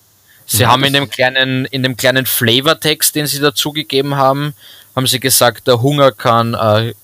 Sie 0.47 0.63
ja, 0.63 0.69
haben 0.69 0.85
in 0.85 0.95
dem 0.95 1.11
kleinen, 1.11 1.67
in 1.67 1.83
dem 1.83 1.97
kleinen 1.97 2.25
Flavortext, 2.25 3.15
den 3.15 3.27
sie 3.27 3.41
dazugegeben 3.41 4.15
haben, 4.15 4.55
haben 4.95 5.07
sie 5.07 5.21
gesagt, 5.21 5.67
der 5.67 5.83
Hunger 5.83 6.13
kann 6.13 6.55
äh, 6.55 6.95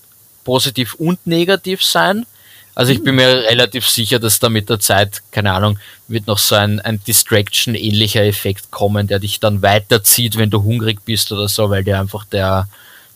positiv 0.44 0.94
und 0.94 1.27
negativ 1.27 1.83
sein. 1.83 2.25
Also 2.74 2.92
ich 2.92 3.04
bin 3.04 3.16
mir 3.16 3.44
relativ 3.50 3.87
sicher, 3.87 4.18
dass 4.18 4.38
da 4.38 4.48
mit 4.48 4.70
der 4.70 4.80
Zeit, 4.80 5.22
keine 5.30 5.52
Ahnung, 5.52 5.78
wird 6.08 6.26
noch 6.26 6.38
so 6.38 6.54
ein, 6.54 6.80
ein 6.80 7.02
Distraction-ähnlicher 7.04 8.24
Effekt 8.24 8.70
kommen, 8.70 9.06
der 9.06 9.18
dich 9.18 9.40
dann 9.40 9.61
weiterzieht, 9.61 10.38
wenn 10.38 10.50
du 10.50 10.62
hungrig 10.62 11.04
bist 11.04 11.32
oder 11.32 11.48
so, 11.48 11.68
weil 11.68 11.85
dir 11.85 12.00
einfach 12.00 12.24
der, 12.24 12.68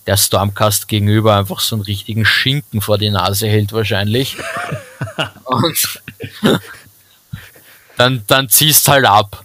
der 0.07 0.19
Stormcast 0.19 0.89
gegenüber 0.89 1.37
einfach 1.37 1.61
so 1.61 1.77
einen 1.77 1.85
richtigen 1.85 2.27
Schinken 2.27 2.83
vor 2.83 2.99
die 2.99 3.11
Nase 3.11 3.47
hält 3.49 3.73
wahrscheinlich. 3.73 4.37
Und 5.45 6.01
dann, 7.97 8.23
dann 8.27 8.49
ziehst 8.51 8.89
halt 8.89 9.07
ab. 9.07 9.43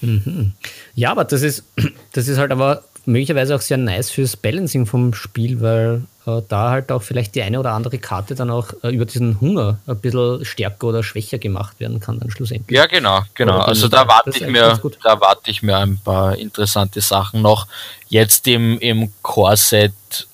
Mhm. 0.00 0.52
Ja, 0.94 1.10
aber 1.10 1.24
das 1.24 1.42
ist, 1.42 1.64
das 2.12 2.28
ist 2.28 2.38
halt 2.38 2.52
aber 2.52 2.84
möglicherweise 3.04 3.54
auch 3.54 3.60
sehr 3.60 3.78
nice 3.78 4.10
fürs 4.10 4.36
Balancing 4.36 4.86
vom 4.86 5.14
Spiel, 5.14 5.60
weil 5.60 6.02
äh, 6.26 6.40
da 6.48 6.70
halt 6.70 6.92
auch 6.92 7.02
vielleicht 7.02 7.34
die 7.34 7.42
eine 7.42 7.58
oder 7.58 7.72
andere 7.72 7.98
Karte 7.98 8.34
dann 8.34 8.50
auch 8.50 8.72
äh, 8.82 8.90
über 8.90 9.04
diesen 9.04 9.40
Hunger 9.40 9.78
ein 9.86 9.98
bisschen 9.98 10.44
stärker 10.44 10.88
oder 10.88 11.02
schwächer 11.02 11.38
gemacht 11.38 11.80
werden 11.80 12.00
kann 12.00 12.20
dann 12.20 12.30
schlussendlich. 12.30 12.76
Ja, 12.76 12.86
genau, 12.86 13.22
genau. 13.34 13.58
Also 13.58 13.88
da 13.88 14.06
warte 14.06 14.30
ich 14.30 14.46
mir, 14.46 14.78
da 15.02 15.20
warte 15.20 15.50
ich 15.50 15.62
mir 15.62 15.78
ein 15.78 15.98
paar 15.98 16.36
interessante 16.36 17.00
Sachen 17.00 17.42
noch. 17.42 17.66
Jetzt 18.08 18.46
im, 18.46 18.78
im 18.78 19.12
Core-Set 19.22 20.28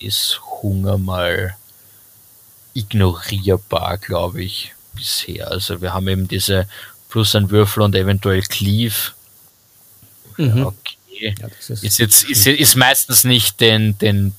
ist 0.00 0.40
Hunger 0.62 0.98
mal 0.98 1.54
ignorierbar, 2.74 3.98
glaube 3.98 4.42
ich, 4.42 4.74
bisher. 4.94 5.50
Also 5.50 5.80
wir 5.80 5.92
haben 5.94 6.08
eben 6.08 6.28
diese 6.28 6.66
plus 7.08 7.34
ein 7.34 7.50
Würfel 7.50 7.82
und 7.82 7.94
eventuell 7.94 8.42
Cleave. 8.42 9.12
Mhm. 10.36 10.66
Okay. 10.66 10.96
Ja, 11.20 11.48
ist, 11.58 11.70
ist, 11.70 11.98
jetzt 11.98 12.24
ist, 12.24 12.46
ist 12.46 12.76
meistens 12.76 13.24
nicht 13.24 13.60
den, 13.60 13.96
den 13.98 14.34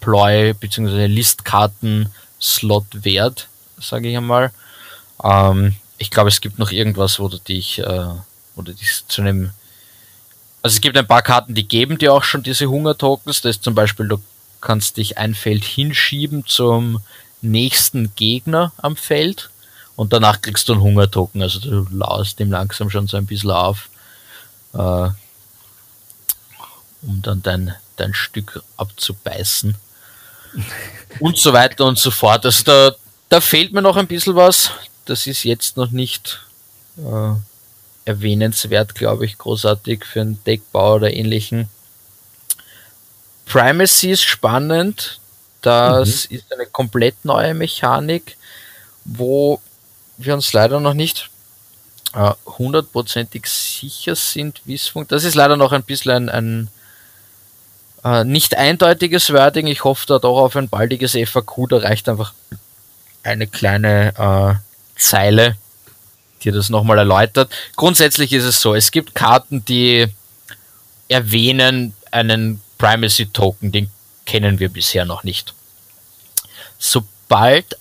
Ploy 0.00 0.54
bzw. 0.54 1.06
Listkarten-Slot 1.06 3.04
wert, 3.04 3.48
sage 3.80 4.08
ich 4.08 4.16
einmal. 4.16 4.52
Ähm, 5.22 5.74
ich 5.98 6.10
glaube, 6.10 6.28
es 6.28 6.40
gibt 6.40 6.58
noch 6.58 6.70
irgendwas, 6.70 7.18
wo 7.18 7.28
du 7.28 7.38
dich, 7.38 7.80
äh, 7.80 8.06
wo 8.54 8.62
du 8.62 8.72
dich 8.72 9.02
zu 9.08 9.22
einem 9.22 9.50
also 10.62 10.74
es 10.74 10.80
gibt 10.80 10.96
ein 10.96 11.06
paar 11.06 11.22
Karten, 11.22 11.54
die 11.54 11.68
geben 11.68 11.98
dir 11.98 12.12
auch 12.12 12.24
schon 12.24 12.42
diese 12.42 12.66
Hunger-Tokens. 12.66 13.42
Das 13.42 13.56
ist 13.56 13.62
zum 13.62 13.74
Beispiel, 13.74 14.08
du 14.08 14.18
kannst 14.60 14.96
dich 14.96 15.16
ein 15.16 15.34
Feld 15.34 15.64
hinschieben 15.64 16.44
zum 16.46 17.00
nächsten 17.40 18.12
Gegner 18.16 18.72
am 18.76 18.96
Feld 18.96 19.50
und 19.94 20.12
danach 20.12 20.42
kriegst 20.42 20.68
du 20.68 20.72
einen 20.72 20.82
Hungertoken. 20.82 21.42
Also 21.42 21.60
du 21.60 21.86
laust 21.90 22.40
dem 22.40 22.50
langsam 22.50 22.90
schon 22.90 23.06
so 23.06 23.16
ein 23.16 23.26
bisschen 23.26 23.52
auf, 23.52 23.88
äh, 24.74 25.08
um 27.02 27.22
dann 27.22 27.42
dein, 27.42 27.74
dein 27.96 28.14
Stück 28.14 28.62
abzubeißen. 28.76 29.74
und 31.20 31.38
so 31.38 31.52
weiter 31.52 31.84
und 31.84 31.98
so 31.98 32.10
fort. 32.10 32.44
Also 32.44 32.64
da, 32.64 32.94
da 33.28 33.40
fehlt 33.40 33.72
mir 33.72 33.82
noch 33.82 33.96
ein 33.96 34.06
bisschen 34.06 34.36
was. 34.36 34.70
Das 35.04 35.26
ist 35.26 35.44
jetzt 35.44 35.76
noch 35.76 35.90
nicht 35.90 36.40
äh, 36.98 37.34
erwähnenswert, 38.04 38.94
glaube 38.94 39.26
ich, 39.26 39.38
großartig 39.38 40.04
für 40.04 40.20
einen 40.20 40.42
Deckbau 40.44 40.96
oder 40.96 41.12
ähnlichen. 41.12 41.68
Primacy 43.46 44.10
ist 44.10 44.22
spannend. 44.22 45.20
Das 45.62 46.28
mhm. 46.28 46.36
ist 46.36 46.52
eine 46.52 46.66
komplett 46.66 47.24
neue 47.24 47.54
Mechanik, 47.54 48.36
wo 49.04 49.60
wir 50.16 50.34
uns 50.34 50.52
leider 50.52 50.80
noch 50.80 50.94
nicht 50.94 51.30
äh, 52.14 52.32
hundertprozentig 52.46 53.44
äh, 53.44 53.48
sicher 53.48 54.16
sind, 54.16 54.60
wie 54.64 54.74
es 54.74 54.88
funktioniert. 54.88 55.12
Das 55.12 55.24
ist 55.24 55.34
leider 55.34 55.56
noch 55.56 55.72
ein 55.72 55.82
bisschen 55.82 56.28
ein, 56.28 56.28
ein 56.28 56.68
äh, 58.08 58.24
nicht 58.24 58.56
eindeutiges 58.56 59.32
Wording. 59.32 59.66
Ich 59.66 59.84
hoffe 59.84 60.06
da 60.06 60.18
doch 60.18 60.38
auf 60.38 60.56
ein 60.56 60.68
baldiges 60.68 61.12
FAQ. 61.12 61.68
Da 61.68 61.78
reicht 61.78 62.08
einfach 62.08 62.32
eine 63.22 63.46
kleine 63.46 64.14
äh, 64.16 65.00
Zeile, 65.00 65.56
die 66.42 66.50
das 66.50 66.70
nochmal 66.70 66.98
erläutert. 66.98 67.52
Grundsätzlich 67.76 68.32
ist 68.32 68.44
es 68.44 68.60
so, 68.60 68.74
es 68.74 68.90
gibt 68.90 69.14
Karten, 69.14 69.64
die 69.64 70.06
erwähnen 71.08 71.94
einen 72.10 72.60
Primacy 72.78 73.26
Token, 73.26 73.72
den 73.72 73.90
kennen 74.24 74.58
wir 74.58 74.68
bisher 74.68 75.04
noch 75.04 75.24
nicht. 75.24 75.54
Sobald 76.78 77.76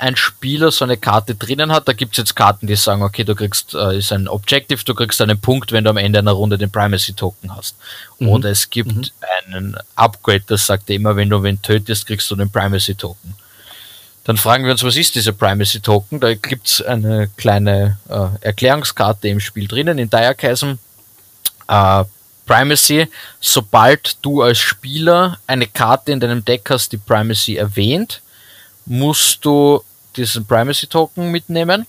ein 0.00 0.16
Spieler 0.16 0.70
so 0.70 0.84
eine 0.84 0.96
Karte 0.96 1.34
drinnen 1.34 1.72
hat, 1.72 1.86
da 1.86 1.92
gibt 1.92 2.12
es 2.12 2.18
jetzt 2.18 2.34
Karten, 2.34 2.66
die 2.66 2.76
sagen, 2.76 3.02
okay, 3.02 3.22
du 3.22 3.34
kriegst, 3.34 3.74
äh, 3.74 3.98
ist 3.98 4.12
ein 4.12 4.28
Objective, 4.28 4.82
du 4.84 4.94
kriegst 4.94 5.20
einen 5.20 5.40
Punkt, 5.40 5.72
wenn 5.72 5.84
du 5.84 5.90
am 5.90 5.98
Ende 5.98 6.18
einer 6.18 6.32
Runde 6.32 6.56
den 6.56 6.70
Primacy 6.70 7.12
Token 7.12 7.54
hast. 7.54 7.76
Mhm. 8.18 8.28
Oder 8.28 8.50
es 8.50 8.70
gibt 8.70 8.94
mhm. 8.94 9.04
einen 9.46 9.76
Upgrade, 9.96 10.44
das 10.46 10.66
sagt 10.66 10.88
immer, 10.90 11.16
wenn 11.16 11.28
du 11.28 11.42
wen 11.42 11.60
tötest, 11.60 12.06
kriegst 12.06 12.30
du 12.30 12.36
den 12.36 12.50
Primacy 12.50 12.94
Token. 12.94 13.34
Dann 14.24 14.36
fragen 14.36 14.64
wir 14.64 14.72
uns, 14.72 14.82
was 14.82 14.96
ist 14.96 15.14
dieser 15.14 15.32
Primacy 15.32 15.80
Token? 15.80 16.20
Da 16.20 16.34
gibt 16.34 16.66
es 16.66 16.82
eine 16.82 17.28
kleine 17.36 17.98
äh, 18.08 18.28
Erklärungskarte 18.40 19.28
im 19.28 19.40
Spiel 19.40 19.66
drinnen, 19.68 19.98
in 19.98 20.08
Diachasm. 20.08 20.74
Äh, 21.68 22.04
Primacy, 22.46 23.06
sobald 23.38 24.16
du 24.22 24.42
als 24.42 24.58
Spieler 24.58 25.38
eine 25.46 25.66
Karte 25.66 26.10
in 26.10 26.20
deinem 26.20 26.44
Deck 26.44 26.68
hast, 26.70 26.90
die 26.90 26.96
Primacy 26.96 27.56
erwähnt, 27.56 28.22
musst 28.86 29.44
du 29.44 29.84
diesen 30.16 30.46
Primacy 30.46 30.86
Token 30.86 31.30
mitnehmen 31.30 31.86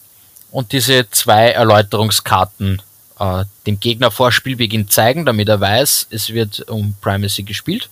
und 0.51 0.71
diese 0.71 1.09
zwei 1.09 1.49
Erläuterungskarten 1.51 2.81
äh, 3.19 3.45
dem 3.65 3.79
Gegner 3.79 4.11
vor 4.11 4.31
Spielbeginn 4.31 4.89
zeigen, 4.89 5.25
damit 5.25 5.47
er 5.49 5.59
weiß, 5.59 6.07
es 6.09 6.29
wird 6.29 6.67
um 6.69 6.95
Primacy 7.01 7.43
gespielt. 7.43 7.89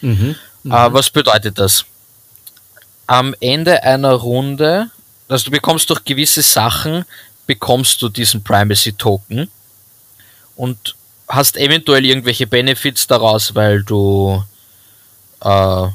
Mhm. 0.00 0.36
Mhm. 0.62 0.72
Äh, 0.72 0.92
was 0.92 1.10
bedeutet 1.10 1.58
das? 1.58 1.84
Am 3.06 3.34
Ende 3.40 3.82
einer 3.82 4.12
Runde, 4.12 4.90
also 5.28 5.46
du 5.46 5.50
bekommst 5.50 5.90
durch 5.90 6.04
gewisse 6.04 6.42
Sachen, 6.42 7.04
bekommst 7.46 8.00
du 8.00 8.08
diesen 8.08 8.42
Primacy 8.42 8.94
Token 8.94 9.50
und 10.56 10.96
hast 11.28 11.56
eventuell 11.56 12.04
irgendwelche 12.04 12.46
Benefits 12.46 13.06
daraus, 13.06 13.54
weil 13.54 13.82
du 13.82 14.42
äh, 15.42 15.88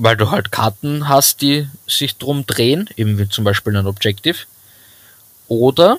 weil 0.00 0.16
du 0.16 0.30
halt 0.30 0.50
Karten 0.50 1.08
hast, 1.08 1.42
die 1.42 1.68
sich 1.86 2.16
drum 2.16 2.46
drehen, 2.46 2.88
eben 2.96 3.18
wie 3.18 3.28
zum 3.28 3.44
Beispiel 3.44 3.76
ein 3.76 3.86
Objective. 3.86 4.38
Oder 5.46 5.98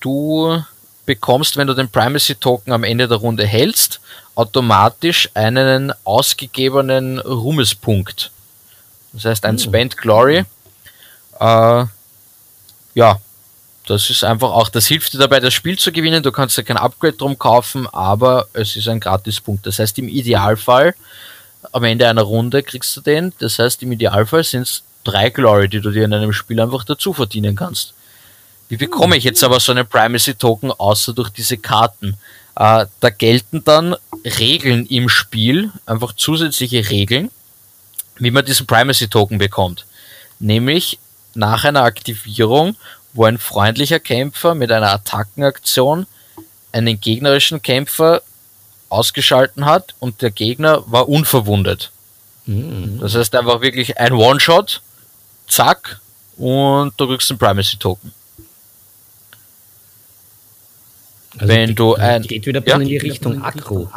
du 0.00 0.62
bekommst, 1.04 1.56
wenn 1.56 1.66
du 1.66 1.74
den 1.74 1.88
Primacy 1.88 2.36
Token 2.36 2.72
am 2.72 2.84
Ende 2.84 3.08
der 3.08 3.18
Runde 3.18 3.44
hältst, 3.44 4.00
automatisch 4.36 5.28
einen 5.34 5.92
ausgegebenen 6.04 7.18
Ruhmespunkt. 7.18 8.30
Das 9.12 9.24
heißt 9.24 9.44
ein 9.44 9.56
oh. 9.56 9.58
Spent 9.58 9.96
Glory. 9.96 10.44
Äh, 11.40 11.84
ja, 12.94 13.20
das 13.86 14.10
ist 14.10 14.22
einfach 14.22 14.50
auch, 14.50 14.68
das 14.68 14.86
hilft 14.86 15.14
dir 15.14 15.18
dabei, 15.18 15.40
das 15.40 15.54
Spiel 15.54 15.78
zu 15.78 15.90
gewinnen. 15.90 16.22
Du 16.22 16.30
kannst 16.30 16.56
ja 16.56 16.62
kein 16.62 16.76
Upgrade 16.76 17.16
drum 17.16 17.38
kaufen, 17.38 17.88
aber 17.88 18.46
es 18.52 18.76
ist 18.76 18.86
ein 18.86 19.00
Gratispunkt. 19.00 19.66
Das 19.66 19.80
heißt, 19.80 19.98
im 19.98 20.08
Idealfall 20.08 20.94
am 21.72 21.84
Ende 21.84 22.08
einer 22.08 22.22
Runde 22.22 22.62
kriegst 22.62 22.96
du 22.96 23.00
den. 23.00 23.32
Das 23.38 23.58
heißt, 23.58 23.82
im 23.82 23.92
Idealfall 23.92 24.44
sind 24.44 24.62
es 24.62 24.82
drei 25.04 25.30
Glory, 25.30 25.68
die 25.68 25.80
du 25.80 25.90
dir 25.90 26.04
in 26.04 26.14
einem 26.14 26.32
Spiel 26.32 26.60
einfach 26.60 26.84
dazu 26.84 27.12
verdienen 27.12 27.56
kannst. 27.56 27.94
Wie 28.68 28.76
bekomme 28.76 29.16
ich 29.16 29.24
jetzt 29.24 29.42
aber 29.42 29.60
so 29.60 29.72
einen 29.72 29.86
Primacy-Token 29.86 30.72
außer 30.72 31.14
durch 31.14 31.30
diese 31.30 31.56
Karten? 31.56 32.18
Äh, 32.56 32.86
da 33.00 33.10
gelten 33.10 33.64
dann 33.64 33.96
Regeln 34.24 34.84
im 34.86 35.08
Spiel, 35.08 35.72
einfach 35.86 36.12
zusätzliche 36.14 36.90
Regeln, 36.90 37.30
wie 38.18 38.30
man 38.30 38.44
diesen 38.44 38.66
Primacy-Token 38.66 39.38
bekommt. 39.38 39.86
Nämlich 40.38 40.98
nach 41.34 41.64
einer 41.64 41.84
Aktivierung, 41.84 42.76
wo 43.12 43.24
ein 43.24 43.38
freundlicher 43.38 44.00
Kämpfer 44.00 44.54
mit 44.54 44.70
einer 44.70 44.92
Attackenaktion 44.92 46.06
einen 46.72 47.00
gegnerischen 47.00 47.62
Kämpfer 47.62 48.22
ausgeschalten 48.88 49.64
hat 49.64 49.94
und 49.98 50.22
der 50.22 50.30
Gegner 50.30 50.82
war 50.86 51.08
unverwundet. 51.08 51.90
Mhm. 52.46 52.98
Das 53.00 53.14
heißt 53.14 53.34
einfach 53.34 53.60
wirklich 53.60 53.98
ein 53.98 54.12
One-Shot, 54.12 54.80
zack, 55.46 56.00
und 56.36 56.94
du 56.96 57.06
kriegst 57.08 57.30
einen 57.30 57.38
Primacy-Token. 57.38 58.12
Also 61.36 61.54
wenn 61.54 61.74
du 61.74 61.94
ein. 61.94 62.22
Geht 62.22 62.46
wieder 62.46 62.62
ja? 62.66 62.76
in 62.76 62.88
die 62.88 62.96
Richtung 62.96 63.42
Akro. 63.42 63.90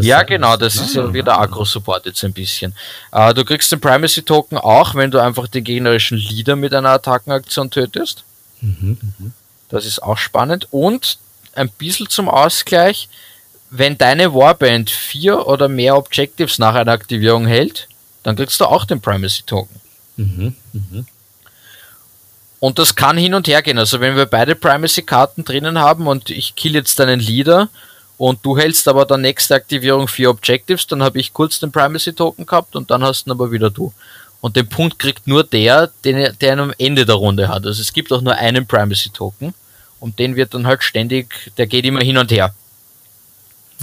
ja, 0.00 0.18
sein? 0.18 0.26
genau, 0.26 0.56
das 0.56 0.76
ist 0.76 0.94
ja 0.94 1.12
wieder 1.12 1.38
Akro-Support 1.38 2.06
jetzt 2.06 2.22
ein 2.24 2.32
bisschen. 2.32 2.74
Uh, 3.12 3.32
du 3.32 3.44
kriegst 3.44 3.70
den 3.72 3.80
Primacy-Token 3.80 4.58
auch, 4.58 4.94
wenn 4.94 5.10
du 5.10 5.18
einfach 5.18 5.48
den 5.48 5.64
gegnerischen 5.64 6.18
Leader 6.18 6.56
mit 6.56 6.72
einer 6.74 6.90
Attackenaktion 6.90 7.70
tötest. 7.70 8.24
Mhm. 8.60 8.98
Das 9.68 9.86
ist 9.86 10.02
auch 10.02 10.18
spannend. 10.18 10.68
Und 10.70 11.18
ein 11.54 11.68
bisschen 11.68 12.08
zum 12.08 12.28
Ausgleich, 12.28 13.08
wenn 13.70 13.98
deine 13.98 14.32
Warband 14.34 14.90
vier 14.90 15.46
oder 15.46 15.68
mehr 15.68 15.96
Objectives 15.96 16.58
nach 16.58 16.74
einer 16.74 16.92
Aktivierung 16.92 17.46
hält, 17.46 17.88
dann 18.22 18.36
kriegst 18.36 18.60
du 18.60 18.64
auch 18.64 18.84
den 18.84 19.00
Primacy-Token. 19.00 19.80
Mhm. 20.16 20.54
Mhm. 20.72 21.06
Und 22.60 22.78
das 22.78 22.94
kann 22.94 23.18
hin 23.18 23.34
und 23.34 23.46
her 23.46 23.62
gehen. 23.62 23.78
Also 23.78 24.00
wenn 24.00 24.16
wir 24.16 24.26
beide 24.26 24.54
Primacy-Karten 24.54 25.44
drinnen 25.44 25.78
haben 25.78 26.06
und 26.06 26.30
ich 26.30 26.54
kill 26.54 26.74
jetzt 26.74 26.98
deinen 26.98 27.20
Leader 27.20 27.68
und 28.16 28.38
du 28.42 28.56
hältst 28.56 28.88
aber 28.88 29.04
der 29.04 29.18
nächste 29.18 29.54
Aktivierung 29.54 30.08
vier 30.08 30.30
Objectives, 30.30 30.86
dann 30.86 31.02
habe 31.02 31.18
ich 31.18 31.34
kurz 31.34 31.60
den 31.60 31.72
Primacy-Token 31.72 32.46
gehabt 32.46 32.74
und 32.74 32.90
dann 32.90 33.02
hast 33.02 33.24
du 33.24 33.30
ihn 33.30 33.32
aber 33.32 33.52
wieder 33.52 33.70
du. 33.70 33.92
Und 34.40 34.56
den 34.56 34.68
Punkt 34.68 34.98
kriegt 34.98 35.26
nur 35.26 35.44
der, 35.44 35.90
den, 36.04 36.36
der 36.40 36.52
ihn 36.54 36.60
am 36.60 36.72
Ende 36.78 37.04
der 37.04 37.16
Runde 37.16 37.48
hat. 37.48 37.66
Also 37.66 37.82
es 37.82 37.92
gibt 37.92 38.12
auch 38.12 38.22
nur 38.22 38.34
einen 38.34 38.66
Primacy-Token 38.66 39.52
und 40.00 40.18
den 40.18 40.36
wird 40.36 40.54
dann 40.54 40.66
halt 40.66 40.82
ständig, 40.82 41.52
der 41.58 41.66
geht 41.66 41.84
immer 41.84 42.00
hin 42.00 42.18
und 42.18 42.30
her. 42.30 42.54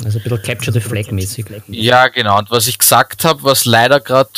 Also 0.04 0.20
ein 0.20 0.24
bisschen 0.24 0.42
Capture 0.42 0.74
the 0.74 0.80
Flag 0.80 1.12
mäßig. 1.12 1.46
Ja, 1.68 2.08
genau. 2.08 2.40
Und 2.40 2.50
was 2.52 2.68
ich 2.68 2.78
gesagt 2.78 3.24
habe, 3.24 3.44
was 3.44 3.66
leider 3.66 4.00
gerade 4.00 4.30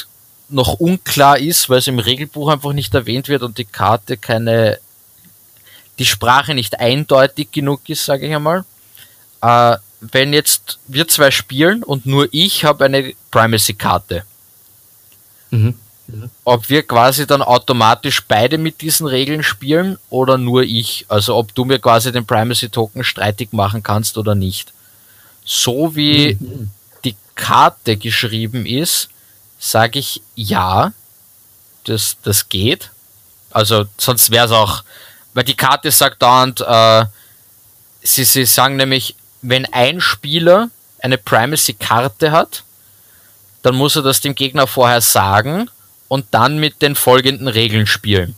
noch 0.49 0.75
unklar 0.75 1.39
ist, 1.39 1.69
weil 1.69 1.79
es 1.79 1.87
im 1.87 1.99
Regelbuch 1.99 2.49
einfach 2.49 2.73
nicht 2.73 2.93
erwähnt 2.93 3.27
wird 3.27 3.43
und 3.43 3.57
die 3.57 3.65
Karte 3.65 4.17
keine, 4.17 4.79
die 5.99 6.05
Sprache 6.05 6.53
nicht 6.53 6.79
eindeutig 6.79 7.51
genug 7.51 7.87
ist, 7.89 8.05
sage 8.05 8.27
ich 8.27 8.35
einmal. 8.35 8.65
Äh, 9.41 9.77
wenn 10.11 10.33
jetzt 10.33 10.79
wir 10.87 11.07
zwei 11.07 11.31
spielen 11.31 11.83
und 11.83 12.05
nur 12.05 12.27
ich 12.31 12.65
habe 12.65 12.85
eine 12.85 13.13
Primacy-Karte, 13.31 14.23
mhm. 15.49 15.75
ob 16.43 16.69
wir 16.69 16.83
quasi 16.83 17.25
dann 17.25 17.41
automatisch 17.41 18.21
beide 18.27 18.57
mit 18.57 18.81
diesen 18.81 19.07
Regeln 19.07 19.43
spielen 19.43 19.97
oder 20.09 20.37
nur 20.37 20.63
ich, 20.63 21.05
also 21.07 21.35
ob 21.35 21.55
du 21.55 21.63
mir 21.63 21.79
quasi 21.79 22.11
den 22.11 22.25
Primacy-Token 22.25 23.03
streitig 23.03 23.53
machen 23.53 23.81
kannst 23.81 24.17
oder 24.17 24.35
nicht. 24.35 24.73
So 25.45 25.95
wie 25.95 26.37
mhm. 26.39 26.71
die 27.03 27.15
Karte 27.35 27.97
geschrieben 27.97 28.65
ist, 28.65 29.09
sage 29.59 29.99
ich 29.99 30.21
ja, 30.35 30.93
das, 31.85 32.17
das 32.23 32.49
geht. 32.49 32.89
Also 33.51 33.85
sonst 33.97 34.31
wäre 34.31 34.45
es 34.45 34.51
auch, 34.51 34.83
weil 35.33 35.43
die 35.43 35.55
Karte 35.55 35.91
sagt 35.91 36.21
dauernd, 36.21 36.61
äh, 36.61 37.05
sie, 38.01 38.23
sie 38.23 38.45
sagen 38.45 38.75
nämlich, 38.75 39.15
wenn 39.41 39.65
ein 39.73 40.01
Spieler 40.01 40.69
eine 40.99 41.17
Primacy-Karte 41.17 42.31
hat, 42.31 42.63
dann 43.61 43.75
muss 43.75 43.95
er 43.95 44.01
das 44.01 44.21
dem 44.21 44.35
Gegner 44.35 44.67
vorher 44.67 45.01
sagen 45.01 45.69
und 46.07 46.27
dann 46.31 46.59
mit 46.59 46.81
den 46.81 46.95
folgenden 46.95 47.47
Regeln 47.47 47.87
spielen. 47.87 48.35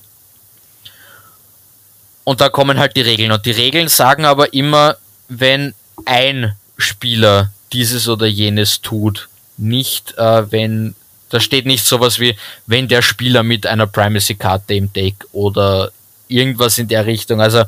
Und 2.24 2.42
da 2.42 2.50
kommen 2.50 2.80
halt 2.80 2.96
die 2.96 3.02
Regeln. 3.02 3.32
Und 3.32 3.46
die 3.46 3.52
Regeln 3.52 3.88
sagen 3.88 4.26
aber 4.26 4.54
immer, 4.54 4.98
wenn 5.28 5.74
ein 6.06 6.56
Spieler 6.78 7.52
dieses 7.74 8.08
oder 8.08 8.26
jenes 8.26 8.82
tut, 8.82 9.30
nicht 9.58 10.18
äh, 10.18 10.52
wenn 10.52 10.96
da 11.30 11.40
steht 11.40 11.66
nicht 11.66 11.86
sowas 11.86 12.20
wie, 12.20 12.38
wenn 12.66 12.88
der 12.88 13.02
Spieler 13.02 13.44
mit 13.44 13.66
einer 13.66 13.88
Primacy-Karte 13.88 14.74
im 14.76 14.94
Deck 14.94 15.16
oder 15.32 15.92
irgendwas 16.28 16.78
in 16.78 16.88
der 16.88 17.06
Richtung. 17.06 17.42
Also 17.42 17.66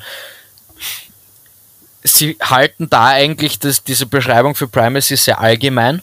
sie 2.03 2.37
halten 2.41 2.89
da 2.89 3.07
eigentlich 3.07 3.59
das, 3.59 3.83
diese 3.83 4.05
Beschreibung 4.05 4.55
für 4.55 4.67
Primacy 4.67 5.17
sehr 5.17 5.39
allgemein. 5.39 6.01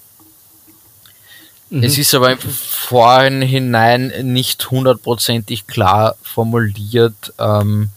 Mhm. 1.70 1.82
Es 1.84 1.96
ist 1.96 2.14
aber 2.14 2.32
im 2.32 2.38
Vorhinein 2.38 4.12
nicht 4.22 4.70
hundertprozentig 4.70 5.66
klar 5.66 6.16
formuliert. 6.22 7.32
Ähm, 7.38 7.88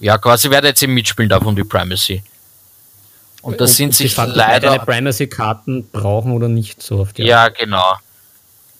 ja, 0.00 0.18
quasi 0.18 0.50
wer 0.50 0.60
da 0.60 0.68
jetzt 0.68 0.82
eben 0.82 0.94
mitspielen 0.94 1.28
darf 1.28 1.44
um 1.44 1.56
die 1.56 1.64
Primacy. 1.64 2.22
Und 3.42 3.60
das 3.60 3.76
sind 3.76 3.94
sich 3.94 4.16
leider. 4.16 4.78
Primacy-Karten 4.80 5.88
brauchen 5.90 6.32
oder 6.32 6.48
nicht 6.48 6.82
so 6.82 6.98
oft. 6.98 7.18
Ja, 7.18 7.26
ja 7.26 7.48
genau. 7.48 7.94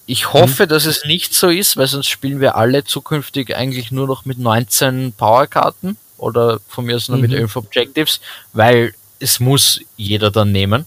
Ich 0.07 0.33
hoffe, 0.33 0.65
mhm. 0.65 0.69
dass 0.69 0.87
es 0.87 1.05
nicht 1.05 1.35
so 1.35 1.49
ist, 1.49 1.77
weil 1.77 1.87
sonst 1.87 2.09
spielen 2.09 2.41
wir 2.41 2.57
alle 2.57 2.85
zukünftig 2.85 3.55
eigentlich 3.55 3.93
nur 3.93 4.07
noch 4.07 4.25
mit 4.25 4.39
19 4.39 5.13
Powerkarten 5.13 5.97
oder 6.17 6.61
von 6.69 6.87
mir 6.87 6.97
aus 6.97 7.09
nur 7.09 7.19
mhm. 7.19 7.23
mit 7.23 7.33
11 7.35 7.57
Objectives, 7.57 8.21
weil 8.53 8.95
es 9.21 9.39
muss 9.39 9.81
jeder 9.97 10.31
dann 10.31 10.51
nehmen. 10.51 10.87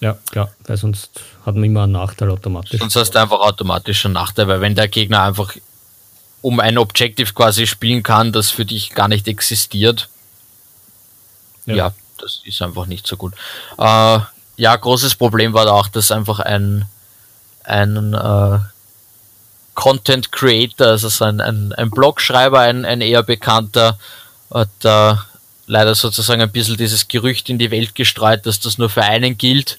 Ja, 0.00 0.18
klar, 0.30 0.52
weil 0.66 0.76
sonst 0.76 1.20
hat 1.44 1.54
man 1.54 1.64
immer 1.64 1.84
einen 1.84 1.92
Nachteil 1.92 2.30
automatisch. 2.30 2.80
Sonst 2.80 2.96
hast 2.96 3.10
du 3.12 3.20
einfach 3.20 3.40
automatisch 3.40 4.04
einen 4.04 4.14
Nachteil, 4.14 4.48
weil 4.48 4.60
wenn 4.60 4.74
der 4.74 4.88
Gegner 4.88 5.22
einfach 5.22 5.54
um 6.42 6.60
ein 6.60 6.76
Objective 6.78 7.32
quasi 7.32 7.66
spielen 7.66 8.02
kann, 8.02 8.32
das 8.32 8.50
für 8.50 8.64
dich 8.64 8.90
gar 8.90 9.08
nicht 9.08 9.26
existiert, 9.26 10.08
ja, 11.66 11.74
ja 11.74 11.94
das 12.18 12.40
ist 12.44 12.62
einfach 12.62 12.86
nicht 12.86 13.06
so 13.06 13.16
gut. 13.16 13.34
Äh, 13.78 14.18
ja, 14.58 14.76
großes 14.76 15.14
Problem 15.14 15.52
war 15.52 15.70
auch, 15.72 15.88
dass 15.88 16.10
einfach 16.10 16.40
ein 16.40 16.86
ein 17.66 18.14
äh, 18.14 18.58
Content 19.74 20.32
Creator, 20.32 20.86
also 20.88 21.08
so 21.08 21.24
ein, 21.24 21.40
ein, 21.40 21.72
ein 21.74 21.90
Blogschreiber, 21.90 22.60
ein, 22.60 22.84
ein 22.84 23.00
eher 23.00 23.22
bekannter, 23.22 23.98
hat 24.52 24.68
äh, 24.84 25.14
leider 25.66 25.94
sozusagen 25.94 26.40
ein 26.40 26.52
bisschen 26.52 26.76
dieses 26.76 27.08
Gerücht 27.08 27.48
in 27.50 27.58
die 27.58 27.70
Welt 27.70 27.94
gestreut, 27.94 28.46
dass 28.46 28.60
das 28.60 28.78
nur 28.78 28.88
für 28.88 29.02
einen 29.02 29.36
gilt, 29.36 29.78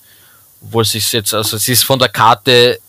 wo 0.61 0.81
es 0.81 0.91
sich 0.91 1.11
jetzt, 1.13 1.33
also 1.33 1.55
es 1.55 1.67
ist 1.67 1.83
von 1.83 1.99
der 1.99 2.09
Karte 2.09 2.79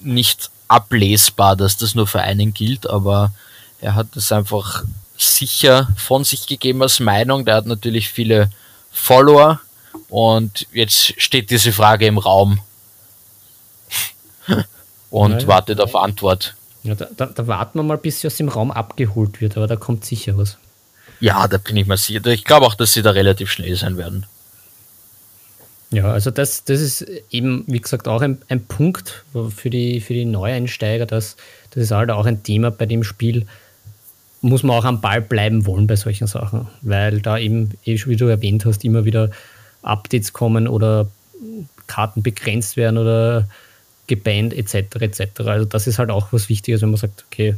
nicht 0.00 0.50
ablesbar, 0.68 1.56
dass 1.56 1.76
das 1.76 1.94
nur 1.94 2.06
für 2.06 2.20
einen 2.20 2.54
gilt, 2.54 2.88
aber 2.88 3.32
er 3.80 3.94
hat 3.94 4.08
das 4.14 4.30
einfach 4.30 4.84
sicher 5.18 5.88
von 5.96 6.24
sich 6.24 6.46
gegeben 6.46 6.82
als 6.82 7.00
Meinung. 7.00 7.44
Der 7.44 7.56
hat 7.56 7.66
natürlich 7.66 8.08
viele 8.08 8.50
Follower 8.90 9.60
und 10.08 10.66
jetzt 10.72 11.20
steht 11.20 11.50
diese 11.50 11.72
Frage 11.72 12.06
im 12.06 12.18
Raum, 12.18 12.60
und 15.10 15.32
Nein. 15.32 15.46
wartet 15.46 15.80
auf 15.80 15.94
Antwort. 15.96 16.54
Ja, 16.82 16.94
da, 16.94 17.08
da, 17.14 17.26
da, 17.26 17.46
warten 17.46 17.78
wir 17.78 17.82
mal, 17.82 17.98
bis 17.98 18.20
sie 18.20 18.26
aus 18.26 18.36
dem 18.36 18.48
Raum 18.48 18.70
abgeholt 18.70 19.40
wird, 19.40 19.56
aber 19.56 19.66
da 19.66 19.76
kommt 19.76 20.04
sicher 20.04 20.38
was. 20.38 20.56
Ja, 21.20 21.46
da 21.46 21.58
bin 21.58 21.76
ich 21.76 21.86
mal 21.86 21.98
sicher. 21.98 22.24
Ich 22.26 22.44
glaube 22.44 22.66
auch, 22.66 22.74
dass 22.74 22.94
sie 22.94 23.02
da 23.02 23.10
relativ 23.10 23.50
schnell 23.50 23.76
sein 23.76 23.98
werden. 23.98 24.24
Ja, 25.90 26.12
also 26.12 26.30
das, 26.30 26.64
das 26.64 26.80
ist 26.80 27.02
eben, 27.30 27.64
wie 27.66 27.80
gesagt, 27.80 28.08
auch 28.08 28.22
ein, 28.22 28.40
ein 28.48 28.64
Punkt 28.64 29.24
für 29.54 29.70
die, 29.70 30.00
für 30.00 30.14
die 30.14 30.24
Neueinsteiger. 30.24 31.04
Das, 31.04 31.36
das 31.70 31.84
ist 31.84 31.90
halt 31.90 32.10
auch 32.10 32.24
ein 32.24 32.42
Thema 32.42 32.70
bei 32.70 32.86
dem 32.86 33.02
Spiel. 33.02 33.46
Muss 34.42 34.62
man 34.62 34.76
auch 34.76 34.84
am 34.84 35.00
Ball 35.00 35.20
bleiben 35.20 35.66
wollen 35.66 35.86
bei 35.86 35.96
solchen 35.96 36.26
Sachen, 36.26 36.68
weil 36.80 37.20
da 37.20 37.38
eben, 37.38 37.72
eh 37.84 37.98
wie 38.06 38.16
du 38.16 38.26
erwähnt 38.26 38.64
hast, 38.64 38.84
immer 38.84 39.04
wieder 39.04 39.30
Updates 39.82 40.32
kommen 40.32 40.66
oder 40.66 41.08
Karten 41.86 42.22
begrenzt 42.22 42.76
werden 42.76 42.98
oder 42.98 43.46
gebannt 44.06 44.54
etc. 44.54 44.96
etc. 45.00 45.40
Also 45.40 45.64
das 45.64 45.86
ist 45.86 45.98
halt 45.98 46.10
auch 46.10 46.32
was 46.32 46.48
Wichtiges, 46.48 46.82
wenn 46.82 46.90
man 46.90 46.98
sagt, 46.98 47.24
okay, 47.30 47.54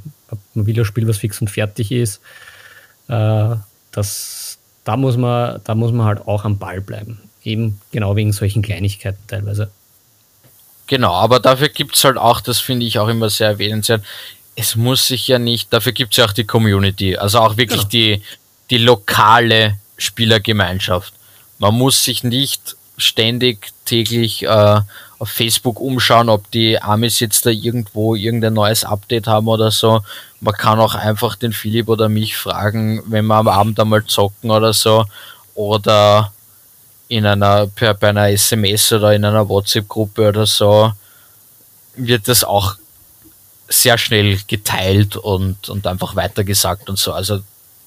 man 0.54 0.66
will 0.66 0.78
ein 0.78 0.84
Spiel, 0.84 1.08
was 1.08 1.18
fix 1.18 1.40
und 1.40 1.48
fertig 1.48 1.92
ist. 1.92 2.20
Äh, 3.08 3.56
das, 3.90 4.58
da, 4.84 4.96
muss 4.96 5.16
man, 5.16 5.60
da 5.64 5.74
muss 5.74 5.92
man 5.92 6.06
halt 6.06 6.26
auch 6.26 6.44
am 6.44 6.58
Ball 6.58 6.80
bleiben. 6.80 7.20
Eben 7.42 7.80
genau 7.90 8.16
wegen 8.16 8.32
solchen 8.32 8.62
Kleinigkeiten 8.62 9.22
teilweise. 9.26 9.70
Genau, 10.86 11.12
aber 11.12 11.40
dafür 11.40 11.68
gibt 11.68 11.96
es 11.96 12.04
halt 12.04 12.18
auch, 12.18 12.40
das 12.40 12.58
finde 12.58 12.84
ich 12.84 12.98
auch 12.98 13.08
immer 13.08 13.30
sehr 13.30 13.48
erwähnenswert, 13.48 14.04
es 14.54 14.76
muss 14.76 15.06
sich 15.06 15.28
ja 15.28 15.38
nicht, 15.38 15.72
dafür 15.72 15.92
gibt 15.92 16.12
es 16.12 16.18
ja 16.18 16.26
auch 16.26 16.32
die 16.32 16.44
Community, 16.44 17.16
also 17.16 17.38
auch 17.38 17.56
wirklich 17.56 17.88
genau. 17.88 17.90
die, 17.90 18.22
die 18.70 18.78
lokale 18.78 19.78
Spielergemeinschaft. 19.96 21.14
Man 21.58 21.74
muss 21.74 22.04
sich 22.04 22.24
nicht 22.24 22.76
ständig 22.96 23.72
täglich 23.84 24.42
äh, 24.44 24.80
auf 25.18 25.28
Facebook 25.28 25.80
umschauen, 25.80 26.28
ob 26.28 26.50
die 26.50 26.80
Amis 26.80 27.20
jetzt 27.20 27.46
da 27.46 27.50
irgendwo 27.50 28.14
irgendein 28.14 28.54
neues 28.54 28.84
Update 28.84 29.26
haben 29.26 29.48
oder 29.48 29.70
so. 29.70 30.00
Man 30.40 30.54
kann 30.54 30.80
auch 30.80 30.94
einfach 30.94 31.36
den 31.36 31.52
Philipp 31.52 31.88
oder 31.88 32.08
mich 32.08 32.36
fragen, 32.36 33.02
wenn 33.06 33.26
wir 33.26 33.36
am 33.36 33.48
Abend 33.48 33.78
einmal 33.78 34.04
zocken 34.04 34.50
oder 34.50 34.72
so. 34.72 35.04
Oder 35.54 36.32
in 37.08 37.26
einer, 37.26 37.66
per, 37.68 37.94
bei 37.94 38.08
einer 38.08 38.30
SMS 38.30 38.92
oder 38.92 39.14
in 39.14 39.24
einer 39.24 39.48
WhatsApp-Gruppe 39.48 40.28
oder 40.28 40.46
so, 40.46 40.92
wird 41.94 42.26
das 42.26 42.42
auch 42.42 42.76
sehr 43.72 43.98
schnell 43.98 44.38
geteilt 44.46 45.16
und, 45.16 45.68
und 45.68 45.86
einfach 45.86 46.14
weitergesagt 46.16 46.88
und 46.88 46.98
so. 46.98 47.12
Also 47.12 47.40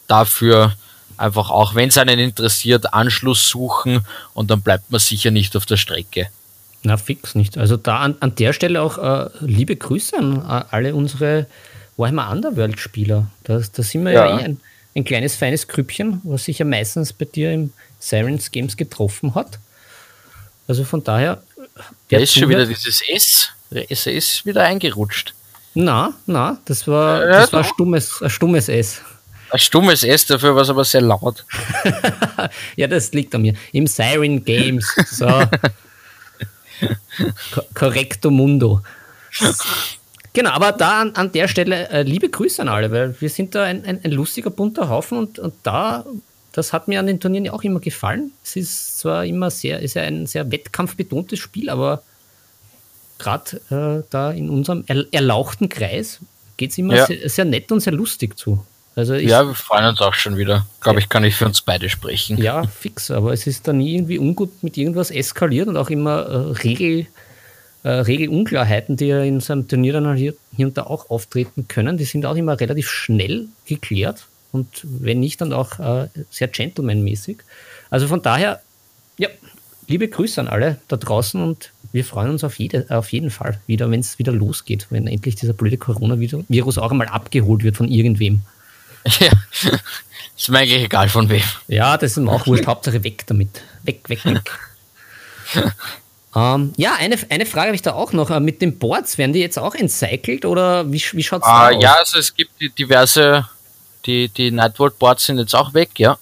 dafür 0.07 0.73
einfach 1.17 1.49
auch, 1.49 1.75
wenn 1.75 1.89
es 1.89 1.97
einen 1.97 2.19
interessiert, 2.19 2.93
Anschluss 2.93 3.47
suchen 3.47 4.01
und 4.33 4.49
dann 4.49 4.61
bleibt 4.61 4.91
man 4.91 4.99
sicher 4.99 5.31
nicht 5.31 5.55
auf 5.55 5.65
der 5.65 5.77
Strecke. 5.77 6.27
Na, 6.83 6.97
fix 6.97 7.35
nicht. 7.35 7.57
Also 7.57 7.77
da 7.77 7.99
an, 7.99 8.15
an 8.19 8.35
der 8.35 8.53
Stelle 8.53 8.81
auch 8.81 8.97
äh, 8.97 9.29
liebe 9.41 9.75
Grüße 9.75 10.17
an 10.17 10.37
äh, 10.37 10.63
alle 10.69 10.95
unsere 10.95 11.47
Warhammer 11.97 12.29
Underworld-Spieler. 12.31 13.27
Da, 13.43 13.59
da 13.59 13.83
sind 13.83 14.03
wir 14.05 14.11
ja, 14.11 14.27
ja 14.27 14.39
eh 14.39 14.43
ein, 14.43 14.59
ein 14.95 15.03
kleines, 15.03 15.35
feines 15.35 15.67
Krüppchen, 15.67 16.21
was 16.23 16.45
sich 16.45 16.59
ja 16.59 16.65
meistens 16.65 17.13
bei 17.13 17.25
dir 17.25 17.51
im 17.53 17.73
Sirens 17.99 18.51
Games 18.51 18.77
getroffen 18.77 19.35
hat. 19.35 19.59
Also 20.67 20.83
von 20.83 21.03
daher. 21.03 21.43
Da 22.09 22.17
ist 22.17 22.33
schon 22.33 22.49
wieder 22.49 22.65
dieses 22.65 23.01
S. 23.07 23.49
Der 23.71 23.91
S 23.91 24.05
ist 24.07 24.45
wieder 24.45 24.63
eingerutscht. 24.63 25.34
Na, 25.75 26.13
na, 26.25 26.57
das 26.63 26.87
war, 26.87 27.21
ja, 27.21 27.41
das 27.41 27.51
war 27.53 27.59
ein 27.59 27.65
stummes, 27.65 28.21
ein 28.21 28.29
stummes 28.29 28.69
S. 28.69 29.01
Ein 29.51 29.59
stummes 29.59 30.03
S, 30.03 30.25
dafür 30.25 30.55
war 30.55 30.61
es 30.61 30.69
aber 30.69 30.85
sehr 30.85 31.01
laut. 31.01 31.45
ja, 32.77 32.87
das 32.87 33.11
liegt 33.11 33.35
an 33.35 33.41
mir. 33.41 33.53
Im 33.73 33.85
Siren 33.85 34.43
Games. 34.43 34.95
So. 35.11 35.27
Correcto 37.73 38.31
Mundo. 38.31 38.81
Genau, 40.31 40.51
aber 40.51 40.71
da 40.71 41.01
an, 41.01 41.15
an 41.15 41.31
der 41.33 41.49
Stelle 41.49 41.89
äh, 41.89 42.03
liebe 42.03 42.29
Grüße 42.29 42.61
an 42.61 42.69
alle, 42.69 42.91
weil 42.91 43.19
wir 43.19 43.29
sind 43.29 43.53
da 43.53 43.63
ein, 43.63 43.83
ein, 43.85 43.99
ein 44.03 44.11
lustiger, 44.11 44.49
bunter 44.49 44.87
Haufen 44.89 45.17
und, 45.17 45.39
und 45.39 45.53
da, 45.63 46.05
das 46.53 46.71
hat 46.71 46.87
mir 46.87 46.99
an 46.99 47.07
den 47.07 47.19
Turnieren 47.19 47.45
ja 47.45 47.53
auch 47.53 47.63
immer 47.63 47.81
gefallen. 47.81 48.31
Es 48.43 48.55
ist 48.55 48.99
zwar 48.99 49.25
immer 49.25 49.51
sehr, 49.51 49.79
ist 49.81 49.95
ja 49.95 50.03
ein 50.03 50.25
sehr 50.25 50.49
wettkampfbetontes 50.51 51.39
Spiel, 51.39 51.69
aber 51.69 52.03
gerade 53.17 53.57
äh, 53.69 54.03
da 54.09 54.31
in 54.31 54.49
unserem 54.49 54.83
erlauchten 55.11 55.69
Kreis 55.69 56.19
geht 56.57 56.71
es 56.71 56.77
immer 56.77 56.95
ja. 56.95 57.05
sehr, 57.05 57.29
sehr, 57.29 57.45
nett 57.45 57.71
und 57.71 57.79
sehr 57.79 57.93
lustig 57.93 58.37
zu. 58.37 58.65
Also 58.95 59.13
ich, 59.13 59.29
ja, 59.29 59.45
wir 59.45 59.55
freuen 59.55 59.85
uns 59.87 59.99
auch 59.99 60.13
schon 60.13 60.37
wieder. 60.37 60.65
Glaube 60.79 60.99
ich, 60.99 61.09
kann 61.09 61.25
ich 61.25 61.35
für 61.35 61.45
uns 61.45 61.61
beide 61.61 61.89
sprechen. 61.89 62.37
Ja, 62.37 62.63
fix, 62.63 63.11
aber 63.11 63.33
es 63.33 63.45
ist 63.45 63.67
da 63.67 63.73
nie 63.73 63.95
irgendwie 63.95 64.19
ungut 64.19 64.63
mit 64.63 64.77
irgendwas 64.77 65.11
eskaliert 65.11 65.67
und 65.67 65.75
auch 65.75 65.89
immer 65.89 66.21
äh, 66.21 66.35
Regel, 66.63 67.07
äh, 67.83 67.89
Regelunklarheiten, 67.89 68.95
die 68.95 69.07
ja 69.07 69.21
in 69.21 69.41
so 69.41 69.51
einem 69.51 69.67
Turnier 69.67 69.93
dann 69.93 70.15
hier, 70.15 70.33
hier 70.55 70.67
und 70.67 70.77
da 70.77 70.83
auch 70.83 71.09
auftreten 71.09 71.67
können, 71.67 71.97
die 71.97 72.05
sind 72.05 72.25
auch 72.25 72.35
immer 72.35 72.57
relativ 72.59 72.89
schnell 72.89 73.47
geklärt 73.65 74.27
und 74.55 74.67
wenn 74.83 75.19
nicht, 75.19 75.41
dann 75.41 75.51
auch 75.51 75.79
äh, 75.79 76.07
sehr 76.29 76.47
gentlemanmäßig. 76.47 77.39
Also 77.89 78.07
von 78.07 78.21
daher, 78.21 78.61
ja, 79.17 79.27
liebe 79.87 80.07
Grüße 80.07 80.39
an 80.39 80.47
alle 80.47 80.79
da 80.87 80.95
draußen 80.95 81.41
und 81.41 81.71
wir 81.95 82.03
freuen 82.03 82.29
uns 82.29 82.43
auf, 82.43 82.59
jede, 82.59 82.85
auf 82.89 83.13
jeden 83.13 83.31
Fall 83.31 83.61
wieder, 83.67 83.89
wenn 83.89 84.01
es 84.01 84.19
wieder 84.19 84.33
losgeht, 84.33 84.87
wenn 84.89 85.07
endlich 85.07 85.35
dieser 85.35 85.53
blöde 85.53 85.77
Coronavirus 85.77 86.77
auch 86.77 86.91
einmal 86.91 87.07
abgeholt 87.07 87.63
wird 87.63 87.77
von 87.77 87.87
irgendwem. 87.87 88.41
Ja, 89.19 89.29
ist 90.35 90.49
mir 90.49 90.57
eigentlich 90.57 90.83
egal 90.83 91.09
von 91.09 91.29
wem. 91.29 91.43
Ja, 91.67 91.95
das 91.95 92.11
ist 92.11 92.17
mir 92.17 92.31
auch 92.31 92.47
wurscht. 92.47 92.65
Hauptsache 92.65 93.03
weg 93.03 93.23
damit. 93.27 93.61
Weg, 93.83 94.09
weg, 94.09 94.25
weg. 94.25 94.51
ähm, 96.35 96.73
ja, 96.75 96.95
eine, 96.95 97.17
eine 97.29 97.45
Frage 97.45 97.67
habe 97.67 97.75
ich 97.75 97.83
da 97.83 97.93
auch 97.93 98.13
noch. 98.13 98.31
Äh, 98.31 98.39
mit 98.39 98.63
den 98.63 98.79
Boards, 98.79 99.19
werden 99.19 99.31
die 99.31 99.39
jetzt 99.39 99.59
auch 99.59 99.75
entcycelt 99.75 100.43
oder 100.43 100.91
wie, 100.91 101.01
wie 101.13 101.23
schaut 101.23 101.43
es 101.43 101.47
ah, 101.47 101.69
da 101.69 101.77
aus? 101.77 101.83
Ja, 101.83 101.93
also 101.99 102.17
es 102.17 102.33
gibt 102.33 102.51
diverse, 102.79 103.47
die, 104.07 104.27
die 104.29 104.49
Nightworld 104.49 104.97
Boards 104.97 105.27
sind 105.27 105.37
jetzt 105.37 105.53
auch 105.53 105.75
weg, 105.75 105.91
ja. 105.99 106.17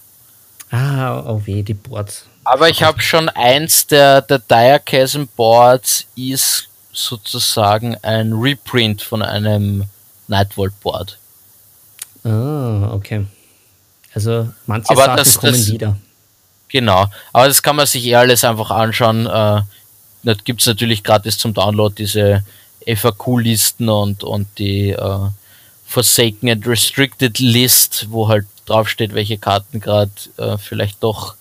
Ah, 0.69 1.23
oh 1.25 1.41
weh, 1.45 1.63
die 1.63 1.73
Boards. 1.73 2.25
Aber 2.43 2.69
ich 2.69 2.83
habe 2.83 3.01
schon 3.01 3.29
eins 3.29 3.87
der, 3.87 4.21
der 4.21 4.39
Diachasm 4.39 5.23
Boards 5.35 6.05
ist 6.15 6.67
sozusagen 6.91 7.97
ein 8.01 8.33
Reprint 8.33 9.01
von 9.01 9.21
einem 9.21 9.85
Nightworld 10.27 10.79
Board. 10.81 11.17
Ah, 12.23 12.91
okay. 12.93 13.25
Also 14.13 14.49
manche 14.67 14.89
aber 14.91 15.05
Sachen 15.05 15.17
das, 15.17 15.39
kommen 15.39 15.53
das, 15.53 15.71
wieder. 15.71 15.97
Genau, 16.69 17.07
aber 17.31 17.47
das 17.47 17.61
kann 17.61 17.75
man 17.75 17.85
sich 17.85 18.05
eh 18.05 18.15
alles 18.15 18.43
einfach 18.43 18.71
anschauen. 18.71 19.27
Äh, 19.27 20.35
gibt 20.43 20.61
es 20.61 20.67
natürlich 20.67 21.03
gratis 21.03 21.37
zum 21.37 21.53
Download 21.53 21.93
diese 21.95 22.43
FAQ-Listen 22.87 23.89
und, 23.89 24.23
und 24.23 24.47
die 24.57 24.89
äh, 24.89 25.19
Forsaken 25.85 26.49
and 26.49 26.67
Restricted 26.67 27.39
List, 27.39 28.07
wo 28.09 28.27
halt 28.27 28.45
draufsteht, 28.65 29.13
welche 29.13 29.37
Karten 29.37 29.79
gerade 29.79 30.11
äh, 30.37 30.57
vielleicht 30.57 31.03
doch 31.03 31.35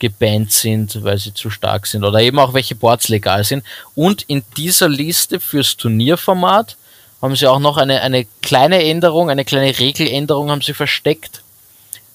gebannt 0.00 0.50
sind, 0.50 1.04
weil 1.04 1.18
sie 1.18 1.32
zu 1.32 1.50
stark 1.50 1.86
sind 1.86 2.02
oder 2.04 2.18
eben 2.18 2.40
auch 2.40 2.54
welche 2.54 2.74
Boards 2.74 3.08
legal 3.08 3.44
sind. 3.44 3.62
Und 3.94 4.22
in 4.22 4.42
dieser 4.56 4.88
Liste 4.88 5.38
fürs 5.38 5.76
Turnierformat 5.76 6.76
haben 7.22 7.36
sie 7.36 7.46
auch 7.46 7.60
noch 7.60 7.76
eine, 7.76 8.00
eine 8.00 8.26
kleine 8.42 8.82
Änderung, 8.82 9.30
eine 9.30 9.44
kleine 9.44 9.78
Regeländerung 9.78 10.50
haben 10.50 10.62
sie 10.62 10.74
versteckt. 10.74 11.42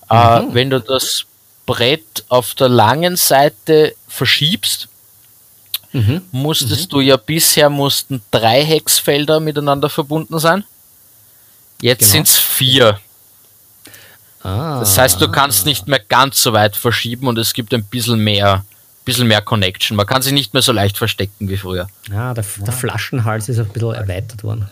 Äh, 0.10 0.42
mhm. 0.42 0.50
Äh, 0.50 0.54
wenn 0.54 0.70
du 0.72 0.82
das 0.82 1.26
Brett 1.66 2.26
auf 2.28 2.56
der 2.56 2.70
langen 2.70 3.16
Seite 3.16 3.96
verschiebst, 4.08 4.88
mhm. 5.94 6.22
musstest 6.32 6.88
mhm. 6.88 6.90
du 6.90 7.02
ja 7.02 7.18
bisher 7.18 7.70
mussten 7.70 8.22
drei 8.32 8.64
Hexfelder 8.64 9.40
miteinander 9.40 9.90
verbunden 9.90 10.40
sein. 10.40 10.64
Jetzt 11.82 12.00
genau. 12.00 12.12
sind 12.12 12.28
es 12.28 12.38
vier. 12.38 13.00
Ah. 14.46 14.80
Das 14.80 14.96
heißt, 14.96 15.20
du 15.20 15.28
kannst 15.28 15.66
nicht 15.66 15.88
mehr 15.88 16.00
ganz 16.00 16.43
so 16.43 16.54
weit 16.54 16.76
verschieben 16.76 17.28
und 17.28 17.39
es 17.39 17.56
gibt 17.56 17.74
ein 17.74 17.84
bisschen 17.84 18.20
mehr, 18.20 18.64
bisschen 19.04 19.28
mehr 19.28 19.41
Connection. 19.41 19.98
Man 19.98 20.06
kann 20.06 20.22
sich 20.22 20.34
nicht 20.34 20.54
mehr 20.54 20.62
so 20.62 20.72
leicht 20.72 21.00
verstecken 21.00 21.50
wie 21.50 21.58
früher. 21.58 21.88
Ja, 22.12 22.32
der, 22.36 22.46
der 22.60 22.74
Flaschenhals 22.74 23.50
ist 23.50 23.58
ein 23.58 23.66
bisschen 23.70 23.96
erweitert 23.96 24.43
worden. 24.43 24.70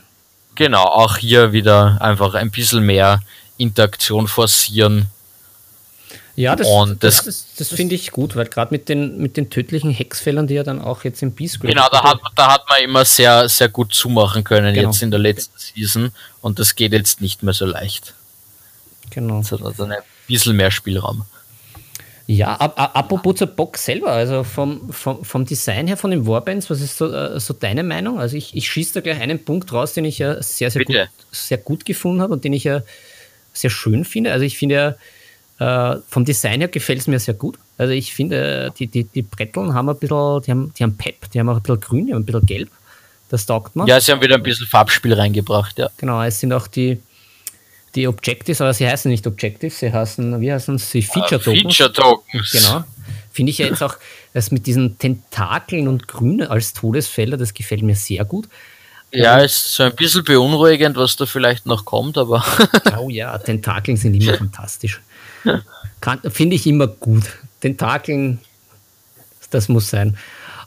Genau, 0.53 0.84
auch 0.84 1.17
hier 1.17 1.53
wieder 1.53 1.97
einfach 1.99 2.36
ein 2.36 2.51
bisschen 2.51 2.86
mehr 2.86 3.21
Interaktion 3.57 4.28
forcieren. 4.28 5.07
Ja, 6.36 6.55
das, 6.55 6.67
und 6.67 7.03
das, 7.03 7.24
das, 7.24 7.45
das 7.57 7.69
finde 7.69 7.95
ich 7.95 8.11
gut, 8.11 8.36
weil 8.36 8.45
gerade 8.45 8.71
mit 8.71 8.89
den, 8.89 9.17
mit 9.17 9.38
den 9.38 9.49
tödlichen 9.49 9.89
Hexfällern, 9.89 10.45
die 10.45 10.53
ja 10.53 10.63
dann 10.63 10.82
auch 10.82 11.03
jetzt 11.03 11.24
im 11.24 11.32
B-Screen. 11.32 11.71
Genau, 11.71 11.88
da 11.91 12.03
hat, 12.03 12.19
da 12.36 12.53
hat 12.53 12.69
man 12.69 12.80
immer 12.84 13.05
sehr, 13.05 13.49
sehr 13.49 13.69
gut 13.69 13.91
zumachen 13.95 14.43
können, 14.43 14.76
genau. 14.76 14.89
jetzt 14.89 15.01
in 15.01 15.09
der 15.09 15.19
letzten 15.19 15.57
Season. 15.57 16.11
Und 16.41 16.59
das 16.59 16.76
geht 16.76 16.91
jetzt 16.91 17.21
nicht 17.21 17.41
mehr 17.41 17.55
so 17.55 17.65
leicht. 17.65 18.13
Genau. 19.10 19.41
Sondern 19.41 19.91
ein 19.91 19.97
bisschen 20.28 20.56
mehr 20.56 20.72
Spielraum. 20.72 21.26
Ja, 22.26 22.56
ab, 22.56 22.80
ab, 22.80 22.91
apropos 22.93 23.36
zur 23.36 23.47
Box 23.47 23.84
selber, 23.84 24.12
also 24.12 24.43
vom, 24.43 24.89
vom, 24.91 25.26
vom 25.26 25.45
Design 25.45 25.88
her 25.88 25.97
von 25.97 26.12
den 26.12 26.26
Warbands, 26.26 26.70
was 26.70 26.80
ist 26.80 26.97
so, 26.97 27.12
äh, 27.12 27.38
so 27.39 27.54
deine 27.54 27.84
Meinung? 27.84 28.18
Also 28.20 28.38
ich, 28.38 28.56
ich 28.56 28.70
schieße 28.70 28.93
da 28.93 29.01
gleich 29.01 29.20
einen 29.20 29.43
Punkt 29.43 29.74
raus, 29.74 29.93
den 29.93 30.06
ich 30.06 30.20
ja 30.20 30.41
sehr, 30.41 30.72
sehr, 30.72 30.86
gut, 30.86 30.95
sehr 31.32 31.58
gut 31.58 31.84
gefunden 31.86 32.22
habe 32.22 32.34
und 32.34 32.45
den 32.45 32.54
ich 32.54 32.64
ja 32.64 32.82
sehr 33.51 33.70
schön 33.70 34.06
finde. 34.06 34.32
Also 34.32 34.45
ich 34.45 34.58
finde 34.58 34.95
ja, 35.60 35.93
äh, 35.93 35.99
vom 36.08 36.24
Design 36.24 36.62
her 36.62 36.70
gefällt 36.70 36.99
es 36.99 37.08
mir 37.08 37.20
sehr 37.20 37.34
gut. 37.34 37.60
Also 37.78 37.91
ich 37.91 38.14
finde, 38.14 38.74
die, 38.80 38.88
die, 38.88 39.04
die 39.04 39.22
Bretteln 39.22 39.74
haben 39.74 39.89
ein 39.89 39.97
bisschen, 39.97 40.41
die 40.43 40.51
haben, 40.51 40.74
die 40.78 40.84
haben 40.84 40.97
Pep, 40.97 41.30
die 41.32 41.39
haben 41.39 41.49
auch 41.49 41.58
ein 41.58 41.62
bisschen 41.62 41.82
grün, 41.82 42.06
die 42.08 42.14
haben 42.14 42.22
ein 42.22 42.26
bisschen 42.26 42.45
gelb. 42.45 42.70
Das 43.30 43.45
taugt 43.45 43.76
man. 43.76 43.86
Ja, 43.88 43.99
sie 43.99 44.12
haben 44.14 44.22
wieder 44.22 44.36
ein 44.36 44.43
bisschen 44.43 44.68
Farbspiel 44.68 45.14
reingebracht, 45.14 45.78
ja. 45.78 45.89
Genau, 45.97 46.22
es 46.24 46.39
sind 46.39 46.54
auch 46.54 46.68
die, 46.68 46.99
die 47.95 48.07
Objectives, 48.07 48.61
aber 48.61 48.73
sie 48.73 48.87
heißen 48.87 49.09
nicht 49.09 49.27
Objectives, 49.27 49.79
sie 49.79 49.91
heißen, 49.91 50.41
wie 50.41 50.51
heißen 50.51 50.77
sie? 50.77 51.01
Feature 51.01 51.41
Tokens. 51.41 51.61
Feature 51.61 51.93
Tokens. 51.93 52.51
Genau. 52.51 52.83
Finde 53.31 53.51
ich 53.51 53.57
ja 53.57 53.67
jetzt 53.67 53.81
auch, 53.81 53.97
das 54.33 54.51
mit 54.51 54.65
diesen 54.65 54.97
Tentakeln 54.97 55.87
und 55.87 56.07
Grüne 56.07 56.49
als 56.49 56.73
Todesfelder, 56.73 57.37
das 57.37 57.53
gefällt 57.53 57.81
mir 57.81 57.95
sehr 57.95 58.25
gut. 58.25 58.47
Ja, 59.11 59.37
ist 59.39 59.75
so 59.75 59.83
ein 59.83 59.95
bisschen 59.95 60.23
beunruhigend, 60.23 60.97
was 60.97 61.15
da 61.15 61.27
vielleicht 61.27 61.67
noch 61.67 61.85
kommt, 61.85 62.17
aber. 62.17 62.43
oh 62.99 63.09
ja, 63.09 63.37
Tentakeln 63.37 63.95
sind 63.95 64.15
immer 64.15 64.35
fantastisch. 64.35 65.01
Finde 66.29 66.55
ich 66.55 66.65
immer 66.65 66.87
gut. 66.87 67.23
Tentakeln, 67.61 68.39
das 69.51 69.69
muss 69.69 69.89
sein. 69.89 70.17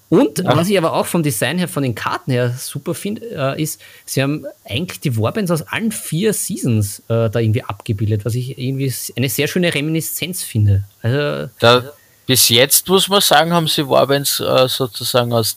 Und 0.09 0.39
ja. 0.39 0.57
was 0.57 0.69
ich 0.69 0.79
aber 0.79 0.93
auch 0.93 1.07
vom 1.07 1.23
Design 1.23 1.59
her, 1.59 1.67
von 1.67 1.83
den 1.83 1.95
Karten 1.95 2.31
her 2.31 2.55
super 2.57 2.95
finde, 2.95 3.23
äh, 3.35 3.61
ist, 3.61 3.81
sie 4.05 4.23
haben 4.23 4.47
eigentlich 4.65 5.01
die 5.01 5.17
Warbands 5.17 5.51
aus 5.51 5.63
allen 5.63 5.91
vier 5.91 6.33
Seasons 6.33 7.01
äh, 7.09 7.29
da 7.29 7.41
irgendwie 7.41 7.65
abgebildet, 7.65 8.25
was 8.25 8.35
ich 8.35 8.57
irgendwie 8.57 8.93
eine 9.17 9.29
sehr 9.29 9.49
schöne 9.49 9.75
Reminiszenz 9.75 10.45
finde. 10.45 10.85
Also, 11.03 11.51
da, 11.59 11.93
bis 12.27 12.49
jetzt 12.49 12.89
muss 12.89 13.09
man 13.09 13.21
sagen, 13.21 13.53
haben 13.53 13.67
sie 13.67 13.89
Warbands 13.89 14.39
äh, 14.39 14.69
sozusagen 14.69 15.33
aus 15.33 15.57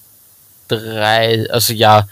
drei, 0.67 1.47
also 1.51 1.73
ja, 1.73 2.07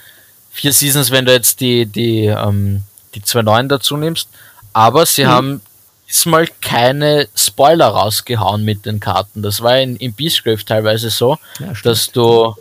vier 0.51 0.73
Seasons, 0.73 1.09
wenn 1.09 1.25
du 1.25 1.31
jetzt 1.31 1.59
die, 1.59 1.87
die, 1.87 2.25
ähm, 2.25 2.83
die 3.15 3.21
zwei 3.23 3.41
neuen 3.41 3.67
dazu 3.67 3.97
nimmst, 3.97 4.29
aber 4.73 5.07
sie 5.07 5.23
mhm. 5.23 5.27
haben 5.27 5.61
diesmal 6.07 6.47
keine 6.61 7.27
Spoiler 7.35 7.87
rausgehauen 7.87 8.63
mit 8.63 8.85
den 8.85 8.99
Karten. 8.99 9.41
Das 9.41 9.61
war 9.61 9.77
in, 9.77 9.97
in 9.97 10.13
Beastgrave 10.13 10.63
teilweise 10.63 11.09
so, 11.09 11.37
ja, 11.59 11.73
dass 11.83 12.11
du 12.11 12.55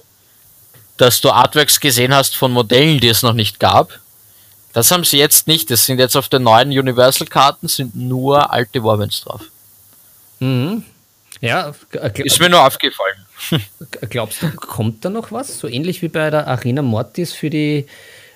dass 0.96 1.20
du 1.20 1.30
Artworks 1.30 1.78
gesehen 1.78 2.14
hast 2.14 2.36
von 2.36 2.52
Modellen, 2.52 3.00
die 3.00 3.08
es 3.08 3.22
noch 3.22 3.34
nicht 3.34 3.60
gab. 3.60 4.00
Das 4.72 4.90
haben 4.90 5.04
sie 5.04 5.18
jetzt 5.18 5.46
nicht. 5.46 5.70
Das 5.70 5.86
sind 5.86 5.98
jetzt 5.98 6.16
auf 6.16 6.28
den 6.28 6.42
neuen 6.42 6.68
Universal-Karten 6.68 7.68
sind 7.68 7.96
nur 7.96 8.50
alte 8.52 8.82
Warbands 8.82 9.22
drauf. 9.22 9.42
Mhm. 10.40 10.84
Ja, 11.40 11.74
ist 12.14 12.40
mir 12.40 12.48
nur 12.48 12.66
aufgefallen. 12.66 13.26
Glaubst 14.08 14.42
du, 14.42 14.50
kommt 14.52 15.04
da 15.04 15.10
noch 15.10 15.32
was? 15.32 15.58
So 15.58 15.68
ähnlich 15.68 16.00
wie 16.00 16.08
bei 16.08 16.30
der 16.30 16.46
Arena 16.46 16.82
Mortis 16.82 17.32
für 17.32 17.50
die, 17.50 17.86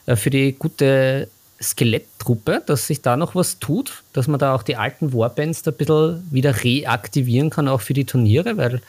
äh, 0.06 0.16
für 0.16 0.30
die 0.30 0.52
gute 0.52 1.28
Skeletttruppe, 1.62 2.62
dass 2.64 2.86
sich 2.86 3.02
da 3.02 3.16
noch 3.16 3.34
was 3.34 3.58
tut, 3.58 4.02
dass 4.12 4.28
man 4.28 4.38
da 4.38 4.54
auch 4.54 4.62
die 4.62 4.76
alten 4.76 5.12
Warbands 5.12 5.62
da 5.62 5.70
ein 5.70 5.76
bisschen 5.76 6.26
wieder 6.30 6.64
reaktivieren 6.64 7.50
kann, 7.50 7.68
auch 7.68 7.82
für 7.82 7.92
die 7.92 8.06
Turniere, 8.06 8.56
weil 8.56 8.80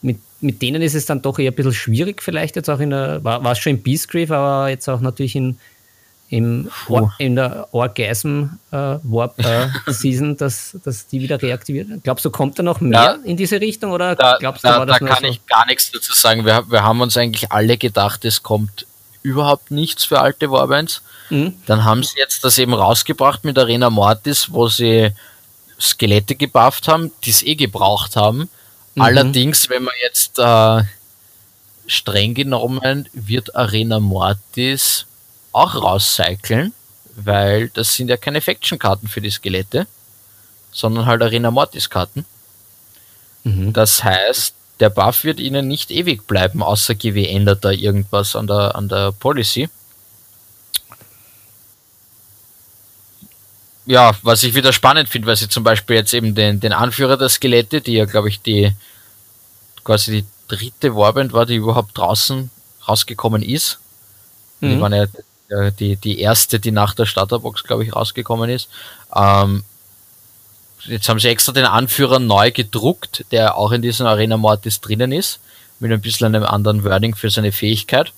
mit, 0.00 0.18
mit 0.40 0.62
denen 0.62 0.80
ist 0.80 0.94
es 0.94 1.06
dann 1.06 1.20
doch 1.20 1.38
eher 1.38 1.50
ein 1.50 1.54
bisschen 1.54 1.74
schwierig, 1.74 2.22
vielleicht 2.22 2.56
jetzt 2.56 2.70
auch 2.70 2.80
in 2.80 2.90
der, 2.90 3.22
war, 3.22 3.44
war 3.44 3.52
es 3.52 3.58
schon 3.58 3.76
in 3.76 3.82
Beastgrave, 3.82 4.34
aber 4.34 4.68
jetzt 4.70 4.88
auch 4.88 5.00
natürlich 5.00 5.36
in, 5.36 5.58
im 6.30 6.70
Or 6.88 7.12
in 7.18 7.36
der 7.36 7.68
Orgasm 7.72 8.44
äh, 8.70 8.96
Warp 9.02 9.38
äh, 9.38 9.68
Season, 9.92 10.38
dass, 10.38 10.78
dass 10.84 11.06
die 11.06 11.20
wieder 11.20 11.40
reaktiviert 11.40 11.88
werden? 11.88 12.00
Glaubst 12.02 12.24
du, 12.24 12.30
kommt 12.30 12.58
da 12.58 12.62
noch 12.62 12.80
mehr 12.80 12.92
ja, 12.92 13.18
in 13.24 13.36
diese 13.36 13.60
Richtung 13.60 13.92
oder 13.92 14.14
da, 14.14 14.36
glaubst 14.38 14.64
du, 14.64 14.68
da, 14.68 14.86
da 14.86 14.98
kann 14.98 15.18
so? 15.22 15.26
ich 15.26 15.44
gar 15.46 15.66
nichts 15.66 15.90
dazu 15.90 16.14
sagen. 16.14 16.46
Wir, 16.46 16.64
wir 16.70 16.82
haben 16.82 17.00
uns 17.02 17.16
eigentlich 17.16 17.52
alle 17.52 17.76
gedacht, 17.76 18.24
es 18.24 18.42
kommt 18.42 18.86
überhaupt 19.22 19.70
nichts 19.70 20.04
für 20.04 20.20
alte 20.20 20.50
Warbands. 20.50 21.02
Mhm. 21.30 21.54
Dann 21.66 21.84
haben 21.84 22.02
sie 22.02 22.18
jetzt 22.18 22.44
das 22.44 22.58
eben 22.58 22.74
rausgebracht 22.74 23.44
mit 23.44 23.58
Arena 23.58 23.90
Mortis, 23.90 24.52
wo 24.52 24.68
sie 24.68 25.10
Skelette 25.80 26.34
gebufft 26.34 26.88
haben, 26.88 27.12
die 27.24 27.30
es 27.30 27.42
eh 27.42 27.54
gebraucht 27.54 28.16
haben. 28.16 28.48
Mhm. 28.94 29.02
Allerdings, 29.02 29.68
wenn 29.68 29.84
man 29.84 29.94
jetzt 30.02 30.38
äh, 30.38 30.82
streng 31.86 32.34
genommen 32.34 33.08
wird 33.12 33.54
Arena 33.54 34.00
Mortis 34.00 35.06
auch 35.52 35.74
rauscyclen, 35.74 36.72
weil 37.16 37.68
das 37.70 37.94
sind 37.94 38.08
ja 38.08 38.16
keine 38.16 38.40
Faction-Karten 38.40 39.08
für 39.08 39.20
die 39.20 39.30
Skelette, 39.30 39.86
sondern 40.70 41.06
halt 41.06 41.22
Arena 41.22 41.50
Mortis-Karten. 41.50 42.24
Mhm. 43.44 43.72
Das 43.72 44.04
heißt, 44.04 44.54
der 44.80 44.90
Buff 44.90 45.24
wird 45.24 45.40
ihnen 45.40 45.66
nicht 45.66 45.90
ewig 45.90 46.26
bleiben, 46.26 46.62
außer 46.62 46.94
GW 46.94 47.26
ändert 47.26 47.64
da 47.64 47.70
irgendwas 47.70 48.36
an 48.36 48.46
der, 48.46 48.76
an 48.76 48.88
der 48.88 49.12
Policy. 49.12 49.68
Ja, 53.88 54.12
was 54.20 54.42
ich 54.42 54.54
wieder 54.54 54.74
spannend 54.74 55.08
finde, 55.08 55.28
weil 55.28 55.36
sie 55.36 55.48
zum 55.48 55.64
Beispiel 55.64 55.96
jetzt 55.96 56.12
eben 56.12 56.34
den, 56.34 56.60
den 56.60 56.74
Anführer 56.74 57.16
der 57.16 57.30
Skelette, 57.30 57.80
die 57.80 57.94
ja, 57.94 58.04
glaube 58.04 58.28
ich, 58.28 58.42
die 58.42 58.72
quasi 59.82 60.20
die 60.20 60.26
dritte 60.46 60.94
Warband 60.94 61.32
war, 61.32 61.46
die 61.46 61.54
überhaupt 61.54 61.96
draußen 61.96 62.50
rausgekommen 62.86 63.42
ist. 63.42 63.78
Mhm. 64.60 64.68
Die 64.68 64.80
waren 64.80 64.92
ja 64.92 65.70
die, 65.70 65.96
die 65.96 66.20
erste, 66.20 66.60
die 66.60 66.70
nach 66.70 66.92
der 66.92 67.06
Starterbox, 67.06 67.64
glaube 67.64 67.82
ich, 67.82 67.96
rausgekommen 67.96 68.50
ist. 68.50 68.68
Ähm, 69.16 69.64
jetzt 70.84 71.08
haben 71.08 71.18
sie 71.18 71.28
extra 71.28 71.52
den 71.52 71.64
Anführer 71.64 72.18
neu 72.18 72.50
gedruckt, 72.50 73.24
der 73.30 73.56
auch 73.56 73.72
in 73.72 73.80
diesem 73.80 74.06
Arena 74.06 74.36
Mortis 74.36 74.82
drinnen 74.82 75.12
ist, 75.12 75.40
mit 75.80 75.90
ein 75.90 76.02
bisschen 76.02 76.26
einem 76.26 76.44
anderen 76.44 76.84
Wording 76.84 77.14
für 77.14 77.30
seine 77.30 77.52
Fähigkeit. 77.52 78.12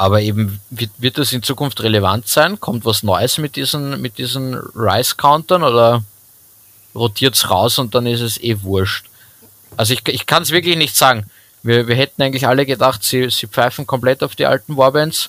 Aber 0.00 0.22
eben 0.22 0.62
wird, 0.70 0.92
wird 0.96 1.18
das 1.18 1.30
in 1.30 1.42
Zukunft 1.42 1.82
relevant 1.82 2.26
sein? 2.26 2.58
Kommt 2.58 2.86
was 2.86 3.02
Neues 3.02 3.36
mit 3.36 3.54
diesen, 3.54 4.00
mit 4.00 4.16
diesen 4.16 4.54
Rise-Countern 4.54 5.62
oder 5.62 6.02
rotiert 6.94 7.34
es 7.34 7.50
raus 7.50 7.78
und 7.78 7.94
dann 7.94 8.06
ist 8.06 8.22
es 8.22 8.42
eh 8.42 8.62
wurscht? 8.62 9.04
Also 9.76 9.92
ich, 9.92 10.00
ich 10.08 10.24
kann 10.24 10.42
es 10.42 10.52
wirklich 10.52 10.78
nicht 10.78 10.96
sagen. 10.96 11.26
Wir, 11.62 11.86
wir 11.86 11.96
hätten 11.96 12.22
eigentlich 12.22 12.46
alle 12.46 12.64
gedacht, 12.64 13.04
sie, 13.04 13.28
sie 13.28 13.46
pfeifen 13.46 13.86
komplett 13.86 14.22
auf 14.22 14.34
die 14.34 14.46
alten 14.46 14.78
Warbands 14.78 15.28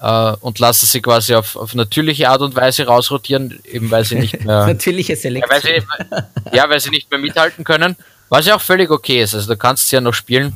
äh, 0.00 0.32
und 0.40 0.60
lassen 0.60 0.86
sie 0.86 1.02
quasi 1.02 1.34
auf, 1.34 1.56
auf 1.56 1.74
natürliche 1.74 2.28
Art 2.28 2.40
und 2.40 2.54
Weise 2.54 2.86
rausrotieren, 2.86 3.58
eben 3.64 3.90
weil 3.90 4.04
sie 4.04 4.14
nicht 4.14 4.44
mehr. 4.44 4.64
Natürliche 4.68 5.16
Selektion. 5.16 5.60
Ja 5.60 5.64
weil, 5.64 5.80
sie, 5.80 6.56
ja, 6.56 6.70
weil 6.70 6.78
sie 6.78 6.90
nicht 6.90 7.10
mehr 7.10 7.18
mithalten 7.18 7.64
können. 7.64 7.96
Was 8.28 8.46
ja 8.46 8.54
auch 8.54 8.60
völlig 8.60 8.92
okay 8.92 9.22
ist. 9.22 9.34
Also 9.34 9.52
du 9.52 9.56
kannst 9.56 9.90
ja 9.90 10.00
noch 10.00 10.14
spielen, 10.14 10.54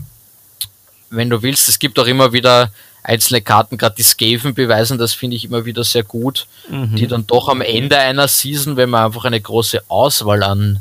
wenn 1.10 1.28
du 1.28 1.42
willst. 1.42 1.68
Es 1.68 1.80
gibt 1.80 1.98
auch 1.98 2.06
immer 2.06 2.32
wieder 2.32 2.70
einzelne 3.02 3.40
Karten, 3.40 3.78
gerade 3.78 3.96
die 3.96 4.02
Skaven 4.02 4.54
beweisen 4.54 4.98
das, 4.98 5.14
finde 5.14 5.36
ich 5.36 5.44
immer 5.44 5.64
wieder 5.64 5.84
sehr 5.84 6.02
gut, 6.02 6.46
mhm. 6.68 6.96
die 6.96 7.06
dann 7.06 7.26
doch 7.26 7.48
am 7.48 7.60
Ende 7.60 7.98
einer 7.98 8.28
Season, 8.28 8.76
wenn 8.76 8.90
man 8.90 9.06
einfach 9.06 9.24
eine 9.24 9.40
große 9.40 9.82
Auswahl 9.88 10.42
an, 10.42 10.80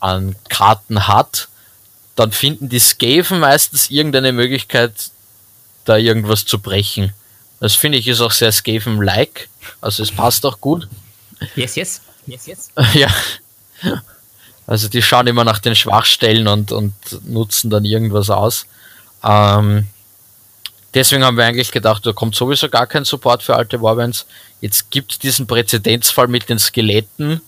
an 0.00 0.36
Karten 0.48 1.08
hat, 1.08 1.48
dann 2.16 2.32
finden 2.32 2.68
die 2.68 2.80
Skaven 2.80 3.40
meistens 3.40 3.90
irgendeine 3.90 4.32
Möglichkeit, 4.32 4.92
da 5.84 5.96
irgendwas 5.96 6.44
zu 6.44 6.58
brechen. 6.58 7.14
Das 7.60 7.74
finde 7.74 7.98
ich 7.98 8.06
ist 8.08 8.20
auch 8.20 8.32
sehr 8.32 8.52
Skaven-like. 8.52 9.48
Also 9.80 10.02
es 10.02 10.12
passt 10.12 10.44
auch 10.44 10.60
gut. 10.60 10.88
Yes, 11.56 11.76
yes. 11.76 12.00
Yes, 12.26 12.46
yes. 12.46 12.70
ja. 12.94 13.08
Also 14.66 14.88
die 14.88 15.02
schauen 15.02 15.26
immer 15.26 15.44
nach 15.44 15.60
den 15.60 15.74
Schwachstellen 15.74 16.46
und, 16.46 16.72
und 16.72 16.94
nutzen 17.24 17.70
dann 17.70 17.84
irgendwas 17.84 18.30
aus. 18.30 18.66
Ähm, 19.24 19.86
deswegen 20.94 21.24
haben 21.24 21.36
wir 21.36 21.44
eigentlich 21.44 21.72
gedacht, 21.72 22.04
da 22.06 22.12
kommt 22.12 22.34
sowieso 22.34 22.68
gar 22.68 22.86
kein 22.86 23.04
Support 23.04 23.42
für 23.42 23.56
alte 23.56 23.80
Warbands. 23.80 24.26
Jetzt 24.60 24.90
gibt 24.90 25.12
es 25.12 25.18
diesen 25.18 25.46
Präzedenzfall 25.46 26.28
mit 26.28 26.48
den 26.48 26.58
Skeletten, 26.58 27.40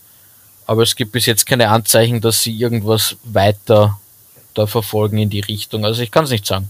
aber 0.66 0.82
es 0.82 0.94
gibt 0.94 1.12
bis 1.12 1.26
jetzt 1.26 1.46
keine 1.46 1.68
Anzeichen, 1.68 2.20
dass 2.20 2.42
sie 2.42 2.56
irgendwas 2.56 3.16
weiter 3.24 3.98
da 4.54 4.66
verfolgen 4.66 5.18
in 5.18 5.30
die 5.30 5.40
Richtung. 5.40 5.84
Also 5.84 6.02
ich 6.02 6.10
kann 6.10 6.24
es 6.24 6.30
nicht 6.30 6.46
sagen. 6.46 6.68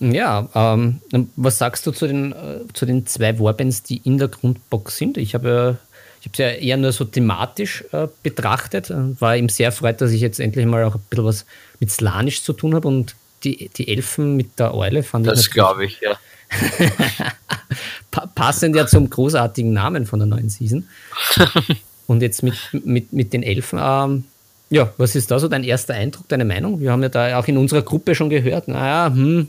Ja, 0.00 0.48
ähm, 0.54 1.00
was 1.36 1.58
sagst 1.58 1.86
du 1.86 1.92
zu 1.92 2.06
den, 2.06 2.32
äh, 2.32 2.60
zu 2.72 2.84
den 2.84 3.06
zwei 3.06 3.38
Warbands, 3.38 3.82
die 3.82 3.98
in 3.98 4.18
der 4.18 4.28
Grundbox 4.28 4.96
sind? 4.96 5.16
Ich 5.16 5.34
habe 5.34 5.78
ich 6.20 6.30
es 6.32 6.38
ja 6.38 6.48
eher 6.48 6.76
nur 6.76 6.92
so 6.92 7.04
thematisch 7.04 7.84
äh, 7.92 8.08
betrachtet. 8.22 8.90
War 8.90 9.36
eben 9.36 9.48
sehr 9.48 9.66
erfreut, 9.66 10.00
dass 10.00 10.10
ich 10.10 10.20
jetzt 10.20 10.40
endlich 10.40 10.66
mal 10.66 10.84
auch 10.84 10.94
ein 10.94 11.02
bisschen 11.10 11.24
was 11.24 11.46
mit 11.80 11.90
Slanisch 11.90 12.42
zu 12.42 12.52
tun 12.54 12.74
habe 12.74 12.88
und 12.88 13.14
die, 13.44 13.70
die 13.76 13.88
Elfen 13.88 14.36
mit 14.36 14.58
der 14.58 14.74
Eule 14.74 15.02
fand 15.02 15.26
das 15.26 15.40
ich. 15.40 15.46
Das 15.46 15.54
glaube 15.54 15.84
ich, 15.86 16.00
ja. 16.00 16.18
Passend 18.34 18.76
ja 18.76 18.86
zum 18.86 19.10
großartigen 19.10 19.72
Namen 19.72 20.06
von 20.06 20.20
der 20.20 20.26
neuen 20.26 20.48
Season. 20.48 20.88
und 22.06 22.22
jetzt 22.22 22.42
mit, 22.42 22.54
mit, 22.72 23.12
mit 23.12 23.32
den 23.32 23.42
Elfen, 23.42 23.78
ähm, 23.82 24.24
ja, 24.70 24.92
was 24.96 25.14
ist 25.14 25.30
da 25.30 25.38
so 25.38 25.48
dein 25.48 25.64
erster 25.64 25.94
Eindruck, 25.94 26.28
deine 26.28 26.44
Meinung? 26.44 26.80
Wir 26.80 26.92
haben 26.92 27.02
ja 27.02 27.08
da 27.08 27.38
auch 27.38 27.46
in 27.46 27.56
unserer 27.56 27.82
Gruppe 27.82 28.14
schon 28.14 28.30
gehört, 28.30 28.68
naja, 28.68 29.12
hm, 29.14 29.48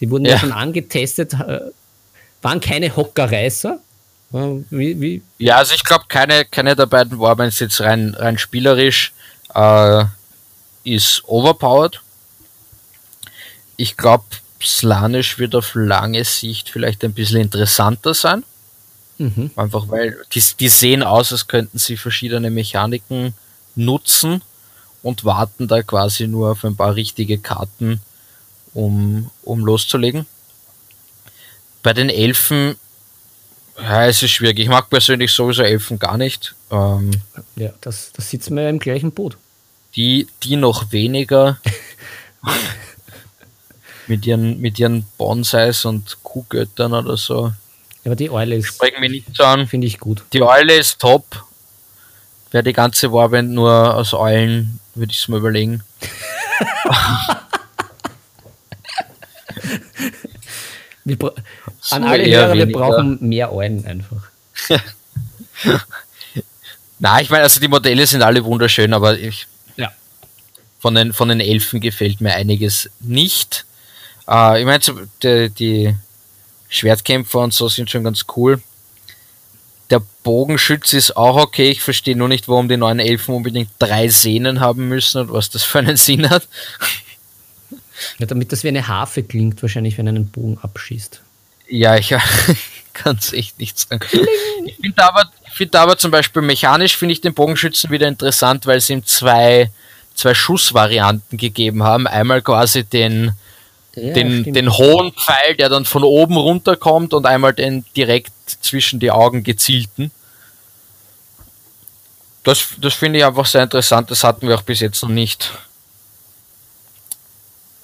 die 0.00 0.10
wurden 0.10 0.24
ja, 0.24 0.32
ja 0.32 0.38
schon 0.38 0.52
angetestet, 0.52 1.34
äh, 1.34 1.60
waren 2.42 2.60
keine 2.60 2.94
Hockerreißer. 2.94 3.80
Wie, 4.30 5.00
wie? 5.00 5.22
Ja, 5.38 5.56
also 5.56 5.74
ich 5.74 5.84
glaube, 5.84 6.04
keine, 6.08 6.44
keine 6.44 6.76
der 6.76 6.86
beiden 6.86 7.18
Warbands 7.18 7.60
jetzt 7.60 7.80
rein, 7.80 8.14
rein 8.18 8.38
spielerisch 8.38 9.12
äh, 9.54 10.04
ist 10.84 11.22
overpowered. 11.26 12.02
Ich 13.76 13.96
glaube, 13.96 14.24
Slanisch 14.62 15.38
wird 15.38 15.54
auf 15.54 15.74
lange 15.74 16.24
Sicht 16.24 16.70
vielleicht 16.70 17.04
ein 17.04 17.12
bisschen 17.12 17.40
interessanter 17.40 18.14
sein. 18.14 18.44
Mhm. 19.18 19.50
Einfach 19.56 19.88
weil 19.88 20.16
die, 20.32 20.42
die 20.58 20.68
sehen 20.68 21.02
aus, 21.02 21.32
als 21.32 21.46
könnten 21.46 21.78
sie 21.78 21.96
verschiedene 21.96 22.50
Mechaniken 22.50 23.34
nutzen 23.74 24.42
und 25.02 25.24
warten 25.24 25.68
da 25.68 25.82
quasi 25.82 26.26
nur 26.26 26.52
auf 26.52 26.64
ein 26.64 26.76
paar 26.76 26.94
richtige 26.94 27.38
Karten, 27.38 28.00
um, 28.74 29.30
um 29.42 29.64
loszulegen. 29.64 30.26
Bei 31.82 31.92
den 31.92 32.10
Elfen, 32.10 32.76
ja, 33.78 34.06
es 34.06 34.22
ist 34.22 34.32
schwierig. 34.32 34.58
Ich 34.58 34.68
mag 34.68 34.90
persönlich 34.90 35.32
sowieso 35.32 35.62
Elfen 35.62 35.98
gar 35.98 36.16
nicht. 36.16 36.54
Ähm, 36.70 37.10
ja, 37.54 37.72
das, 37.80 38.10
das 38.12 38.30
sitzen 38.30 38.56
wir 38.56 38.64
ja 38.64 38.70
im 38.70 38.80
gleichen 38.80 39.12
Boot. 39.12 39.38
Die, 39.94 40.26
die 40.42 40.56
noch 40.56 40.92
weniger 40.92 41.58
mit 44.06 44.26
ihren, 44.26 44.60
mit 44.60 44.78
ihren 44.78 45.04
Bonsais 45.18 45.84
und 45.84 46.18
Kuhgöttern 46.22 46.92
oder 46.92 47.16
so. 47.16 47.52
aber 48.04 48.16
die 48.16 48.30
Eule 48.30 48.56
ist. 48.56 48.68
Sprechen 48.68 49.02
wir 49.02 49.08
nicht 49.10 49.34
so 49.34 49.44
an. 49.44 49.66
Finde 49.66 49.86
ich 49.86 49.98
gut. 49.98 50.22
Die 50.32 50.42
Eule 50.42 50.74
ist 50.74 51.00
top. 51.00 51.44
Wäre 52.50 52.64
die 52.64 52.72
ganze 52.72 53.12
Warband 53.12 53.50
nur 53.50 53.94
aus 53.94 54.14
Eulen, 54.14 54.78
würde 54.94 55.12
ich 55.12 55.18
es 55.18 55.28
mal 55.28 55.38
überlegen. 55.40 55.82
wir 61.04 61.34
an 61.90 62.04
alle 62.04 62.24
Hörer, 62.24 62.54
wir 62.54 62.72
brauchen 62.72 63.18
mehr 63.20 63.52
Eulen 63.52 63.84
einfach. 63.84 64.30
Na, 66.98 67.20
ich 67.20 67.28
meine, 67.30 67.42
also 67.42 67.60
die 67.60 67.68
Modelle 67.68 68.06
sind 68.06 68.22
alle 68.22 68.42
wunderschön, 68.44 68.94
aber 68.94 69.18
ich, 69.18 69.46
ja. 69.76 69.92
von, 70.78 70.94
den, 70.94 71.12
von 71.12 71.28
den 71.28 71.40
Elfen 71.40 71.80
gefällt 71.80 72.20
mir 72.20 72.34
einiges 72.34 72.90
nicht. 73.00 73.66
Äh, 74.28 74.60
ich 74.60 74.66
meine, 74.66 74.80
die, 75.22 75.50
die 75.50 75.94
Schwertkämpfer 76.68 77.40
und 77.40 77.54
so 77.54 77.68
sind 77.68 77.90
schon 77.90 78.04
ganz 78.04 78.24
cool. 78.36 78.60
Der 79.90 80.02
Bogenschütz 80.24 80.92
ist 80.92 81.16
auch 81.16 81.36
okay. 81.36 81.70
Ich 81.70 81.82
verstehe 81.82 82.16
nur 82.16 82.28
nicht, 82.28 82.48
warum 82.48 82.68
die 82.68 82.76
neuen 82.76 82.98
Elfen 82.98 83.34
unbedingt 83.34 83.70
drei 83.78 84.08
Sehnen 84.08 84.60
haben 84.60 84.88
müssen 84.88 85.20
und 85.20 85.32
was 85.32 85.50
das 85.50 85.62
für 85.62 85.78
einen 85.78 85.96
Sinn 85.96 86.28
hat. 86.28 86.48
Ja, 88.18 88.26
damit 88.26 88.52
das 88.52 88.64
wie 88.64 88.68
eine 88.68 88.88
Harfe 88.88 89.22
klingt, 89.22 89.62
wahrscheinlich, 89.62 89.96
wenn 89.96 90.06
er 90.06 90.10
einen 90.10 90.28
Bogen 90.28 90.58
abschießt. 90.60 91.20
Ja, 91.68 91.96
ich 91.96 92.14
kann 92.92 93.16
es 93.16 93.32
echt 93.32 93.58
nicht 93.58 93.78
sagen. 93.78 94.00
Ich 94.64 94.76
finde 94.76 95.04
aber, 95.04 95.30
find 95.52 95.76
aber 95.76 95.96
zum 95.96 96.10
Beispiel 96.10 96.42
mechanisch 96.42 96.96
finde 96.96 97.12
ich 97.12 97.20
den 97.20 97.34
Bogenschützen 97.34 97.90
wieder 97.90 98.08
interessant, 98.08 98.66
weil 98.66 98.80
sie 98.80 98.94
ihm 98.94 99.04
zwei, 99.04 99.70
zwei 100.14 100.34
Schussvarianten 100.34 101.38
gegeben 101.38 101.82
haben. 101.82 102.06
Einmal 102.06 102.42
quasi 102.42 102.84
den, 102.84 103.32
ja, 103.96 104.12
den, 104.12 104.52
den 104.52 104.70
hohen 104.76 105.12
Pfeil, 105.12 105.56
der 105.56 105.68
dann 105.68 105.84
von 105.84 106.04
oben 106.04 106.36
runterkommt 106.36 107.12
und 107.12 107.26
einmal 107.26 107.54
den 107.54 107.84
direkt 107.96 108.32
zwischen 108.60 109.00
die 109.00 109.10
Augen 109.10 109.42
gezielten. 109.42 110.12
Das, 112.44 112.68
das 112.78 112.94
finde 112.94 113.18
ich 113.18 113.24
einfach 113.24 113.46
sehr 113.46 113.64
interessant, 113.64 114.10
das 114.10 114.22
hatten 114.22 114.46
wir 114.46 114.54
auch 114.54 114.62
bis 114.62 114.78
jetzt 114.78 115.02
noch 115.02 115.10
nicht. 115.10 115.50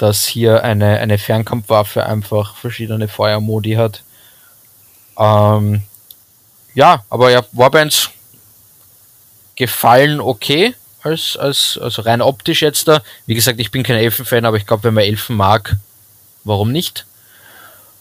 dass 0.03 0.27
hier 0.27 0.65
eine, 0.65 0.99
eine 0.99 1.17
Fernkampfwaffe 1.17 2.05
einfach 2.05 2.57
verschiedene 2.57 3.07
Feuermodi 3.07 3.75
hat. 3.75 4.03
Ähm, 5.17 5.83
ja, 6.75 7.05
aber 7.09 7.31
ja, 7.31 7.45
Warbands 7.53 8.11
gefallen 9.55 10.21
okay, 10.21 10.75
als, 11.05 11.37
als, 11.37 11.79
also 11.81 12.03
rein 12.03 12.21
optisch 12.21 12.63
jetzt 12.63 12.89
da. 12.89 13.01
Wie 13.27 13.37
gesagt, 13.37 13.61
ich 13.61 13.71
bin 13.71 13.85
kein 13.85 13.97
Elfen-Fan, 13.97 14.45
aber 14.45 14.57
ich 14.57 14.67
glaube, 14.67 14.83
wenn 14.83 14.95
man 14.95 15.05
Elfen 15.05 15.37
mag, 15.37 15.77
warum 16.45 16.73
nicht? 16.73 17.07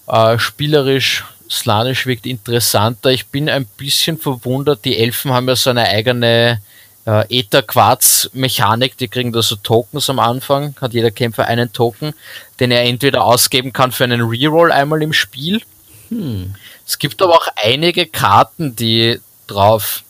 Äh, 0.08 0.38
spielerisch, 0.40 1.26
Slanisch 1.50 2.06
wirkt 2.06 2.26
interessanter. 2.26 3.10
Ich 3.10 3.28
bin 3.28 3.50
ein 3.50 3.66
bisschen 3.66 4.18
verwundert, 4.18 4.86
die 4.86 4.98
Elfen 4.98 5.32
haben 5.34 5.48
ja 5.50 5.56
so 5.56 5.70
eine 5.70 5.88
eigene 5.88 6.62
äh, 7.06 7.40
Ether-Quarz-Mechanik, 7.40 8.98
die 8.98 9.08
kriegen 9.08 9.32
da 9.32 9.42
so 9.42 9.56
Tokens 9.56 10.10
am 10.10 10.20
Anfang, 10.20 10.76
hat 10.80 10.94
jeder 10.94 11.12
Kämpfer 11.12 11.46
einen 11.46 11.74
Token, 11.74 12.14
den 12.60 12.72
er 12.72 12.84
entweder 12.84 13.24
ausgeben 13.24 13.74
kann 13.74 13.92
für 13.92 14.04
einen 14.04 14.22
Reroll 14.22 14.72
einmal 14.72 15.02
im 15.02 15.14
Spiel. 15.14 15.62
Hm. 16.10 16.56
Es 16.86 17.00
gibt 17.00 17.22
aber 17.22 17.36
auch 17.36 17.48
einige 17.56 18.06
Karten, 18.06 18.76
die 18.76 19.20
drauf 19.48 20.04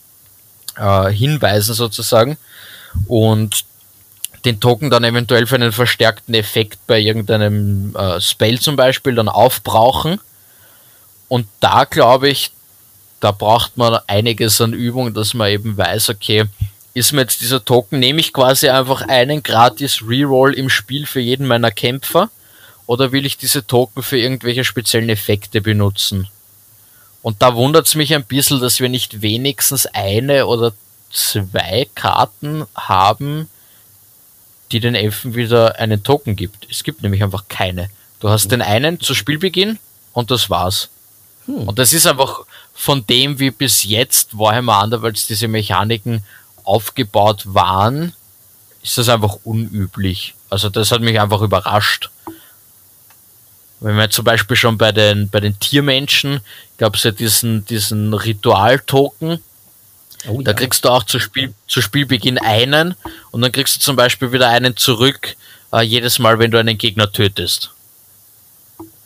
äh, 0.76 1.10
hinweisen 1.10 1.74
sozusagen 1.74 2.36
und 3.06 3.64
den 4.44 4.60
Token 4.60 4.90
dann 4.90 5.04
eventuell 5.04 5.46
für 5.46 5.54
einen 5.54 5.72
verstärkten 5.72 6.34
Effekt 6.34 6.78
bei 6.86 6.98
irgendeinem 6.98 7.94
äh, 7.96 8.20
Spell 8.20 8.60
zum 8.60 8.76
Beispiel 8.76 9.14
dann 9.14 9.28
aufbrauchen. 9.28 10.20
Und 11.28 11.46
da 11.60 11.84
glaube 11.84 12.28
ich, 12.28 12.50
da 13.20 13.30
braucht 13.30 13.76
man 13.76 14.00
einiges 14.06 14.60
an 14.60 14.72
Übung, 14.72 15.14
dass 15.14 15.34
man 15.34 15.50
eben 15.50 15.76
weiß, 15.76 16.10
okay, 16.10 16.44
ist 16.94 17.12
mir 17.12 17.22
jetzt 17.22 17.40
dieser 17.40 17.64
Token, 17.64 18.00
nehme 18.00 18.20
ich 18.20 18.32
quasi 18.32 18.68
einfach 18.68 19.02
einen 19.02 19.42
gratis 19.42 20.02
Reroll 20.06 20.52
im 20.54 20.68
Spiel 20.68 21.06
für 21.06 21.20
jeden 21.20 21.46
meiner 21.46 21.70
Kämpfer 21.70 22.30
oder 22.86 23.12
will 23.12 23.24
ich 23.24 23.38
diese 23.38 23.66
Token 23.66 24.02
für 24.02 24.18
irgendwelche 24.18 24.64
speziellen 24.64 25.08
Effekte 25.08 25.60
benutzen? 25.60 26.28
Und 27.22 27.40
da 27.40 27.54
wundert 27.54 27.86
es 27.86 27.94
mich 27.94 28.12
ein 28.14 28.24
bisschen, 28.24 28.60
dass 28.60 28.80
wir 28.80 28.88
nicht 28.88 29.22
wenigstens 29.22 29.86
eine 29.86 30.46
oder 30.46 30.72
zwei 31.10 31.88
Karten 31.94 32.66
haben, 32.74 33.48
die 34.72 34.80
den 34.80 34.94
Elfen 34.94 35.34
wieder 35.34 35.78
einen 35.78 36.02
Token 36.02 36.34
gibt. 36.34 36.66
Es 36.70 36.82
gibt 36.82 37.02
nämlich 37.02 37.22
einfach 37.22 37.44
keine. 37.48 37.90
Du 38.20 38.28
hast 38.28 38.50
den 38.50 38.62
einen 38.62 39.00
zu 39.00 39.14
Spielbeginn 39.14 39.78
und 40.12 40.30
das 40.30 40.48
war's. 40.50 40.88
Hm. 41.46 41.68
Und 41.68 41.78
das 41.78 41.92
ist 41.92 42.06
einfach 42.06 42.44
von 42.72 43.06
dem, 43.06 43.38
wie 43.38 43.50
bis 43.50 43.84
jetzt 43.84 44.38
Warhammer 44.38 44.82
Underworlds 44.82 45.26
diese 45.26 45.48
Mechaniken 45.48 46.24
aufgebaut 46.64 47.42
waren, 47.44 48.14
ist 48.82 48.98
das 48.98 49.08
einfach 49.08 49.38
unüblich. 49.44 50.34
Also 50.50 50.68
das 50.68 50.90
hat 50.90 51.00
mich 51.00 51.20
einfach 51.20 51.40
überrascht. 51.40 52.10
Wenn 53.80 53.96
wir 53.96 54.10
zum 54.10 54.24
Beispiel 54.24 54.56
schon 54.56 54.78
bei 54.78 54.92
den, 54.92 55.28
bei 55.28 55.40
den 55.40 55.58
Tiermenschen, 55.58 56.40
gab 56.78 56.94
es 56.94 57.02
ja 57.02 57.10
diesen, 57.10 57.64
diesen 57.66 58.14
Ritual-Token. 58.14 59.42
Oh, 60.28 60.40
da 60.42 60.52
ja. 60.52 60.56
kriegst 60.56 60.84
du 60.84 60.88
auch 60.88 61.04
zu, 61.04 61.18
Spiel, 61.18 61.52
zu 61.66 61.80
Spielbeginn 61.80 62.38
einen 62.38 62.94
und 63.30 63.42
dann 63.42 63.52
kriegst 63.52 63.76
du 63.76 63.80
zum 63.80 63.96
Beispiel 63.96 64.32
wieder 64.32 64.48
einen 64.48 64.76
zurück, 64.76 65.36
äh, 65.72 65.82
jedes 65.82 66.18
Mal, 66.18 66.38
wenn 66.38 66.50
du 66.50 66.58
einen 66.58 66.78
Gegner 66.78 67.10
tötest. 67.10 67.70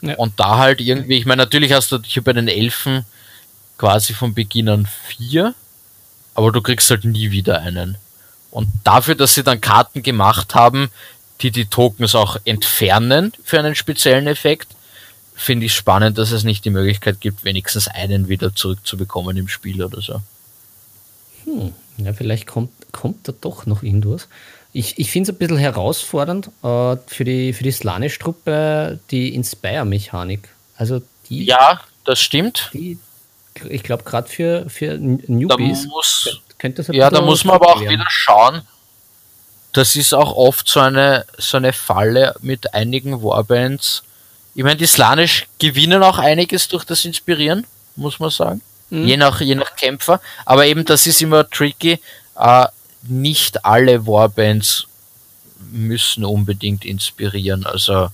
Ja. 0.03 0.15
Und 0.17 0.39
da 0.39 0.59
halt 0.59 0.81
irgendwie, 0.81 1.17
ich 1.17 1.27
meine, 1.27 1.43
natürlich 1.43 1.73
hast 1.73 1.91
du 1.93 1.99
hier 2.03 2.23
bei 2.23 2.33
den 2.33 2.49
Elfen 2.49 3.05
quasi 3.79 4.15
von 4.15 4.35
Beginn 4.35 4.69
an 4.69 4.89
vier, 5.07 5.55
aber 6.35 6.53
du 6.53 6.61
kriegst 6.61 6.91
halt 6.91 7.05
nie 7.05 7.31
wieder 7.31 7.61
einen. 7.61 7.97
Und 8.51 8.69
dafür, 8.85 9.15
dass 9.15 9.35
sie 9.35 9.43
dann 9.43 9.61
Karten 9.61 10.03
gemacht 10.03 10.55
haben, 10.55 10.91
die 11.41 11.51
die 11.51 11.67
Tokens 11.67 12.15
auch 12.15 12.37
entfernen 12.45 13.33
für 13.45 13.59
einen 13.59 13.75
speziellen 13.75 14.27
Effekt, 14.27 14.69
finde 15.35 15.67
ich 15.67 15.75
spannend, 15.75 16.17
dass 16.17 16.31
es 16.31 16.45
nicht 16.45 16.65
die 16.65 16.71
Möglichkeit 16.71 17.21
gibt, 17.21 17.45
wenigstens 17.45 17.89
einen 17.89 18.29
wieder 18.29 18.55
zurückzubekommen 18.55 19.37
im 19.37 19.49
Spiel 19.49 19.83
oder 19.83 20.01
so. 20.01 20.23
Hm, 21.47 21.73
ja, 21.97 22.13
vielleicht 22.13 22.47
kommt, 22.47 22.71
kommt 22.93 23.27
da 23.29 23.33
doch 23.41 23.67
noch 23.67 23.83
irgendwas. 23.83 24.29
Ich, 24.73 24.99
ich 24.99 25.11
finde 25.11 25.31
es 25.31 25.35
ein 25.35 25.39
bisschen 25.39 25.57
herausfordernd 25.57 26.49
äh, 26.63 26.97
für 27.07 27.25
die, 27.25 27.55
für 27.55 27.65
die 27.65 27.71
Slanisch-Truppe 27.71 28.99
die 29.11 29.35
Inspire-Mechanik. 29.35 30.49
Also 30.77 31.01
die. 31.31 31.45
Ja, 31.45 31.81
das 32.05 32.21
stimmt. 32.21 32.71
Die, 32.75 32.99
ich 33.71 33.83
glaube, 33.83 34.03
gerade 34.05 34.29
für, 34.29 34.69
für 34.69 34.99
Newbies 34.99 35.83
da 35.85 35.89
muss, 35.89 36.41
könnte 36.59 36.83
das 36.83 36.95
Ja, 36.95 37.09
da 37.09 37.23
muss 37.23 37.45
man 37.45 37.57
aber 37.57 37.75
auch 37.75 37.81
wieder 37.81 38.05
schauen, 38.09 38.63
das 39.73 39.97
ist 39.97 40.15
auch 40.15 40.35
oft 40.37 40.69
so 40.69 40.81
eine, 40.81 41.27
so 41.39 41.57
eine 41.57 41.73
Falle 41.73 42.35
mit 42.41 42.75
einigen 42.75 43.23
Warbands. 43.23 44.03
Ich 44.55 44.63
meine, 44.63 44.77
die 44.77 44.87
Slanisch 44.87 45.47
gewinnen 45.59 46.03
auch 46.03 46.19
einiges 46.19 46.69
durch 46.69 46.85
das 46.85 47.05
Inspirieren, 47.05 47.67
muss 47.95 48.19
man 48.19 48.31
sagen. 48.31 48.63
Mhm. 48.91 49.07
Je, 49.07 49.17
nach, 49.17 49.41
je 49.41 49.55
nach 49.55 49.75
Kämpfer. 49.77 50.21
Aber 50.45 50.67
eben, 50.67 50.85
das 50.85 51.07
ist 51.07 51.21
immer 51.23 51.49
tricky. 51.49 52.01
Äh, 52.37 52.67
nicht 53.03 53.65
alle 53.65 54.07
Warbands 54.07 54.87
müssen 55.71 56.25
unbedingt 56.25 56.85
inspirieren. 56.85 57.67
Also 57.67 58.09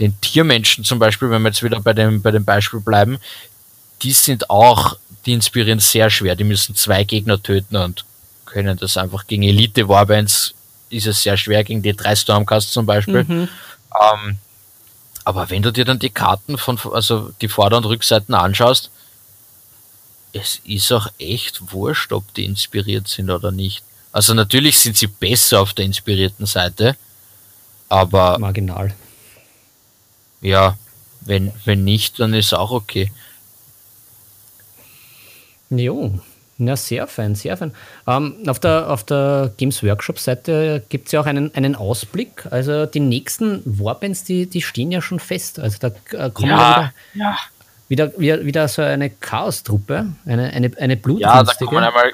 den 0.00 0.20
Tiermenschen 0.20 0.84
zum 0.84 0.98
Beispiel, 0.98 1.30
wenn 1.30 1.42
wir 1.42 1.48
jetzt 1.48 1.62
wieder 1.62 1.80
bei 1.80 1.92
dem, 1.92 2.22
bei 2.22 2.30
dem 2.30 2.44
Beispiel 2.44 2.80
bleiben, 2.80 3.18
die 4.02 4.12
sind 4.12 4.50
auch, 4.50 4.96
die 5.26 5.32
inspirieren 5.32 5.80
sehr 5.80 6.10
schwer. 6.10 6.36
Die 6.36 6.44
müssen 6.44 6.74
zwei 6.74 7.04
Gegner 7.04 7.42
töten 7.42 7.76
und 7.76 8.04
können 8.44 8.76
das 8.76 8.96
einfach 8.96 9.26
gegen 9.26 9.42
Elite-Warbands 9.42 10.54
ist 10.90 11.06
es 11.06 11.22
sehr 11.22 11.36
schwer 11.36 11.64
gegen 11.64 11.82
die 11.82 11.94
drei 11.94 12.14
Stormcast 12.14 12.72
zum 12.72 12.86
Beispiel. 12.86 13.24
Mhm. 13.24 13.48
Ähm, 14.00 14.38
aber 15.24 15.50
wenn 15.50 15.62
du 15.62 15.72
dir 15.72 15.84
dann 15.84 15.98
die 15.98 16.10
Karten 16.10 16.58
von, 16.58 16.78
also 16.92 17.32
die 17.40 17.48
Vorder- 17.48 17.78
und 17.78 17.86
Rückseiten 17.86 18.34
anschaust, 18.34 18.90
es 20.34 20.60
ist 20.64 20.92
auch 20.92 21.08
echt 21.18 21.72
wurscht, 21.72 22.12
ob 22.12 22.34
die 22.34 22.44
inspiriert 22.44 23.08
sind 23.08 23.30
oder 23.30 23.52
nicht. 23.52 23.82
Also 24.12 24.34
natürlich 24.34 24.78
sind 24.78 24.96
sie 24.96 25.06
besser 25.06 25.60
auf 25.60 25.72
der 25.72 25.84
inspirierten 25.84 26.46
Seite, 26.46 26.96
aber. 27.88 28.38
Marginal. 28.38 28.94
Ja, 30.40 30.76
wenn, 31.22 31.52
wenn 31.64 31.84
nicht, 31.84 32.20
dann 32.20 32.34
ist 32.34 32.52
auch 32.52 32.70
okay. 32.70 33.10
Jo, 35.70 36.18
ja, 36.58 36.76
sehr 36.76 37.06
fein, 37.08 37.34
sehr 37.34 37.56
fein. 37.56 37.72
Ähm, 38.06 38.36
auf, 38.46 38.60
der, 38.60 38.90
auf 38.90 39.02
der 39.04 39.52
Games 39.56 39.82
Workshop-Seite 39.82 40.84
gibt 40.88 41.06
es 41.06 41.12
ja 41.12 41.20
auch 41.20 41.26
einen, 41.26 41.52
einen 41.54 41.74
Ausblick. 41.74 42.46
Also 42.50 42.86
die 42.86 43.00
nächsten 43.00 43.62
Warbands, 43.64 44.22
die, 44.22 44.46
die 44.46 44.62
stehen 44.62 44.92
ja 44.92 45.02
schon 45.02 45.18
fest. 45.18 45.58
Also 45.58 45.78
da 45.80 45.88
äh, 46.12 46.30
kommen 46.30 46.50
ja, 46.50 46.56
wieder, 46.56 46.92
ja. 47.14 47.36
Wieder, 47.94 48.18
wieder, 48.18 48.44
wieder 48.44 48.66
so 48.66 48.82
eine 48.82 49.08
Chaos-Truppe, 49.08 50.12
eine, 50.26 50.50
eine, 50.50 50.72
eine 50.78 51.00
Ja, 51.18 51.44
da 51.44 51.52
kommen 51.54 51.84
einmal, 51.84 52.12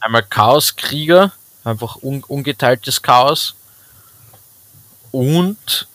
einmal 0.00 0.24
Chaos-Krieger, 0.24 1.32
einfach 1.62 2.02
un, 2.02 2.24
ungeteiltes 2.24 3.00
Chaos 3.00 3.54
und 5.12 5.86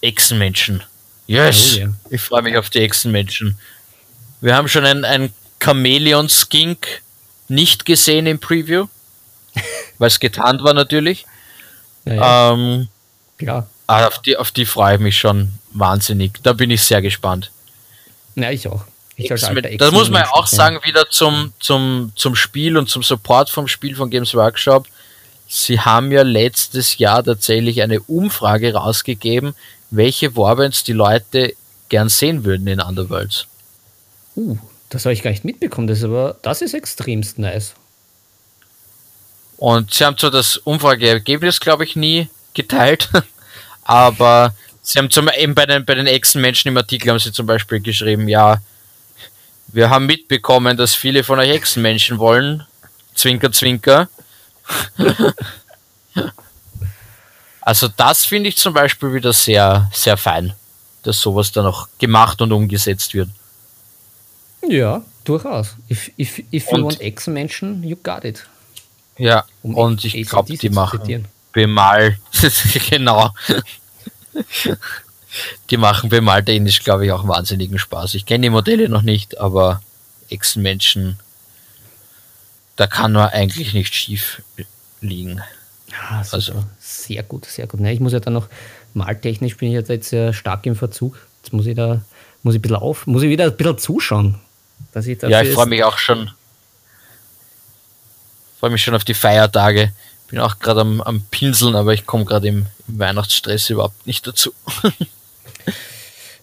Echsenmenschen. 0.00 0.82
Yes! 1.26 1.74
Oh, 1.74 1.78
yeah. 1.78 1.94
Ich 2.08 2.22
freue 2.22 2.42
mich 2.42 2.56
auf 2.56 2.70
die 2.70 2.80
Echsenmenschen. 2.80 3.58
Wir 4.40 4.56
haben 4.56 4.66
schon 4.66 4.86
ein, 4.86 5.04
ein 5.04 5.34
Chameleon-Skink 5.58 7.02
nicht 7.48 7.84
gesehen 7.84 8.26
im 8.26 8.38
Preview, 8.38 8.86
weil 9.98 10.08
es 10.08 10.20
getarnt 10.20 10.64
war 10.64 10.72
natürlich. 10.72 11.26
Ja, 12.06 12.14
ja. 12.14 12.52
Ähm, 12.52 12.88
Klar. 13.36 13.68
Ah, 13.86 14.06
auf 14.06 14.22
die, 14.22 14.38
auf 14.38 14.52
die 14.52 14.64
freue 14.64 14.94
ich 14.94 15.00
mich 15.00 15.18
schon 15.18 15.52
wahnsinnig. 15.72 16.42
Da 16.42 16.54
bin 16.54 16.70
ich 16.70 16.82
sehr 16.82 17.02
gespannt. 17.02 17.50
Ja, 18.42 18.50
ich 18.50 18.68
auch. 18.68 18.84
Ich 19.16 19.28
da 19.28 19.90
muss 19.90 20.08
man 20.08 20.22
ja 20.22 20.32
auch 20.32 20.46
sagen, 20.46 20.80
wieder 20.82 21.10
zum, 21.10 21.52
zum, 21.60 22.12
zum 22.14 22.34
Spiel 22.34 22.78
und 22.78 22.88
zum 22.88 23.02
Support 23.02 23.50
vom 23.50 23.68
Spiel 23.68 23.94
von 23.94 24.08
Games 24.08 24.34
Workshop. 24.34 24.86
Sie 25.46 25.80
haben 25.80 26.10
ja 26.10 26.22
letztes 26.22 26.96
Jahr 26.96 27.22
tatsächlich 27.22 27.82
eine 27.82 28.00
Umfrage 28.00 28.72
rausgegeben, 28.72 29.54
welche 29.90 30.36
Warbands 30.36 30.84
die 30.84 30.92
Leute 30.92 31.54
gern 31.88 32.08
sehen 32.08 32.44
würden 32.44 32.66
in 32.66 32.80
Underworlds. 32.80 33.46
Uh, 34.36 34.56
das 34.88 35.04
habe 35.04 35.12
ich 35.12 35.22
gar 35.22 35.30
nicht 35.30 35.44
mitbekommen, 35.44 35.86
das 35.86 35.98
ist 35.98 36.04
aber, 36.04 36.36
das 36.42 36.62
ist 36.62 36.72
extremst 36.72 37.38
nice. 37.38 37.74
Und 39.56 39.92
sie 39.92 40.04
haben 40.04 40.16
zwar 40.16 40.30
das 40.30 40.56
Umfrageergebnis, 40.56 41.60
glaube 41.60 41.84
ich, 41.84 41.94
nie 41.94 42.30
geteilt, 42.54 43.10
aber 43.82 44.54
sie 44.90 44.98
haben 44.98 45.10
zum, 45.10 45.28
eben 45.28 45.54
bei 45.54 45.66
den, 45.66 45.84
bei 45.84 45.94
den 45.94 46.06
Echsenmenschen 46.06 46.68
im 46.70 46.76
Artikel 46.76 47.10
haben 47.10 47.18
sie 47.18 47.32
zum 47.32 47.46
Beispiel 47.46 47.80
geschrieben, 47.80 48.28
ja, 48.28 48.60
wir 49.68 49.88
haben 49.88 50.06
mitbekommen, 50.06 50.76
dass 50.76 50.94
viele 50.94 51.22
von 51.22 51.38
euch 51.38 51.50
Echsenmenschen 51.50 52.18
wollen. 52.18 52.66
Zwinker, 53.14 53.52
zwinker. 53.52 54.08
also 57.60 57.88
das 57.88 58.26
finde 58.26 58.48
ich 58.48 58.56
zum 58.56 58.74
Beispiel 58.74 59.14
wieder 59.14 59.32
sehr, 59.32 59.88
sehr 59.92 60.16
fein, 60.16 60.54
dass 61.04 61.20
sowas 61.20 61.52
dann 61.52 61.66
auch 61.66 61.88
gemacht 61.98 62.42
und 62.42 62.50
umgesetzt 62.50 63.14
wird. 63.14 63.28
Ja, 64.68 65.02
durchaus. 65.24 65.76
If, 65.88 66.10
if, 66.18 66.38
if 66.52 66.70
you 66.72 66.82
want 66.82 67.00
Echsenmenschen, 67.00 67.84
you 67.84 67.96
got 67.96 68.24
it. 68.24 68.46
Ja, 69.18 69.44
um 69.62 69.74
und 69.74 70.04
ich 70.04 70.28
glaube, 70.28 70.56
die 70.56 70.70
machen 70.70 71.28
Bemal. 71.52 72.16
genau. 72.90 73.30
Die 75.70 75.76
machen 75.76 76.10
beim 76.10 76.24
Maltenisch, 76.24 76.82
glaube 76.82 77.06
ich, 77.06 77.12
auch 77.12 77.26
wahnsinnigen 77.26 77.78
Spaß. 77.78 78.14
Ich 78.14 78.26
kenne 78.26 78.42
die 78.42 78.50
Modelle 78.50 78.88
noch 78.88 79.02
nicht, 79.02 79.38
aber 79.38 79.82
Echsenmenschen, 80.28 81.18
da 82.76 82.86
kann 82.86 83.12
man 83.12 83.28
eigentlich 83.28 83.74
nicht 83.74 83.94
schief 83.94 84.42
liegen. 85.00 85.42
Ja, 85.90 86.22
also 86.30 86.64
sehr 86.78 87.22
gut, 87.22 87.46
sehr 87.46 87.66
gut. 87.66 87.80
Ne, 87.80 87.92
ich 87.92 88.00
muss 88.00 88.12
ja 88.12 88.20
dann 88.20 88.34
noch 88.34 88.48
maltechnisch 88.94 89.56
bin 89.56 89.68
ich 89.68 89.88
jetzt 89.88 90.10
sehr 90.10 90.32
stark 90.32 90.66
im 90.66 90.76
Verzug. 90.76 91.18
Jetzt 91.42 91.52
muss 91.52 91.66
ich 91.66 91.76
da 91.76 92.00
muss 92.42 92.54
ich 92.54 92.58
ein 92.58 92.62
bisschen 92.62 92.76
auf, 92.76 93.06
muss 93.06 93.22
ich 93.22 93.28
wieder 93.28 93.44
ein 93.44 93.56
bisschen 93.56 93.78
zuschauen. 93.78 94.38
Dass 94.92 95.06
ich 95.06 95.20
ja, 95.22 95.42
ich 95.42 95.52
freue 95.52 95.66
mich 95.66 95.84
auch 95.84 95.98
schon. 95.98 96.30
Freue 98.58 98.70
mich 98.70 98.82
schon 98.82 98.94
auf 98.94 99.04
die 99.04 99.14
Feiertage. 99.14 99.92
Bin 100.30 100.38
auch 100.38 100.60
gerade 100.60 100.82
am, 100.82 101.00
am 101.00 101.22
Pinseln, 101.30 101.74
aber 101.74 101.92
ich 101.92 102.06
komme 102.06 102.24
gerade 102.24 102.48
im, 102.48 102.66
im, 102.86 102.98
Weihnachtsstress 102.98 103.68
überhaupt 103.70 104.06
nicht 104.06 104.26
dazu. 104.26 104.52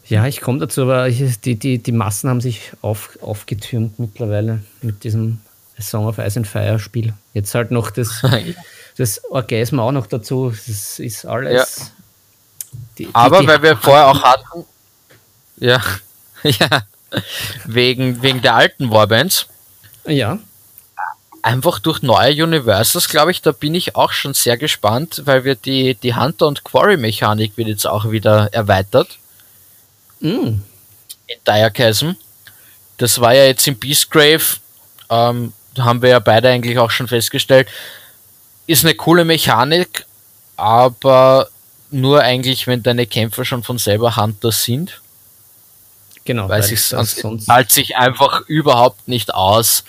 ja, 0.08 0.28
ich 0.28 0.42
komme 0.42 0.60
dazu, 0.60 0.82
aber 0.84 1.08
ich, 1.08 1.40
die, 1.40 1.56
die, 1.56 1.78
die 1.80 1.92
Massen 1.94 2.30
haben 2.30 2.42
sich 2.42 2.72
auf, 2.82 3.18
aufgetürmt 3.22 3.98
mittlerweile 3.98 4.62
mit 4.82 5.06
diesem 5.06 5.40
Song 5.80 6.06
of 6.06 6.18
Ice 6.18 6.38
and 6.38 6.48
Fire 6.48 6.80
Spiel. 6.80 7.14
Jetzt 7.34 7.56
halt 7.56 7.72
noch 7.72 7.90
das, 7.90 8.22
das 8.98 9.24
Orgasm 9.26 9.80
auch 9.80 9.94
noch 9.94 10.08
dazu. 10.08 10.50
Das 10.50 11.00
ist 11.00 11.26
alles. 11.26 11.78
Ja. 11.78 11.86
Die, 12.98 13.06
die, 13.06 13.16
aber 13.16 13.48
weil 13.48 13.62
wir 13.62 13.78
vorher 13.78 14.08
auch 14.08 14.22
hatten, 14.22 14.66
ja, 15.58 15.82
ja, 16.44 16.84
wegen, 17.66 18.22
wegen 18.22 18.42
der 18.42 18.56
alten 18.56 18.92
Warbands. 18.92 19.48
Ja. 20.06 20.40
Einfach 21.48 21.80
durch 21.80 22.02
neue 22.02 22.44
Universals, 22.44 23.08
glaube 23.08 23.32
ich, 23.32 23.42
da 23.42 23.54
bin 23.54 23.74
ich 23.74 23.96
auch 23.96 24.12
schon 24.12 24.34
sehr 24.34 24.58
gespannt, 24.58 25.22
weil 25.24 25.46
wir 25.46 25.56
die, 25.56 25.96
die 25.96 26.14
Hunter- 26.14 26.46
und 26.46 26.66
Quarry-Mechanik 26.66 27.56
wird 27.56 27.70
jetzt 27.70 27.88
auch 27.88 28.12
wieder 28.12 28.54
erweitert. 28.54 29.18
Mm. 30.20 30.60
In 31.28 31.40
Diachasm. 31.48 32.12
Das 32.98 33.22
war 33.22 33.34
ja 33.34 33.46
jetzt 33.46 33.66
in 33.66 33.80
Beastgrave, 33.80 34.58
ähm, 35.10 35.54
haben 35.78 36.02
wir 36.02 36.10
ja 36.10 36.20
beide 36.20 36.50
eigentlich 36.50 36.80
auch 36.80 36.92
schon 36.92 37.08
festgestellt, 37.08 37.70
ist 38.66 38.84
eine 38.84 38.96
coole 38.96 39.24
Mechanik, 39.24 40.06
aber 40.58 41.48
nur 41.92 42.24
eigentlich, 42.24 42.68
wenn 42.68 42.84
deine 42.84 43.08
Kämpfer 43.08 43.46
schon 43.46 43.64
von 43.64 43.78
selber 43.78 44.18
Hunter 44.18 44.52
sind. 44.52 45.00
Genau. 46.26 46.50
Weil, 46.50 46.60
weil 46.60 46.64
sich 46.64 46.84
sonst 46.84 47.24
zahlt 47.46 47.72
sich 47.72 47.96
einfach 47.96 48.42
überhaupt 48.48 49.08
nicht 49.08 49.34
aus, 49.34 49.86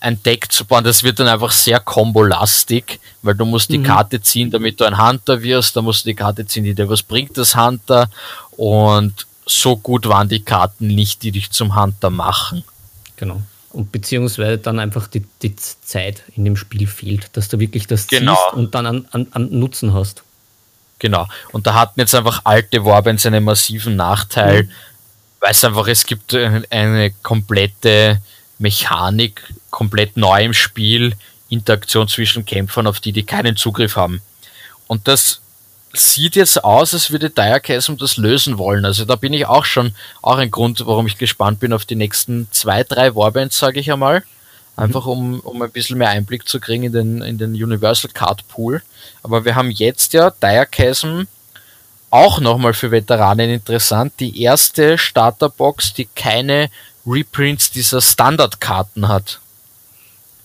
ein 0.00 0.22
Deck 0.22 0.50
zu 0.52 0.64
bauen. 0.64 0.84
Das 0.84 1.02
wird 1.02 1.18
dann 1.18 1.28
einfach 1.28 1.52
sehr 1.52 1.80
kombolastig, 1.80 3.00
weil 3.22 3.34
du 3.34 3.44
musst 3.44 3.70
die 3.70 3.78
mhm. 3.78 3.84
Karte 3.84 4.20
ziehen, 4.20 4.50
damit 4.50 4.80
du 4.80 4.84
ein 4.84 5.00
Hunter 5.00 5.42
wirst, 5.42 5.76
da 5.76 5.82
musst 5.82 6.04
du 6.04 6.10
die 6.10 6.14
Karte 6.14 6.46
ziehen, 6.46 6.64
die 6.64 6.74
dir 6.74 6.88
was 6.88 7.02
bringt, 7.02 7.36
das 7.38 7.56
Hunter. 7.56 8.08
Und 8.56 9.26
so 9.44 9.76
gut 9.76 10.08
waren 10.08 10.28
die 10.28 10.42
Karten 10.42 10.88
nicht, 10.88 11.22
die 11.22 11.32
dich 11.32 11.50
zum 11.50 11.80
Hunter 11.80 12.10
machen. 12.10 12.64
Genau. 13.16 13.40
Und 13.70 13.92
beziehungsweise 13.92 14.58
dann 14.58 14.78
einfach 14.78 15.06
die, 15.06 15.24
die 15.42 15.54
Zeit 15.56 16.22
in 16.34 16.44
dem 16.44 16.56
Spiel 16.56 16.86
fehlt, 16.86 17.36
dass 17.36 17.48
du 17.48 17.58
wirklich 17.58 17.86
das 17.86 18.06
genau. 18.06 18.34
ziehst 18.34 18.54
und 18.54 18.74
dann 18.74 18.86
an, 18.86 19.08
an, 19.12 19.26
an 19.32 19.48
Nutzen 19.50 19.92
hast. 19.92 20.22
Genau. 20.98 21.28
Und 21.52 21.66
da 21.66 21.74
hatten 21.74 22.00
jetzt 22.00 22.14
einfach 22.14 22.40
alte 22.44 22.84
Warbans 22.84 23.26
einen 23.26 23.44
massiven 23.44 23.96
Nachteil, 23.96 24.64
mhm 24.64 24.70
weil 25.40 25.52
es 25.52 25.64
einfach, 25.64 25.86
es 25.86 26.04
gibt 26.04 26.34
eine 26.34 27.12
komplette 27.22 28.20
Mechanik, 28.58 29.42
komplett 29.76 30.16
neu 30.16 30.42
im 30.42 30.54
Spiel, 30.54 31.12
Interaktion 31.50 32.08
zwischen 32.08 32.46
Kämpfern, 32.46 32.86
auf 32.86 32.98
die 32.98 33.12
die 33.12 33.24
keinen 33.24 33.56
Zugriff 33.56 33.94
haben. 33.94 34.22
Und 34.86 35.06
das 35.06 35.42
sieht 35.92 36.34
jetzt 36.34 36.64
aus, 36.64 36.94
als 36.94 37.10
würde 37.10 37.28
Diachasm 37.28 37.96
das 37.96 38.16
lösen 38.16 38.56
wollen. 38.56 38.86
Also 38.86 39.04
da 39.04 39.16
bin 39.16 39.34
ich 39.34 39.44
auch 39.44 39.66
schon, 39.66 39.92
auch 40.22 40.38
ein 40.38 40.50
Grund, 40.50 40.86
warum 40.86 41.06
ich 41.06 41.18
gespannt 41.18 41.60
bin 41.60 41.74
auf 41.74 41.84
die 41.84 41.94
nächsten 41.94 42.48
zwei, 42.52 42.84
drei 42.84 43.14
Warbands, 43.14 43.58
sage 43.58 43.78
ich 43.78 43.92
einmal. 43.92 44.22
Einfach 44.76 45.04
um, 45.04 45.40
um 45.40 45.60
ein 45.60 45.70
bisschen 45.70 45.98
mehr 45.98 46.08
Einblick 46.08 46.48
zu 46.48 46.58
kriegen 46.58 46.84
in 46.84 46.92
den, 46.92 47.20
in 47.20 47.36
den 47.36 47.52
Universal 47.52 48.10
Card 48.14 48.48
Pool. 48.48 48.80
Aber 49.22 49.44
wir 49.44 49.56
haben 49.56 49.70
jetzt 49.70 50.14
ja 50.14 50.30
Diachasm 50.30 51.24
auch 52.08 52.40
nochmal 52.40 52.72
für 52.72 52.90
Veteranen 52.90 53.50
interessant, 53.50 54.14
die 54.20 54.42
erste 54.42 54.96
Starterbox, 54.96 55.92
die 55.92 56.08
keine 56.14 56.70
Reprints 57.06 57.70
dieser 57.70 58.00
Standardkarten 58.00 59.08
hat. 59.08 59.40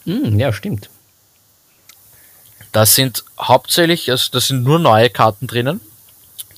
Mm, 0.05 0.39
ja, 0.39 0.51
stimmt. 0.51 0.89
Das 2.71 2.95
sind 2.95 3.23
hauptsächlich, 3.39 4.09
also 4.09 4.29
da 4.31 4.39
sind 4.39 4.63
nur 4.63 4.79
neue 4.79 5.09
Karten 5.09 5.47
drinnen, 5.47 5.81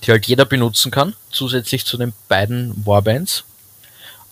die 0.03 0.11
halt 0.11 0.27
jeder 0.27 0.45
benutzen 0.45 0.91
kann, 0.91 1.15
zusätzlich 1.31 1.85
zu 1.85 1.97
den 1.97 2.13
beiden 2.27 2.85
Warbands. 2.85 3.43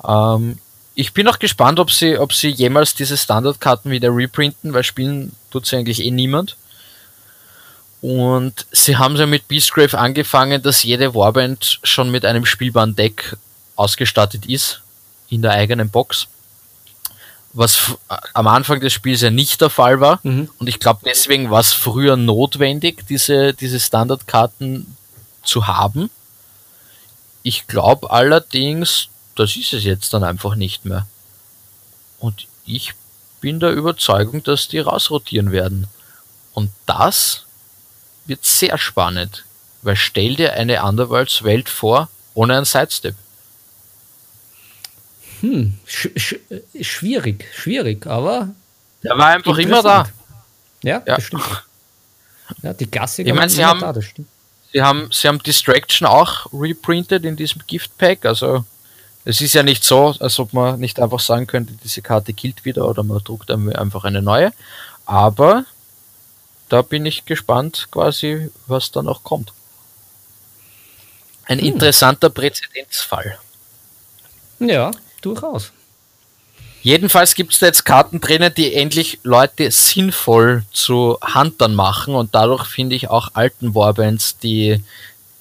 Ähm, 0.08 0.60
ich 0.94 1.14
bin 1.14 1.28
auch 1.28 1.40
gespannt, 1.40 1.80
ob 1.80 1.92
sie, 1.92 2.18
ob 2.18 2.34
sie 2.34 2.50
jemals 2.50 2.94
diese 2.94 3.18
Standardkarten 3.18 3.90
wieder 3.90 4.10
reprinten, 4.16 4.74
weil 4.74 4.84
spielen 4.84 5.32
tut 5.50 5.66
sie 5.66 5.78
eigentlich 5.78 6.04
eh 6.04 6.12
niemand. 6.12 6.58
Und 8.02 8.66
sie 8.72 8.98
haben 8.98 9.16
ja 9.16 9.26
mit 9.26 9.48
Beastgrave 9.48 9.98
angefangen, 9.98 10.62
dass 10.62 10.84
jede 10.84 11.14
Warband 11.14 11.80
schon 11.84 12.10
mit 12.10 12.26
einem 12.26 12.46
spielbaren 12.46 12.96
Deck 12.96 13.38
ausgestattet 13.76 14.46
ist 14.48 14.82
in 15.30 15.42
der 15.42 15.52
eigenen 15.52 15.90
Box. 15.90 16.28
Was 17.54 17.98
am 18.34 18.48
Anfang 18.48 18.80
des 18.80 18.94
Spiels 18.94 19.22
ja 19.22 19.30
nicht 19.30 19.60
der 19.60 19.70
Fall 19.70 20.00
war. 20.00 20.20
Mhm. 20.24 20.50
Und 20.58 20.68
ich 20.68 20.80
glaube, 20.80 21.02
deswegen 21.06 21.50
war 21.52 21.60
es 21.60 21.74
früher 21.74 22.16
notwendig, 22.16 23.06
diese, 23.08 23.54
diese 23.54 23.80
Standardkarten 23.80 24.96
zu 25.44 25.68
haben. 25.68 26.10
Ich 27.44 27.68
glaube 27.68 28.12
allerdings, 28.12 29.10
das 29.36 29.56
ist 29.56 29.74
es 29.74 29.84
jetzt 29.84 30.14
dann 30.14 30.24
einfach 30.24 30.56
nicht 30.56 30.86
mehr. 30.86 31.08
Und 32.20 32.48
ich 32.66 32.94
bin 33.42 33.60
der 33.60 33.72
Überzeugung, 33.72 34.44
dass 34.44 34.68
die 34.68 34.80
rausrotieren 34.80 35.52
werden. 35.52 35.88
Und 36.54 36.72
das 36.86 37.46
wird 38.26 38.46
sehr 38.46 38.78
spannend, 38.78 39.44
weil 39.82 39.96
stell 39.96 40.36
dir 40.36 40.54
eine 40.54 40.84
Underworlds-Welt 40.84 41.68
vor 41.68 42.10
ohne 42.34 42.56
einen 42.56 42.66
Sidestep. 42.66 43.16
Hm, 45.42 45.78
sch 45.86 46.08
sch 46.16 46.36
schwierig, 46.82 47.46
schwierig, 47.54 48.08
aber. 48.08 48.50
Der 49.04 49.18
war 49.18 49.28
einfach 49.28 49.58
immer 49.58 49.82
da. 49.82 50.08
Ja, 50.84 51.02
ja. 51.06 51.16
das 51.16 51.24
stimmt. 51.24 51.64
Ja, 52.62 52.74
die 52.74 52.86
Klassiker 52.86 53.30
ich 53.30 53.36
meine, 53.36 53.50
sie 53.50 53.64
haben, 53.64 53.80
da, 53.80 53.94
Sie 54.74 54.82
haben, 54.82 55.10
sie 55.12 55.28
haben 55.28 55.42
Distraction 55.44 56.08
auch 56.08 56.48
reprintet 56.54 57.26
in 57.26 57.36
diesem 57.36 57.62
Gift 57.68 57.98
Pack, 57.98 58.26
also 58.26 58.66
es 59.26 59.42
ist 59.42 59.54
ja 59.54 59.64
nicht 59.64 59.84
so, 59.84 60.16
als 60.20 60.40
ob 60.40 60.54
man 60.54 60.80
nicht 60.80 61.00
einfach 61.00 61.20
sagen 61.20 61.46
könnte, 61.46 61.74
diese 61.84 62.02
Karte 62.02 62.34
gilt 62.34 62.66
wieder 62.66 62.88
oder 62.88 63.04
man 63.04 63.20
druckt 63.20 63.52
einfach 63.52 64.04
eine 64.04 64.22
neue. 64.22 64.52
Aber 65.06 65.66
da 66.70 66.82
bin 66.82 67.06
ich 67.06 67.26
gespannt, 67.26 67.90
quasi, 67.92 68.50
was 68.66 68.92
da 68.92 69.04
noch 69.04 69.24
kommt. 69.24 69.54
Ein 71.46 71.60
hm. 71.60 71.68
interessanter 71.68 72.30
Präzedenzfall. 72.30 73.38
Ja, 74.60 74.92
durchaus. 75.22 75.72
Jedenfalls 76.84 77.36
gibt 77.36 77.54
es 77.54 77.60
da 77.60 77.68
jetzt 77.68 77.86
Karten 77.86 78.20
drinnen, 78.20 78.52
die 78.56 78.74
endlich 78.74 79.20
Leute 79.24 79.70
sinnvoll 79.70 80.64
zu 80.72 81.18
Huntern 81.22 81.76
machen 81.76 82.16
und 82.16 82.34
dadurch 82.34 82.66
finde 82.66 82.96
ich 82.96 83.10
auch 83.10 83.30
alten 83.34 83.76
Warbands, 83.76 84.38
die 84.40 84.84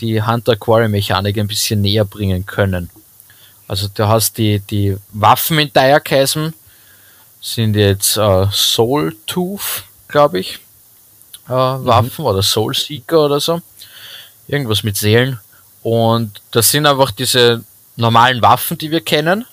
die 0.01 0.23
Hunter-Quarry-Mechanik 0.23 1.39
ein 1.39 1.49
bisschen 1.49 1.81
näher 1.81 2.05
bringen 2.05 2.45
können. 2.47 2.91
Also 3.69 3.89
du 3.93 4.07
hast 4.07 4.37
die, 4.39 4.61
die 4.61 4.97
Waffen 5.13 5.59
in 5.59 5.73
Diachasm, 5.73 6.49
sind 7.41 7.75
jetzt 7.75 8.19
äh, 8.19 8.47
Soul 8.53 9.17
Tooth, 9.27 9.85
glaube 10.09 10.41
ich 10.41 10.59
äh, 11.51 11.53
Waffen 11.53 12.23
mhm. 12.23 12.27
oder 12.27 12.43
Soul 12.43 12.75
Seeker 12.75 13.27
oder 13.27 13.41
so. 13.41 13.61
Irgendwas 14.47 14.83
mit 14.83 14.97
Seelen. 14.97 15.39
Und 15.83 16.41
das 16.51 16.71
sind 16.71 16.87
einfach 16.87 17.11
diese 17.11 17.65
normalen 17.97 18.41
Waffen, 18.43 18.79
die 18.79 18.91
wir 18.91 19.01
kennen. 19.01 19.45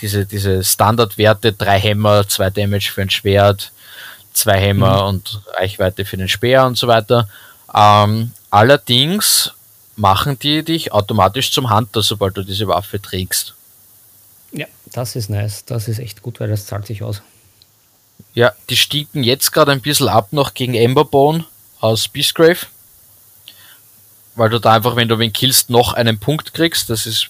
Diese, 0.00 0.26
diese 0.26 0.64
Standardwerte, 0.64 1.52
drei 1.52 1.78
Hämmer, 1.78 2.28
zwei 2.28 2.50
Damage 2.50 2.90
für 2.92 3.02
ein 3.02 3.10
Schwert, 3.10 3.72
zwei 4.32 4.60
Hämmer 4.60 5.02
mhm. 5.02 5.08
und 5.08 5.42
Reichweite 5.54 6.04
für 6.04 6.16
den 6.16 6.28
Speer 6.28 6.66
und 6.66 6.76
so 6.76 6.88
weiter. 6.88 7.28
Ähm, 7.74 8.32
allerdings 8.50 9.52
machen 9.96 10.38
die 10.38 10.62
dich 10.62 10.92
automatisch 10.92 11.52
zum 11.52 11.74
Hunter, 11.74 12.02
sobald 12.02 12.36
du 12.36 12.42
diese 12.42 12.68
Waffe 12.68 13.00
trägst. 13.00 13.54
Ja, 14.52 14.66
das 14.92 15.16
ist 15.16 15.30
nice. 15.30 15.64
Das 15.64 15.88
ist 15.88 15.98
echt 15.98 16.22
gut, 16.22 16.40
weil 16.40 16.48
das 16.48 16.66
zahlt 16.66 16.86
sich 16.86 17.02
aus. 17.02 17.22
Ja, 18.34 18.52
die 18.68 18.76
stiegen 18.76 19.22
jetzt 19.22 19.50
gerade 19.52 19.72
ein 19.72 19.80
bisschen 19.80 20.08
ab 20.08 20.28
noch 20.32 20.54
gegen 20.54 20.74
Emberbone 20.74 21.44
aus 21.80 22.08
Beastgrave. 22.08 22.66
Weil 24.34 24.50
du 24.50 24.60
da 24.60 24.74
einfach, 24.74 24.96
wenn 24.96 25.08
du 25.08 25.18
wen 25.18 25.32
killst, 25.32 25.70
noch 25.70 25.94
einen 25.94 26.18
Punkt 26.18 26.52
kriegst. 26.52 26.90
Das 26.90 27.06
ist 27.06 27.28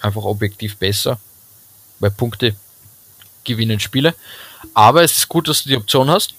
einfach 0.00 0.24
objektiv 0.24 0.76
besser. 0.76 1.20
Weil 2.00 2.10
Punkte 2.10 2.54
gewinnen 3.44 3.80
Spiele. 3.80 4.14
Aber 4.74 5.02
es 5.02 5.16
ist 5.16 5.28
gut, 5.28 5.48
dass 5.48 5.62
du 5.62 5.68
die 5.68 5.76
Option 5.76 6.10
hast. 6.10 6.34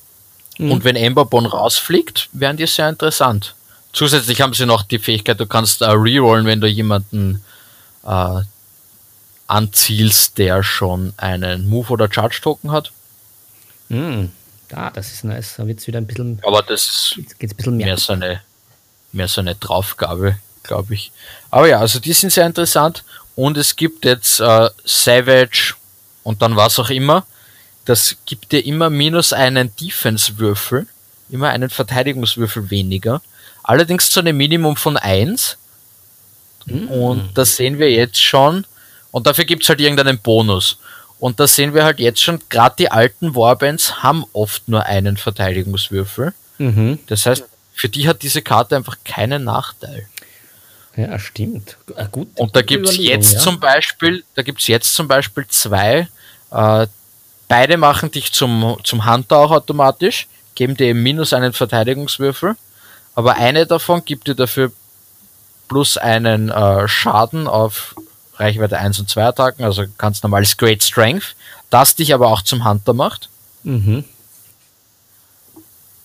Mhm. 0.58 0.72
Und 0.72 0.84
wenn 0.84 0.96
Emberbone 0.96 1.50
rausfliegt, 1.50 2.30
wären 2.34 2.58
die 2.58 2.68
sehr 2.68 2.90
interessant. 2.90 3.56
zusätzlich 3.94 4.42
haben 4.42 4.54
sie 4.54 4.66
noch 4.66 4.84
die 4.84 5.00
Fähigkeit, 5.00 5.40
du 5.40 5.46
kannst 5.46 5.82
äh, 5.82 5.86
rerollen, 5.86 6.46
wenn 6.46 6.62
du 6.62 6.68
jemanden 6.68 7.44
äh, 8.06 8.42
anzielst, 9.48 10.38
der 10.38 10.64
schon 10.64 11.14
einen 11.18 11.68
Move 11.68 11.90
oder 11.90 12.12
Charge 12.12 12.40
Token 12.42 12.72
hat. 12.72 12.92
Mm, 13.90 14.28
ah, 14.74 14.90
das 14.92 15.12
ist 15.12 15.26
nice. 15.26 15.56
Da 15.58 15.68
wird 15.68 15.80
es 15.80 15.88
wieder 15.88 15.98
ein 15.98 16.08
bisschen. 16.08 16.40
Aber 16.44 16.62
das 16.62 17.14
geht's 17.38 17.54
ein 17.54 17.58
bisschen 17.58 17.78
mehr. 17.78 17.88
mehr 17.88 17.98
so 17.98 18.14
eine, 18.14 18.42
mehr 19.12 19.28
so 19.28 19.42
eine 19.42 19.56
Draufgabe, 19.56 20.38
glaube 20.64 20.94
ich. 20.94 21.12
Aber 21.50 21.68
ja, 21.68 21.80
also 21.80 22.00
die 22.00 22.14
sind 22.14 22.32
sehr 22.32 22.46
interessant. 22.46 23.04
Und 23.36 23.58
es 23.58 23.76
gibt 23.76 24.06
jetzt 24.06 24.40
äh, 24.40 24.70
Savage 24.84 25.76
und 26.24 26.42
dann 26.42 26.56
was 26.56 26.80
auch 26.80 26.90
immer. 26.90 27.26
Das 27.86 28.16
gibt 28.26 28.52
dir 28.52 28.64
immer 28.66 28.90
minus 28.90 29.34
einen 29.34 29.76
Defense-Würfel, 29.76 30.88
immer 31.30 31.50
einen 31.50 31.70
Verteidigungswürfel 31.70 32.70
weniger. 32.70 33.22
Allerdings 33.64 34.10
zu 34.10 34.20
einem 34.20 34.38
Minimum 34.38 34.76
von 34.76 34.98
1. 34.98 35.58
Mm. 36.66 36.88
Und 36.88 37.38
das 37.38 37.56
sehen 37.56 37.80
wir 37.80 37.92
jetzt 37.92 38.22
schon. 38.22 38.66
Und 39.12 39.28
dafür 39.28 39.46
gibt 39.46 39.64
es 39.64 39.70
halt 39.70 39.82
irgendeinen 39.82 40.20
Bonus. 40.20 40.78
Und 41.20 41.40
da 41.40 41.48
sehen 41.48 41.74
wir 41.74 41.84
halt 41.84 42.00
jetzt 42.00 42.22
schon, 42.22 42.40
gerade 42.50 42.76
die 42.80 42.92
alten 42.92 43.36
Warbands 43.36 44.02
haben 44.02 44.26
oft 44.34 44.68
nur 44.68 44.86
einen 44.86 45.18
Verteidigungswürfel. 45.18 46.34
Mhm. 46.58 46.98
Das 47.08 47.28
heißt, 47.28 47.44
für 47.76 47.90
die 47.90 48.08
hat 48.08 48.24
diese 48.24 48.42
Karte 48.42 48.76
einfach 48.76 48.98
keinen 49.06 49.44
Nachteil. 49.44 50.08
Ja, 50.96 51.18
stimmt. 51.20 51.78
Ah, 51.96 52.06
gut, 52.06 52.28
Und 52.36 52.56
da 52.56 52.62
gibt 52.62 52.88
es 52.90 52.98
jetzt 52.98 53.34
ja. 53.34 53.40
zum 53.40 53.60
Beispiel, 53.60 54.24
da 54.36 54.42
gibt's 54.42 54.68
jetzt 54.68 54.94
zum 54.94 55.08
Beispiel 55.08 55.48
zwei, 55.48 56.08
äh, 56.52 56.88
beide 57.48 57.78
machen 57.78 58.12
dich 58.12 58.34
zum, 58.34 58.78
zum 58.84 59.10
Hunter 59.10 59.38
auch 59.38 59.52
automatisch, 59.52 60.28
geben 60.56 60.76
dir 60.76 60.88
eben 60.88 61.02
minus 61.02 61.32
einen 61.34 61.54
Verteidigungswürfel, 61.54 62.56
aber 63.16 63.36
eine 63.36 63.66
davon 63.66 64.04
gibt 64.04 64.28
dir 64.28 64.36
dafür 64.36 64.72
plus 65.70 65.96
einen 65.96 66.50
äh, 66.50 66.88
Schaden 66.88 67.48
auf 67.48 67.96
Reichweite 68.36 68.78
1 68.78 69.00
und 69.00 69.10
2 69.10 69.24
Attacken, 69.24 69.64
also 69.64 69.86
ganz 69.98 70.22
normales 70.24 70.58
Great 70.58 70.84
Strength, 70.84 71.36
das 71.70 71.96
dich 71.96 72.14
aber 72.14 72.28
auch 72.28 72.42
zum 72.42 72.66
Hunter 72.66 72.94
macht. 72.94 73.30
Mhm. 73.64 74.04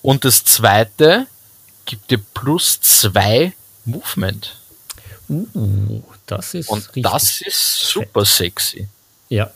Und 0.01 0.23
das 0.23 0.45
zweite 0.45 1.27
gibt 1.85 2.11
dir 2.11 2.19
plus 2.33 2.79
zwei 2.79 3.53
Movement. 3.83 4.56
Uh, 5.29 6.01
das 6.25 6.53
ist 6.53 6.69
Und 6.69 6.87
richtig. 6.87 7.03
das 7.03 7.41
ist 7.41 7.79
super 7.89 8.23
sexy. 8.23 8.87
Ja. 9.29 9.51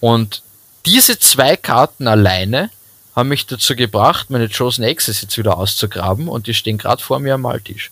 Und 0.00 0.42
diese 0.86 1.18
zwei 1.18 1.56
Karten 1.56 2.06
alleine 2.06 2.70
haben 3.16 3.28
mich 3.28 3.46
dazu 3.46 3.74
gebracht, 3.74 4.30
meine 4.30 4.48
Chosen 4.48 4.84
Axes 4.84 5.22
jetzt 5.22 5.38
wieder 5.38 5.56
auszugraben 5.56 6.28
und 6.28 6.46
die 6.46 6.54
stehen 6.54 6.78
gerade 6.78 7.02
vor 7.02 7.20
mir 7.20 7.34
am 7.34 7.42
Maltisch. 7.42 7.90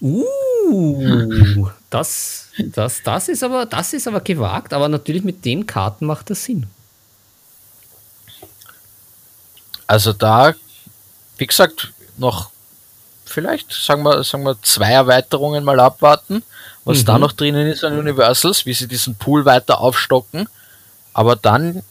Uh, 0.00 1.68
das, 1.90 2.48
das, 2.58 3.02
das, 3.02 3.28
ist 3.28 3.42
aber, 3.42 3.66
das 3.66 3.92
ist 3.92 4.06
aber 4.06 4.20
gewagt, 4.20 4.72
aber 4.72 4.88
natürlich 4.88 5.24
mit 5.24 5.44
den 5.44 5.66
Karten 5.66 6.06
macht 6.06 6.30
das 6.30 6.44
Sinn. 6.44 6.66
Also 9.86 10.12
da, 10.12 10.54
wie 11.38 11.46
gesagt, 11.46 11.92
noch 12.18 12.50
vielleicht, 13.38 13.72
sagen 13.72 14.02
wir, 14.02 14.24
sagen 14.24 14.42
wir, 14.44 14.56
zwei 14.62 14.90
Erweiterungen 14.90 15.62
mal 15.62 15.78
abwarten, 15.78 16.42
was 16.84 16.98
Mhm. 17.02 17.04
da 17.06 17.18
noch 17.18 17.32
drinnen 17.32 17.68
ist 17.68 17.84
an 17.84 17.96
Universals, 17.98 18.66
wie 18.66 18.74
sie 18.74 18.88
diesen 18.88 19.14
Pool 19.14 19.44
weiter 19.44 19.80
aufstocken. 19.80 20.48
Aber 21.12 21.36
dann 21.36 21.82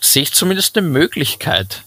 sehe 0.00 0.22
ich 0.24 0.32
zumindest 0.34 0.76
eine 0.76 0.86
Möglichkeit, 0.86 1.82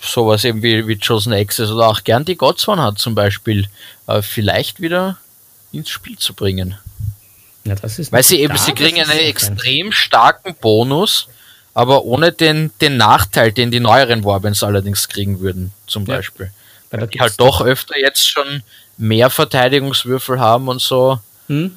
sowas 0.00 0.44
eben 0.44 0.62
wie, 0.62 0.86
wie 0.86 0.98
Chosen 0.98 1.32
Access 1.32 1.70
oder 1.70 1.88
auch 1.88 2.04
gern 2.04 2.24
die 2.26 2.36
Gods 2.36 2.68
One 2.68 2.82
hat 2.82 2.98
zum 2.98 3.14
Beispiel, 3.14 3.66
äh, 4.06 4.20
vielleicht 4.22 4.80
wieder 4.80 5.16
ins 5.72 5.88
Spiel 5.88 6.18
zu 6.18 6.34
bringen. 6.34 6.76
Ja, 7.64 7.74
Weil 7.82 8.22
sie 8.22 8.40
eben, 8.40 8.54
Ja, 8.54 8.60
sie 8.60 8.72
kriegen 8.72 9.00
einen 9.00 9.18
extrem 9.18 9.90
starken 9.92 10.54
Bonus, 10.60 11.28
aber 11.74 12.04
ohne 12.04 12.30
den, 12.32 12.70
den 12.80 12.96
Nachteil, 12.96 13.52
den 13.52 13.70
die 13.70 13.80
neueren 13.80 14.22
Warbands 14.24 14.62
allerdings 14.62 15.08
kriegen 15.08 15.40
würden, 15.40 15.72
zum 15.86 16.04
Ja. 16.06 16.16
Beispiel. 16.16 16.46
Weil 16.46 16.52
da 16.96 17.06
Die 17.06 17.20
halt 17.20 17.34
doch 17.38 17.60
öfter 17.60 17.98
jetzt 17.98 18.26
schon 18.28 18.62
mehr 18.96 19.30
Verteidigungswürfel 19.30 20.40
haben 20.40 20.68
und 20.68 20.80
so. 20.80 21.18
Hm? 21.48 21.76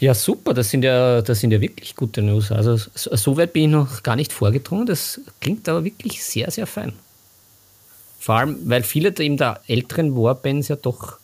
Ja, 0.00 0.14
super, 0.14 0.52
das 0.54 0.70
sind 0.70 0.84
ja, 0.84 1.22
das 1.22 1.40
sind 1.40 1.52
ja 1.52 1.60
wirklich 1.60 1.94
gute 1.94 2.20
News. 2.20 2.50
Also 2.50 2.76
so, 2.94 3.36
weit 3.36 3.52
bin 3.52 3.64
ich 3.64 3.70
noch 3.70 4.02
gar 4.02 4.16
nicht 4.16 4.32
vorgedrungen. 4.32 4.86
Das 4.86 5.20
klingt 5.40 5.68
aber 5.68 5.84
wirklich 5.84 6.24
sehr, 6.24 6.50
sehr 6.50 6.66
fein. 6.66 6.92
Vor 8.18 8.34
allem, 8.36 8.58
weil 8.64 8.82
viele 8.82 9.12
der, 9.12 9.24
eben 9.24 9.36
der 9.36 9.60
älteren 9.66 10.16
Warbands 10.16 10.68
ja 10.68 10.76
doch 10.76 11.18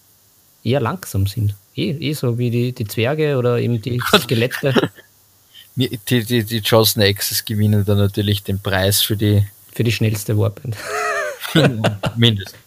eher 0.62 0.80
langsam 0.80 1.26
sind. 1.26 1.54
Eh, 1.74 1.90
eh 1.90 2.12
so 2.12 2.38
wie 2.38 2.50
die, 2.50 2.72
die 2.72 2.86
Zwerge 2.86 3.36
oder 3.36 3.58
eben 3.58 3.80
die 3.80 4.00
Skelette 4.18 4.90
Die, 5.76 5.98
die, 6.24 6.44
die 6.44 6.62
Chosen 6.62 7.02
Axes 7.02 7.44
gewinnen 7.44 7.84
dann 7.84 7.98
natürlich 7.98 8.42
den 8.42 8.60
Preis 8.60 9.02
für 9.02 9.16
die 9.16 9.44
für 9.72 9.84
die 9.84 9.92
schnellste 9.92 10.36
Warband. 10.36 10.76
mindestens. 12.16 12.60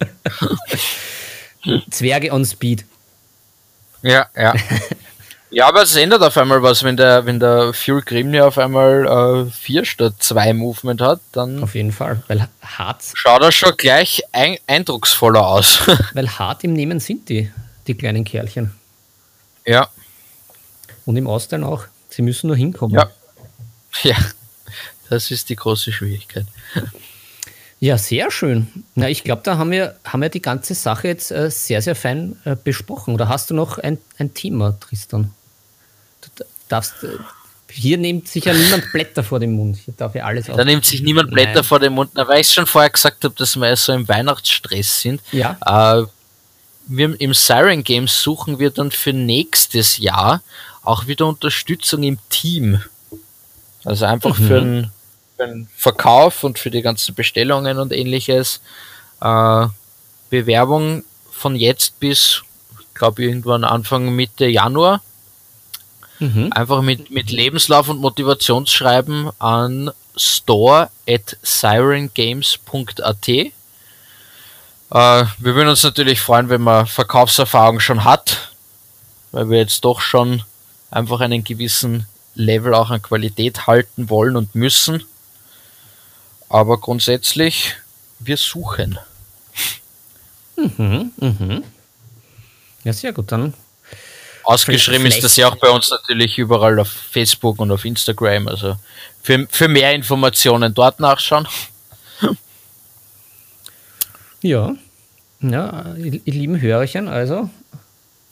Zwerge 1.90 2.32
on 2.32 2.46
Speed. 2.46 2.86
Ja, 4.02 4.28
ja. 4.36 4.54
Ja, 5.56 5.68
aber 5.68 5.84
es 5.84 5.96
ändert 5.96 6.24
auf 6.24 6.36
einmal 6.36 6.64
was, 6.64 6.82
wenn 6.82 6.98
der, 6.98 7.28
wenn 7.28 7.40
der 7.40 7.74
Fuel 7.74 8.02
Grimnir 8.02 8.48
auf 8.48 8.58
einmal 8.58 9.52
4 9.52 9.86
statt 9.86 10.16
2 10.18 10.52
Movement 10.54 11.00
hat, 11.00 11.20
dann 11.32 11.62
Auf 11.62 11.76
jeden 11.76 11.92
Fall. 11.92 12.24
Weil 12.28 12.50
hart, 12.64 13.04
schaut 13.14 13.44
er 13.44 13.52
schon 13.52 13.78
gleich 13.78 14.24
ein, 14.32 14.58
eindrucksvoller 14.66 15.46
aus. 15.46 15.82
weil 16.16 16.28
hart 16.28 16.64
im 16.64 16.74
Nehmen 16.74 17.00
sind 17.00 17.30
die, 17.30 17.52
die 17.86 17.94
kleinen 17.94 18.24
Kerlchen. 18.24 18.74
ja, 19.64 19.90
Und 21.06 21.18
im 21.18 21.28
Austeilen 21.28 21.64
auch. 21.64 21.84
Sie 22.10 22.24
müssen 22.24 22.48
nur 22.48 22.56
hinkommen. 22.56 22.96
ja. 22.96 23.12
Ja, 24.02 24.18
das 25.08 25.30
ist 25.30 25.50
die 25.50 25.56
große 25.56 25.92
Schwierigkeit. 25.92 26.48
Ja, 27.84 27.98
sehr 27.98 28.32
schön. 28.32 28.68
Na, 28.96 29.10
ich 29.10 29.26
glaube, 29.26 29.42
da 29.44 29.58
haben 29.58 29.70
wir, 29.70 29.98
haben 30.06 30.22
wir 30.22 30.30
die 30.30 30.42
ganze 30.42 30.74
Sache 30.74 31.10
jetzt 31.10 31.32
äh, 31.32 31.52
sehr, 31.52 31.82
sehr 31.82 31.96
fein 31.98 32.38
äh, 32.46 32.56
besprochen. 32.56 33.14
Oder 33.14 33.28
hast 33.28 33.50
du 33.50 33.54
noch 33.54 33.78
ein, 33.78 33.98
ein 34.18 34.34
Thema, 34.34 34.80
Tristan? 34.80 35.32
Du 36.22 36.46
darfst, 36.70 37.04
äh, 37.04 37.08
hier 37.70 37.98
nimmt 37.98 38.30
sich 38.30 38.46
ja 38.46 38.54
niemand 38.64 38.90
Blätter 38.94 39.22
vor 39.22 39.42
den 39.42 39.52
Mund. 39.52 39.76
Hier 39.84 39.94
darf 39.98 40.16
ja 40.16 40.24
alles 40.24 40.46
Da 40.46 40.64
nimmt 40.64 40.86
sich 40.86 41.02
niemand 41.02 41.32
Blätter 41.32 41.56
Nein. 41.56 41.64
vor 41.66 41.80
den 41.82 41.92
Mund, 41.92 42.12
Na, 42.14 42.26
weil 42.26 42.40
ich 42.40 42.50
schon 42.54 42.68
vorher 42.68 42.90
gesagt 42.90 43.22
habe, 43.26 43.36
dass 43.38 43.58
wir 43.58 43.76
so 43.76 43.92
im 43.92 44.08
Weihnachtsstress 44.08 45.02
sind. 45.02 45.20
Ja, 45.34 45.58
Äh, 45.66 46.06
wir 46.88 47.20
im 47.20 47.34
Siren 47.34 47.84
Games 47.84 48.22
suchen 48.22 48.60
wir 48.60 48.70
dann 48.70 48.92
für 48.92 49.12
nächstes 49.12 49.98
Jahr 49.98 50.42
auch 50.84 51.08
wieder 51.08 51.26
Unterstützung 51.28 52.04
im 52.04 52.18
Team. 52.30 52.82
Also 53.84 54.06
einfach 54.06 54.40
Mhm. 54.40 54.48
für, 54.48 54.62
für 54.62 54.90
den 55.40 55.68
Verkauf 55.76 56.44
und 56.44 56.60
für 56.60 56.72
die 56.72 56.82
ganzen 56.82 57.16
Bestellungen 57.16 57.80
und 57.80 57.92
ähnliches. 57.92 58.62
Äh, 59.22 59.68
Bewerbung 60.30 61.04
von 61.32 61.56
jetzt 61.56 62.00
bis, 62.00 62.42
glaube 62.94 63.24
irgendwann 63.24 63.64
Anfang 63.64 64.16
Mitte 64.16 64.46
Januar. 64.46 65.02
mhm. 66.20 66.52
Einfach 66.52 66.82
mit, 66.82 67.12
mit 67.12 67.32
Lebenslauf 67.32 67.90
und 67.90 68.00
Motivationsschreiben 68.00 69.32
an 69.40 69.92
store 70.16 70.90
at 71.08 71.38
sirengames.at. 71.42 73.28
Äh, 73.28 73.52
wir 74.90 75.26
würden 75.40 75.70
uns 75.70 75.84
natürlich 75.84 76.22
freuen, 76.22 76.50
wenn 76.50 76.62
man 76.62 76.86
Verkaufserfahrung 76.86 77.80
schon 77.80 78.04
hat, 78.04 78.52
weil 79.32 79.50
wir 79.50 79.58
jetzt 79.58 79.86
doch 79.86 80.02
schon 80.02 80.44
einfach 80.92 81.20
einen 81.20 81.44
gewissen 81.44 82.08
Level 82.36 82.74
auch 82.74 82.90
an 82.90 83.02
Qualität 83.02 83.68
halten 83.68 84.10
wollen 84.10 84.36
und 84.36 84.56
müssen. 84.56 85.04
Aber 86.50 86.78
grundsätzlich, 86.80 87.76
wir 88.20 88.38
suchen. 88.38 88.98
Mhm. 90.56 91.12
Mhm. 91.18 91.64
Ja, 92.84 92.94
sehr 92.94 93.12
gut. 93.14 93.32
Dann 93.32 93.54
Ausgeschrieben 94.44 95.06
ist 95.06 95.24
das 95.24 95.36
ja 95.38 95.48
auch 95.48 95.56
bei 95.56 95.70
uns 95.70 95.90
natürlich 95.90 96.38
überall 96.38 96.78
auf 96.80 96.90
Facebook 96.90 97.60
und 97.60 97.72
auf 97.72 97.86
Instagram. 97.86 98.48
Also 98.48 98.76
für, 99.22 99.48
für 99.50 99.68
mehr 99.68 99.94
Informationen 99.94 100.74
dort 100.74 101.00
nachschauen. 101.00 101.48
Ja, 104.42 104.76
ja, 105.40 105.94
ihr 105.96 106.22
lieben 106.34 106.60
Hörerchen, 106.60 107.08
also, 107.08 107.50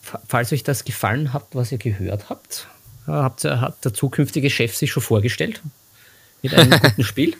fa- 0.02 0.20
falls 0.28 0.52
euch 0.52 0.62
das 0.62 0.84
gefallen 0.84 1.32
hat, 1.32 1.46
was 1.52 1.72
ihr 1.72 1.78
gehört 1.78 2.28
habt, 2.28 2.66
äh, 3.06 3.12
habt 3.12 3.44
hat 3.44 3.82
der 3.84 3.94
zukünftige 3.94 4.50
Chef 4.50 4.76
sich 4.76 4.92
schon 4.92 5.02
vorgestellt 5.02 5.62
mit 6.42 6.54
einem 6.54 6.70
guten 6.82 7.04
Spiel. 7.04 7.36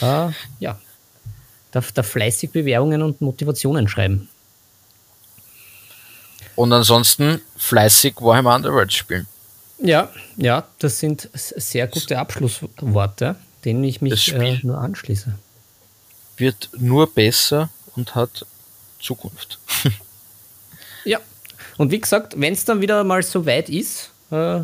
Äh, 0.00 0.30
ja, 0.60 0.78
da, 1.70 1.82
da 1.94 2.02
fleißig 2.02 2.50
Bewerbungen 2.50 3.02
und 3.02 3.20
Motivationen 3.20 3.88
schreiben. 3.88 4.28
Und 6.56 6.72
ansonsten 6.72 7.40
fleißig 7.56 8.14
Warhammer 8.20 8.54
Underworld 8.54 8.92
spielen. 8.92 9.26
Ja, 9.78 10.08
ja, 10.36 10.66
das 10.78 11.00
sind 11.00 11.28
sehr 11.32 11.88
gute 11.88 12.18
Abschlussworte, 12.18 13.36
denen 13.64 13.82
ich 13.82 14.00
mich 14.00 14.32
äh, 14.32 14.60
nur 14.62 14.78
anschließe. 14.78 15.34
Wird 16.36 16.70
nur 16.78 17.12
besser 17.12 17.70
und 17.96 18.14
hat 18.14 18.46
Zukunft. 19.00 19.58
ja, 21.04 21.18
und 21.76 21.90
wie 21.90 22.00
gesagt, 22.00 22.40
wenn 22.40 22.52
es 22.52 22.64
dann 22.64 22.80
wieder 22.80 23.02
mal 23.02 23.22
so 23.22 23.46
weit 23.46 23.68
ist, 23.68 24.10
äh, 24.30 24.60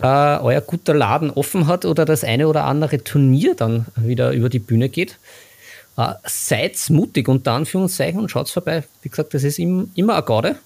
äh, 0.00 0.06
euer 0.38 0.60
guter 0.60 0.94
Laden 0.94 1.30
offen 1.30 1.66
hat 1.66 1.84
oder 1.84 2.04
das 2.04 2.24
eine 2.24 2.48
oder 2.48 2.64
andere 2.64 3.02
Turnier 3.02 3.54
dann 3.54 3.86
wieder 3.96 4.32
über 4.32 4.48
die 4.48 4.58
Bühne 4.58 4.88
geht, 4.88 5.18
äh, 5.96 6.12
seid 6.24 6.78
mutig 6.90 7.28
unter 7.28 7.52
Anführungszeichen 7.52 8.20
und 8.20 8.30
schaut 8.30 8.50
vorbei. 8.50 8.84
Wie 9.02 9.08
gesagt, 9.08 9.34
das 9.34 9.44
ist 9.44 9.58
im, 9.58 9.90
immer 9.94 10.14
eine 10.14 10.24
Garde. 10.24 10.56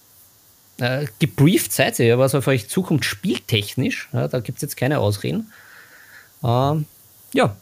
Äh, 0.79 1.07
gebrieft 1.19 1.73
seid 1.73 1.99
ihr, 1.99 2.19
was 2.19 2.35
auf 2.35 2.47
euch 2.47 2.69
zukommt, 2.69 3.05
spieltechnisch. 3.05 4.09
Ja, 4.13 4.29
da 4.29 4.41
gibt 4.41 4.59
es 4.59 4.63
jetzt 4.63 4.77
keine 4.77 4.99
Ausreden. 4.99 5.53
Ähm, 6.43 6.87
ja. 7.33 7.55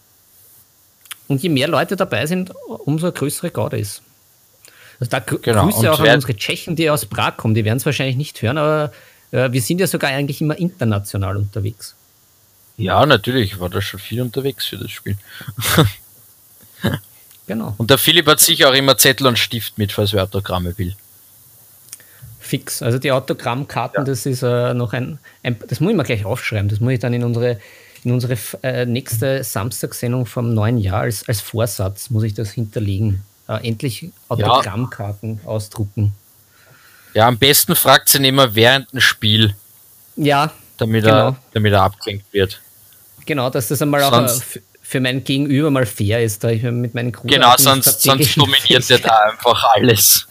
Und 1.26 1.42
je 1.42 1.50
mehr 1.50 1.68
Leute 1.68 1.96
dabei 1.96 2.24
sind, 2.26 2.52
umso 2.66 3.12
größere 3.12 3.50
Garde 3.50 3.78
ist. 3.78 4.02
Also 5.00 5.10
da 5.10 5.18
genau. 5.20 5.64
Grüße 5.64 5.92
auch 5.92 6.00
an 6.00 6.14
unsere 6.14 6.34
Tschechen, 6.34 6.74
die 6.74 6.90
aus 6.90 7.06
Prag 7.06 7.36
kommen. 7.36 7.54
Die 7.54 7.64
werden 7.64 7.76
es 7.76 7.86
wahrscheinlich 7.86 8.16
nicht 8.16 8.40
hören, 8.40 8.58
aber 8.58 8.92
wir 9.30 9.60
sind 9.60 9.80
ja 9.80 9.86
sogar 9.86 10.10
eigentlich 10.10 10.40
immer 10.40 10.58
international 10.58 11.36
unterwegs. 11.36 11.94
Ja, 12.78 13.04
natürlich. 13.04 13.52
Ich 13.52 13.60
war 13.60 13.68
da 13.68 13.82
schon 13.82 14.00
viel 14.00 14.22
unterwegs 14.22 14.66
für 14.66 14.78
das 14.78 14.90
Spiel. 14.90 15.16
genau. 17.46 17.74
Und 17.76 17.90
der 17.90 17.98
Philipp 17.98 18.26
hat 18.28 18.40
sicher 18.40 18.70
auch 18.70 18.74
immer 18.74 18.96
Zettel 18.96 19.26
und 19.26 19.38
Stift 19.38 19.78
mit, 19.78 19.92
falls 19.92 20.12
wer 20.12 20.22
Autogramme 20.22 20.78
will. 20.78 20.94
Fix. 22.38 22.80
Also 22.80 22.98
die 22.98 23.10
Autogrammkarten, 23.10 24.02
ja. 24.02 24.04
das 24.04 24.24
ist 24.26 24.42
äh, 24.42 24.72
noch 24.74 24.92
ein, 24.92 25.18
ein, 25.42 25.56
Das 25.68 25.80
muss 25.80 25.90
ich 25.90 25.96
mal 25.96 26.04
gleich 26.04 26.24
aufschreiben. 26.24 26.68
Das 26.68 26.78
muss 26.78 26.92
ich 26.92 27.00
dann 27.00 27.12
in 27.12 27.24
unsere, 27.24 27.58
in 28.04 28.12
unsere 28.12 28.38
äh, 28.62 28.86
nächste 28.86 29.42
Samstagssendung 29.42 30.24
vom 30.24 30.54
neuen 30.54 30.78
Jahr 30.78 31.00
als, 31.00 31.28
als 31.28 31.40
Vorsatz, 31.40 32.10
muss 32.10 32.22
ich 32.22 32.34
das 32.34 32.52
hinterlegen. 32.52 33.24
Äh, 33.48 33.66
endlich 33.68 34.10
Autogrammkarten 34.28 35.40
ja. 35.42 35.48
ausdrucken. 35.48 36.12
Ja, 37.14 37.26
am 37.26 37.38
besten 37.38 37.74
fragt 37.74 38.08
sie 38.08 38.26
immer 38.26 38.54
während 38.54 38.92
dem 38.92 39.00
Spiel. 39.00 39.54
Ja. 40.16 40.52
Damit, 40.76 41.04
genau. 41.04 41.28
er, 41.28 41.36
damit 41.52 41.72
er 41.72 41.82
abgelenkt 41.82 42.32
wird. 42.32 42.60
Genau, 43.26 43.50
dass 43.50 43.68
das 43.68 43.82
einmal 43.82 44.00
sonst, 44.00 44.42
auch 44.42 44.60
für 44.88 45.00
mein 45.00 45.22
Gegenüber 45.22 45.70
mal 45.70 45.84
fair 45.84 46.22
ist, 46.22 46.42
da 46.42 46.48
ich 46.48 46.62
mit 46.62 46.94
meinen 46.94 47.12
Kunden. 47.12 47.28
Genau, 47.28 47.54
sonst, 47.58 48.00
sonst 48.02 48.36
dominiert 48.36 48.88
er 48.90 48.98
da 48.98 49.16
einfach 49.30 49.62
alles. 49.74 50.26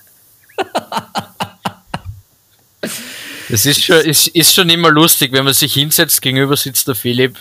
Es 3.50 3.66
ist 3.66 3.84
schon, 3.84 3.98
ist, 3.98 4.28
ist 4.30 4.54
schon 4.54 4.70
immer 4.70 4.90
lustig, 4.90 5.32
wenn 5.32 5.46
man 5.46 5.54
sich 5.54 5.74
hinsetzt, 5.74 6.22
gegenüber 6.22 6.58
sitzt 6.58 6.88
der 6.88 6.96
Philipp. 6.96 7.38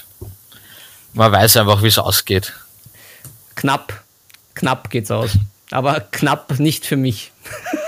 Man 1.14 1.32
weiß 1.32 1.56
einfach, 1.56 1.82
wie 1.82 1.88
es 1.88 1.98
ausgeht. 1.98 2.52
Knapp, 3.54 4.04
knapp 4.54 4.90
geht's 4.90 5.10
aus. 5.10 5.30
Aber 5.70 6.00
knapp 6.00 6.58
nicht 6.58 6.84
für 6.84 6.96
mich. 6.96 7.32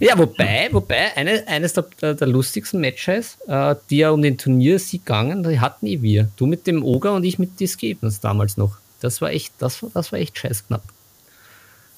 ja, 0.00 0.18
wobei, 0.18 0.68
wobei, 0.72 1.16
eine, 1.16 1.46
eines 1.46 1.74
der, 1.74 1.86
der, 2.00 2.14
der 2.14 2.26
lustigsten 2.26 2.80
Matches, 2.80 3.36
äh, 3.46 3.74
die 3.90 3.98
ja 3.98 4.10
um 4.10 4.22
den 4.22 4.38
Turniersieg 4.38 5.04
gegangen, 5.04 5.42
die 5.42 5.60
hatten 5.60 5.86
eh 5.86 6.02
wir. 6.02 6.30
Du 6.36 6.46
mit 6.46 6.66
dem 6.66 6.84
Oger 6.84 7.12
und 7.12 7.24
ich 7.24 7.38
mit 7.38 7.60
Discapens 7.60 8.20
damals 8.20 8.56
noch. 8.56 8.78
Das 9.00 9.20
war 9.20 9.30
echt, 9.30 9.52
das, 9.58 9.84
das 9.94 10.12
war 10.12 10.18
echt 10.18 10.38
scheiß 10.38 10.66
knapp. 10.66 10.82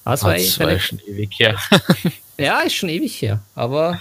Das 0.05 0.23
war, 0.23 0.33
das 0.33 0.59
war 0.59 0.79
schon 0.79 0.99
ewig 1.07 1.31
her. 1.39 1.57
ja, 2.37 2.59
ist 2.59 2.75
schon 2.75 2.89
ewig 2.89 3.21
her. 3.21 3.39
Aber 3.55 3.99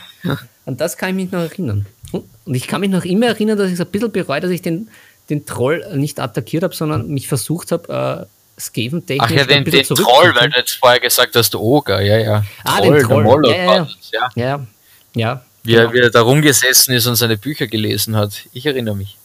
an 0.66 0.76
das 0.76 0.96
kann 0.96 1.11
ich 1.11 1.14
mich 1.14 1.32
noch 1.32 1.40
erinnern. 1.40 1.86
Und 2.11 2.55
ich 2.55 2.66
kann 2.66 2.80
mich 2.80 2.90
noch 2.90 3.05
immer 3.05 3.26
erinnern, 3.26 3.57
dass 3.57 3.68
ich 3.68 3.74
es 3.74 3.80
ein 3.80 3.86
bisschen 3.86 4.11
bereue, 4.11 4.40
dass 4.40 4.50
ich 4.50 4.62
den, 4.62 4.88
den 5.30 5.46
Troll 5.46 5.84
nicht 5.96 6.18
attackiert 6.18 6.64
habe, 6.64 6.74
sondern 6.74 7.09
mich 7.09 7.28
versucht 7.28 7.70
habe, 7.70 8.26
äh, 8.28 8.41
Skaven 8.59 9.03
Ach 9.18 9.30
ja, 9.30 9.44
den, 9.44 9.64
den 9.64 9.84
Troll, 9.84 10.34
weil 10.34 10.50
du 10.50 10.59
jetzt 10.59 10.72
vorher 10.72 11.00
gesagt 11.00 11.34
hast, 11.34 11.55
Oger, 11.55 12.00
ja, 12.00 12.18
ja. 12.18 12.44
Ah, 12.64 12.78
Troll, 12.78 12.98
den 12.98 13.07
Troll. 13.07 13.48
Ja, 13.48 13.57
ja, 13.57 13.88
ja. 14.12 14.30
ja, 14.34 14.66
ja. 15.14 15.44
Wie, 15.64 15.72
genau. 15.72 15.84
er, 15.84 15.92
wie 15.92 15.98
er 16.00 16.11
da 16.11 16.22
rumgesessen 16.22 16.94
ist 16.94 17.07
und 17.07 17.16
seine 17.16 17.36
Bücher 17.36 17.66
gelesen 17.66 18.16
hat. 18.16 18.42
Ich 18.53 18.66
erinnere 18.66 18.96
mich. 18.96 19.16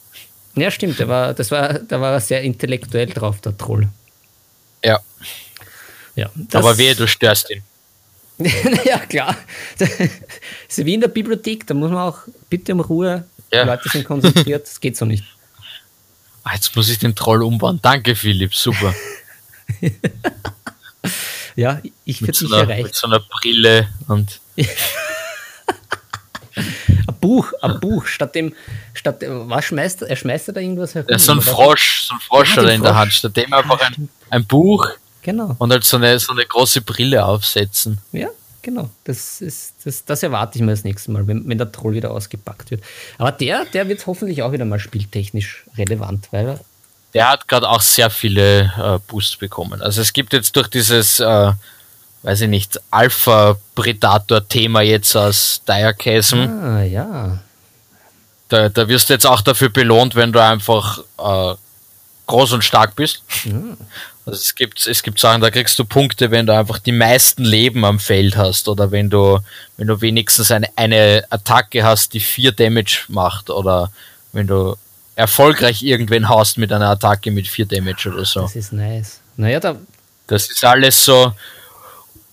Ja, 0.55 0.71
stimmt. 0.71 0.99
Der 0.99 1.07
war, 1.07 1.33
das 1.33 1.51
war, 1.51 1.73
da 1.73 1.99
war 2.01 2.13
er 2.13 2.19
sehr 2.19 2.41
intellektuell 2.41 3.07
drauf, 3.07 3.41
der 3.41 3.57
Troll. 3.57 3.87
Ja. 4.83 4.99
ja 6.15 6.29
Aber 6.53 6.77
wehe, 6.77 6.95
du 6.95 7.07
störst 7.07 7.49
ihn. 7.51 7.63
ja, 8.85 8.99
klar. 8.99 9.35
Das 9.77 9.89
ist 9.99 10.85
wie 10.85 10.93
in 10.93 11.01
der 11.01 11.07
Bibliothek, 11.07 11.65
da 11.65 11.73
muss 11.73 11.89
man 11.89 11.99
auch 11.99 12.19
bitte 12.49 12.73
um 12.73 12.81
Ruhe, 12.81 13.25
ja. 13.51 13.63
die 13.63 13.69
Leute 13.69 13.89
sind 13.89 14.05
konzentriert, 14.05 14.67
das 14.67 14.79
geht 14.79 14.95
so 14.95 15.05
nicht. 15.05 15.23
Ah, 16.43 16.53
jetzt 16.53 16.75
muss 16.75 16.87
ich 16.89 16.99
den 16.99 17.15
Troll 17.15 17.43
umbauen. 17.43 17.79
Danke, 17.81 18.15
Philipp, 18.15 18.53
super. 18.55 18.93
ja, 21.55 21.81
ich 22.05 22.21
würde 22.21 22.33
so 22.33 22.45
mich 22.45 22.57
erreichen. 22.57 22.83
Mit 22.83 22.95
so 22.95 23.07
einer 23.07 23.19
Brille 23.19 23.87
und. 24.07 24.39
ein 26.55 27.15
Buch, 27.19 27.53
ein 27.61 27.79
Buch, 27.79 28.05
statt 28.05 28.35
dem, 28.35 28.53
statt, 28.93 29.23
was 29.27 29.65
schmeißt 29.65 30.03
er? 30.03 30.15
schmeißt 30.15 30.49
da 30.49 30.59
irgendwas 30.59 30.95
herum? 30.95 31.09
Ja, 31.09 31.19
so 31.19 31.33
ein 31.33 31.41
Frosch, 31.41 32.07
so 32.07 32.15
ein 32.15 32.19
Frosch 32.19 32.55
ja, 32.55 32.57
hat 32.57 32.65
er 32.65 32.75
in 32.75 32.83
der 32.83 32.95
Hand, 32.95 33.13
statt 33.13 33.35
dem 33.37 33.53
einfach 33.53 33.79
ein, 33.81 34.09
ein 34.29 34.45
Buch 34.45 34.87
genau. 35.21 35.55
und 35.59 35.71
halt 35.71 35.83
so 35.83 35.97
eine, 35.97 36.19
so 36.19 36.33
eine 36.33 36.45
große 36.45 36.81
Brille 36.81 37.23
aufsetzen. 37.25 37.99
Ja, 38.11 38.29
genau. 38.61 38.89
Das, 39.03 39.41
ist, 39.41 39.75
das, 39.83 40.05
das 40.05 40.23
erwarte 40.23 40.57
ich 40.57 40.63
mir 40.63 40.71
das 40.71 40.83
nächste 40.83 41.11
Mal, 41.11 41.27
wenn, 41.27 41.47
wenn 41.47 41.57
der 41.57 41.71
Troll 41.71 41.93
wieder 41.93 42.11
ausgepackt 42.11 42.71
wird. 42.71 42.83
Aber 43.17 43.31
der, 43.31 43.65
der 43.65 43.87
wird 43.87 44.05
hoffentlich 44.07 44.41
auch 44.41 44.51
wieder 44.51 44.65
mal 44.65 44.79
spieltechnisch 44.79 45.65
relevant, 45.77 46.29
weil 46.31 46.59
der 47.17 47.29
hat 47.29 47.47
gerade 47.47 47.67
auch 47.67 47.81
sehr 47.81 48.11
viele 48.11 48.71
äh, 48.77 48.99
Boosts 49.07 49.37
bekommen. 49.37 49.81
Also 49.81 50.01
es 50.01 50.13
gibt 50.13 50.33
jetzt 50.33 50.55
durch 50.55 50.67
dieses, 50.67 51.19
äh, 51.19 51.51
weiß 52.21 52.41
ich 52.41 52.47
nicht, 52.47 52.79
Alpha-Predator-Thema 52.91 54.81
jetzt 54.81 55.15
aus 55.15 55.63
Diachasm. 55.67 56.41
Ah, 56.41 56.83
ja. 56.83 57.39
Da, 58.49 58.69
da 58.69 58.87
wirst 58.87 59.09
du 59.09 59.13
jetzt 59.13 59.25
auch 59.25 59.41
dafür 59.41 59.69
belohnt, 59.69 60.13
wenn 60.13 60.31
du 60.31 60.39
einfach 60.39 60.99
äh, 61.17 61.55
groß 62.27 62.51
und 62.51 62.63
stark 62.63 62.95
bist. 62.95 63.23
Mhm. 63.45 63.77
Also 64.27 64.39
es 64.39 64.53
gibt, 64.53 64.85
es 64.85 65.01
gibt 65.01 65.19
Sachen, 65.19 65.41
da 65.41 65.49
kriegst 65.49 65.79
du 65.79 65.85
Punkte, 65.85 66.29
wenn 66.29 66.45
du 66.45 66.55
einfach 66.55 66.77
die 66.77 66.91
meisten 66.91 67.43
Leben 67.43 67.83
am 67.83 67.97
Feld 67.97 68.37
hast 68.37 68.69
oder 68.69 68.91
wenn 68.91 69.09
du, 69.09 69.39
wenn 69.77 69.87
du 69.87 69.99
wenigstens 70.01 70.51
eine, 70.51 70.69
eine 70.75 71.23
Attacke 71.31 71.83
hast, 71.83 72.13
die 72.13 72.19
vier 72.19 72.51
Damage 72.51 73.05
macht 73.07 73.49
oder 73.49 73.91
wenn 74.33 74.45
du 74.45 74.77
erfolgreich 75.17 75.81
irgendwen 75.81 76.29
haust 76.29 76.59
mit 76.59 76.71
einer 76.71 76.89
Attacke 76.89 77.31
mit 77.31 77.47
4 77.47 77.65
Damage 77.65 78.09
oder 78.09 78.23
so. 78.23 78.41
Das 78.41 78.55
ist 78.55 78.71
nice. 78.71 79.19
Naja, 79.35 79.59
da. 79.59 79.75
Das 80.27 80.49
ist 80.49 80.63
alles 80.63 81.03
so 81.03 81.33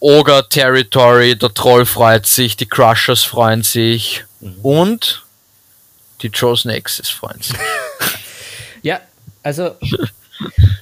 Ogre 0.01 0.47
Territory, 0.49 1.35
der 1.35 1.55
Troll 1.55 1.87
freut 1.87 2.26
sich, 2.26 2.57
die 2.57 2.66
Crushers 2.66 3.22
freuen 3.22 3.62
sich 3.62 4.24
mhm. 4.41 4.56
und 4.62 5.24
die 6.20 6.31
Chosen 6.31 6.70
Axes 6.70 7.09
freuen 7.09 7.40
sich. 7.40 7.56
ja, 8.82 9.01
also 9.43 9.77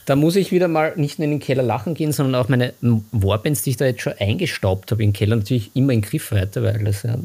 da 0.04 0.16
muss 0.16 0.34
ich 0.34 0.50
wieder 0.50 0.66
mal 0.66 0.94
nicht 0.96 1.20
nur 1.20 1.24
in 1.26 1.32
den 1.32 1.40
Keller 1.40 1.62
lachen 1.62 1.94
gehen, 1.94 2.10
sondern 2.10 2.42
auch 2.42 2.48
meine 2.48 2.74
Warbands, 3.12 3.62
die 3.62 3.70
ich 3.70 3.76
da 3.76 3.84
jetzt 3.84 4.02
schon 4.02 4.14
eingestaubt 4.18 4.90
habe 4.90 5.04
im 5.04 5.12
Keller, 5.12 5.36
natürlich 5.36 5.70
immer 5.74 5.92
in 5.92 6.02
Griffweite, 6.02 6.64
weil 6.64 6.82
das, 6.82 7.04
ja, 7.04 7.16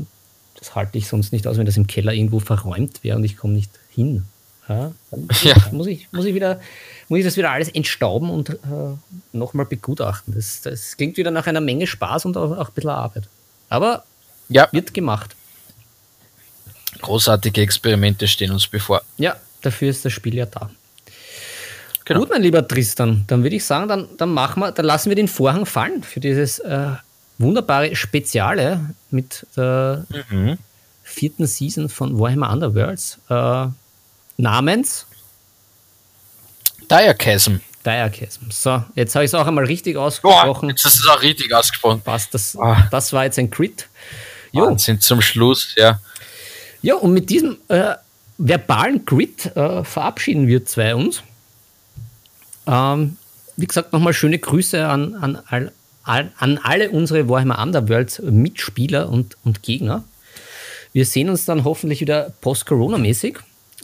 das 0.59 0.75
halte 0.75 0.99
ich 0.99 1.07
sonst 1.07 1.33
nicht 1.33 1.47
aus, 1.47 1.57
wenn 1.57 1.65
das 1.65 1.77
im 1.77 1.87
Keller 1.87 2.13
irgendwo 2.13 2.39
verräumt 2.39 3.03
wäre 3.03 3.17
und 3.17 3.23
ich 3.23 3.37
komme 3.37 3.53
nicht 3.53 3.71
hin. 3.89 4.25
Ja, 4.69 4.91
ja. 5.43 5.55
Muss, 5.71 5.87
ich, 5.87 6.07
muss, 6.11 6.25
ich 6.25 6.33
wieder, 6.33 6.59
muss 7.07 7.19
ich 7.19 7.25
das 7.25 7.37
wieder 7.37 7.51
alles 7.51 7.69
entstauben 7.69 8.29
und 8.29 8.49
äh, 8.49 8.55
nochmal 9.31 9.65
begutachten. 9.65 10.33
Das, 10.33 10.61
das 10.61 10.97
klingt 10.97 11.17
wieder 11.17 11.31
nach 11.31 11.47
einer 11.47 11.61
Menge 11.61 11.87
Spaß 11.87 12.25
und 12.25 12.35
auch, 12.35 12.57
auch 12.57 12.67
ein 12.67 12.73
bisschen 12.73 12.89
Arbeit. 12.89 13.23
Aber 13.69 14.03
ja. 14.49 14.67
wird 14.71 14.93
gemacht. 14.93 15.35
Großartige 17.01 17.61
Experimente 17.61 18.27
stehen 18.27 18.51
uns 18.51 18.67
bevor. 18.67 19.01
Ja, 19.17 19.37
dafür 19.61 19.89
ist 19.89 20.03
das 20.03 20.13
Spiel 20.13 20.35
ja 20.35 20.45
da. 20.45 20.69
Genau. 22.05 22.21
Gut, 22.21 22.29
mein 22.29 22.41
lieber 22.41 22.65
Tristan, 22.65 23.25
dann 23.27 23.43
würde 23.43 23.57
ich 23.57 23.65
sagen, 23.65 23.87
dann, 23.89 24.07
dann 24.17 24.33
machen 24.33 24.61
wir, 24.61 24.71
dann 24.71 24.85
lassen 24.85 25.09
wir 25.09 25.15
den 25.15 25.27
Vorhang 25.27 25.65
fallen 25.65 26.03
für 26.03 26.21
dieses 26.21 26.59
äh, 26.59 26.91
wunderbare 27.37 27.95
Speziale 27.95 28.93
mit 29.11 29.45
der 29.55 30.05
mhm. 30.29 30.57
vierten 31.03 31.47
Season 31.47 31.89
von 31.89 32.17
Warhammer 32.17 32.51
Underworlds. 32.51 33.19
Äh, 33.29 33.67
namens 34.37 35.05
Diachasm. 36.89 37.59
Diachasm. 37.85 38.49
So, 38.49 38.83
jetzt 38.95 39.15
habe 39.15 39.25
ich 39.25 39.29
es 39.29 39.35
auch 39.35 39.45
einmal 39.45 39.65
richtig 39.65 39.97
ausgesprochen. 39.97 40.67
Oh, 40.67 40.69
jetzt 40.69 40.85
du 40.85 40.89
es 40.89 41.07
auch 41.07 41.21
richtig 41.21 41.53
ausgesprochen. 41.53 42.01
Passt, 42.01 42.33
das, 42.33 42.57
ah. 42.57 42.87
das 42.91 43.11
war 43.13 43.25
jetzt 43.25 43.37
ein 43.39 43.49
Crit. 43.49 43.87
Jo. 44.51 44.77
sind 44.77 45.03
zum 45.03 45.21
Schluss, 45.21 45.73
ja. 45.75 45.99
Ja, 46.81 46.95
und 46.95 47.13
mit 47.13 47.29
diesem 47.29 47.57
äh, 47.67 47.95
verbalen 48.37 49.05
Crit 49.05 49.55
äh, 49.55 49.83
verabschieden 49.83 50.47
wir 50.47 50.65
zwei 50.65 50.95
uns. 50.95 51.23
Ähm, 52.65 53.17
wie 53.55 53.65
gesagt, 53.65 53.93
nochmal 53.93 54.13
schöne 54.13 54.39
Grüße 54.39 54.87
an, 54.87 55.15
an, 55.15 55.71
all, 56.03 56.31
an 56.37 56.59
alle 56.63 56.89
unsere 56.91 57.27
Warhammer 57.27 57.59
Underworld 57.59 58.21
Mitspieler 58.23 59.09
und, 59.09 59.37
und 59.43 59.63
Gegner. 59.63 60.03
Wir 60.93 61.05
sehen 61.05 61.29
uns 61.29 61.45
dann 61.45 61.63
hoffentlich 61.63 62.01
wieder 62.01 62.31
post-Corona-mäßig. 62.41 63.39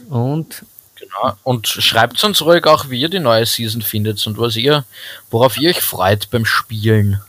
Und 0.08 0.64
Genau. 0.96 1.34
Und 1.42 1.66
schreibt 1.66 2.22
uns 2.24 2.40
ruhig 2.42 2.66
auch, 2.66 2.88
wie 2.88 3.00
ihr 3.00 3.08
die 3.08 3.18
neue 3.18 3.46
Season 3.46 3.82
findet 3.82 4.24
und 4.26 4.38
was 4.38 4.56
ihr, 4.56 4.84
worauf 5.30 5.58
ihr 5.58 5.70
euch 5.70 5.80
freut 5.80 6.30
beim 6.30 6.44
Spielen. 6.44 7.20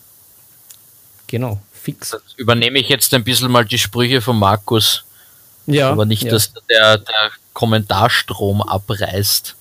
Genau, 1.28 1.60
fix. 1.74 2.12
Das 2.12 2.22
übernehme 2.38 2.80
ich 2.80 2.90
jetzt 2.90 3.14
ein 3.14 3.24
bisschen 3.24 3.52
mal 3.52 3.66
die 3.66 3.78
Sprüche 3.78 4.22
von 4.22 4.38
Markus. 4.38 5.04
Ja. 5.66 5.90
Aber 5.90 6.06
nicht, 6.06 6.24
ja. 6.24 6.32
dass 6.32 6.54
der, 6.70 7.00
der 7.00 7.32
Kommentarstrom 7.54 8.62
abreißt. 8.62 9.56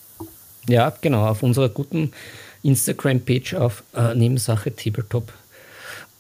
Ja, 0.69 0.93
genau, 1.01 1.27
auf 1.27 1.43
unserer 1.43 1.69
guten 1.69 2.13
Instagram-Page 2.63 3.55
auf 3.55 3.83
äh, 3.95 4.15
Nebensache 4.15 4.75
Tabletop 4.75 5.33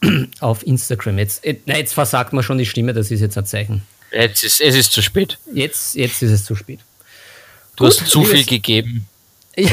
auf 0.40 0.66
Instagram. 0.66 1.18
Jetzt, 1.18 1.44
äh, 1.44 1.58
na, 1.66 1.76
jetzt 1.76 1.94
versagt 1.94 2.32
man 2.32 2.42
schon 2.42 2.58
die 2.58 2.66
Stimme, 2.66 2.94
das 2.94 3.10
ist 3.10 3.20
jetzt 3.20 3.36
ein 3.36 3.46
Zeichen. 3.46 3.82
Jetzt 4.12 4.44
ist, 4.44 4.60
es 4.60 4.74
ist 4.74 4.92
zu 4.92 5.02
spät. 5.02 5.38
Jetzt, 5.52 5.94
jetzt 5.94 6.22
ist 6.22 6.30
es 6.30 6.44
zu 6.44 6.54
spät. 6.54 6.80
Du 7.76 7.84
Gut, 7.84 8.00
hast 8.00 8.06
zu 8.08 8.24
viel 8.24 8.44
gegeben. 8.44 9.06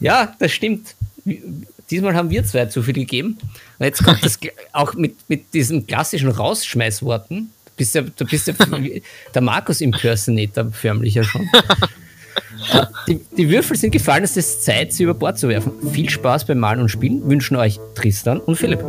ja, 0.00 0.34
das 0.38 0.52
stimmt. 0.52 0.94
Diesmal 1.90 2.14
haben 2.14 2.30
wir 2.30 2.44
zwei 2.44 2.66
zu 2.66 2.82
viel 2.82 2.94
gegeben. 2.94 3.38
Und 3.78 3.86
jetzt 3.86 4.04
kommt 4.04 4.24
das 4.24 4.38
auch 4.72 4.94
mit, 4.94 5.16
mit 5.28 5.52
diesen 5.54 5.86
klassischen 5.86 6.30
Rausschmeißworten. 6.30 7.50
Du 7.64 7.72
bist 7.76 7.94
ja, 7.94 8.02
du 8.02 8.24
bist 8.24 8.48
ja 8.48 8.54
der 9.34 9.42
Markus-Impersonator 9.42 10.70
förmlich 10.72 11.14
ja 11.14 11.24
schon. 11.24 11.48
Die, 13.06 13.20
die, 13.36 13.48
Würfel 13.48 13.76
sind 13.76 13.92
gefallen, 13.92 14.24
es 14.24 14.36
ist 14.36 14.64
Zeit, 14.64 14.92
sie 14.92 15.04
über 15.04 15.14
Bord 15.14 15.38
zu 15.38 15.48
werfen. 15.48 15.72
Viel 15.92 16.10
Spaß 16.10 16.44
beim 16.44 16.58
Malen 16.58 16.80
und 16.80 16.88
Spielen 16.88 17.28
wünschen 17.28 17.56
euch 17.56 17.78
Tristan 17.94 18.40
und 18.40 18.56
Philipp. 18.56 18.84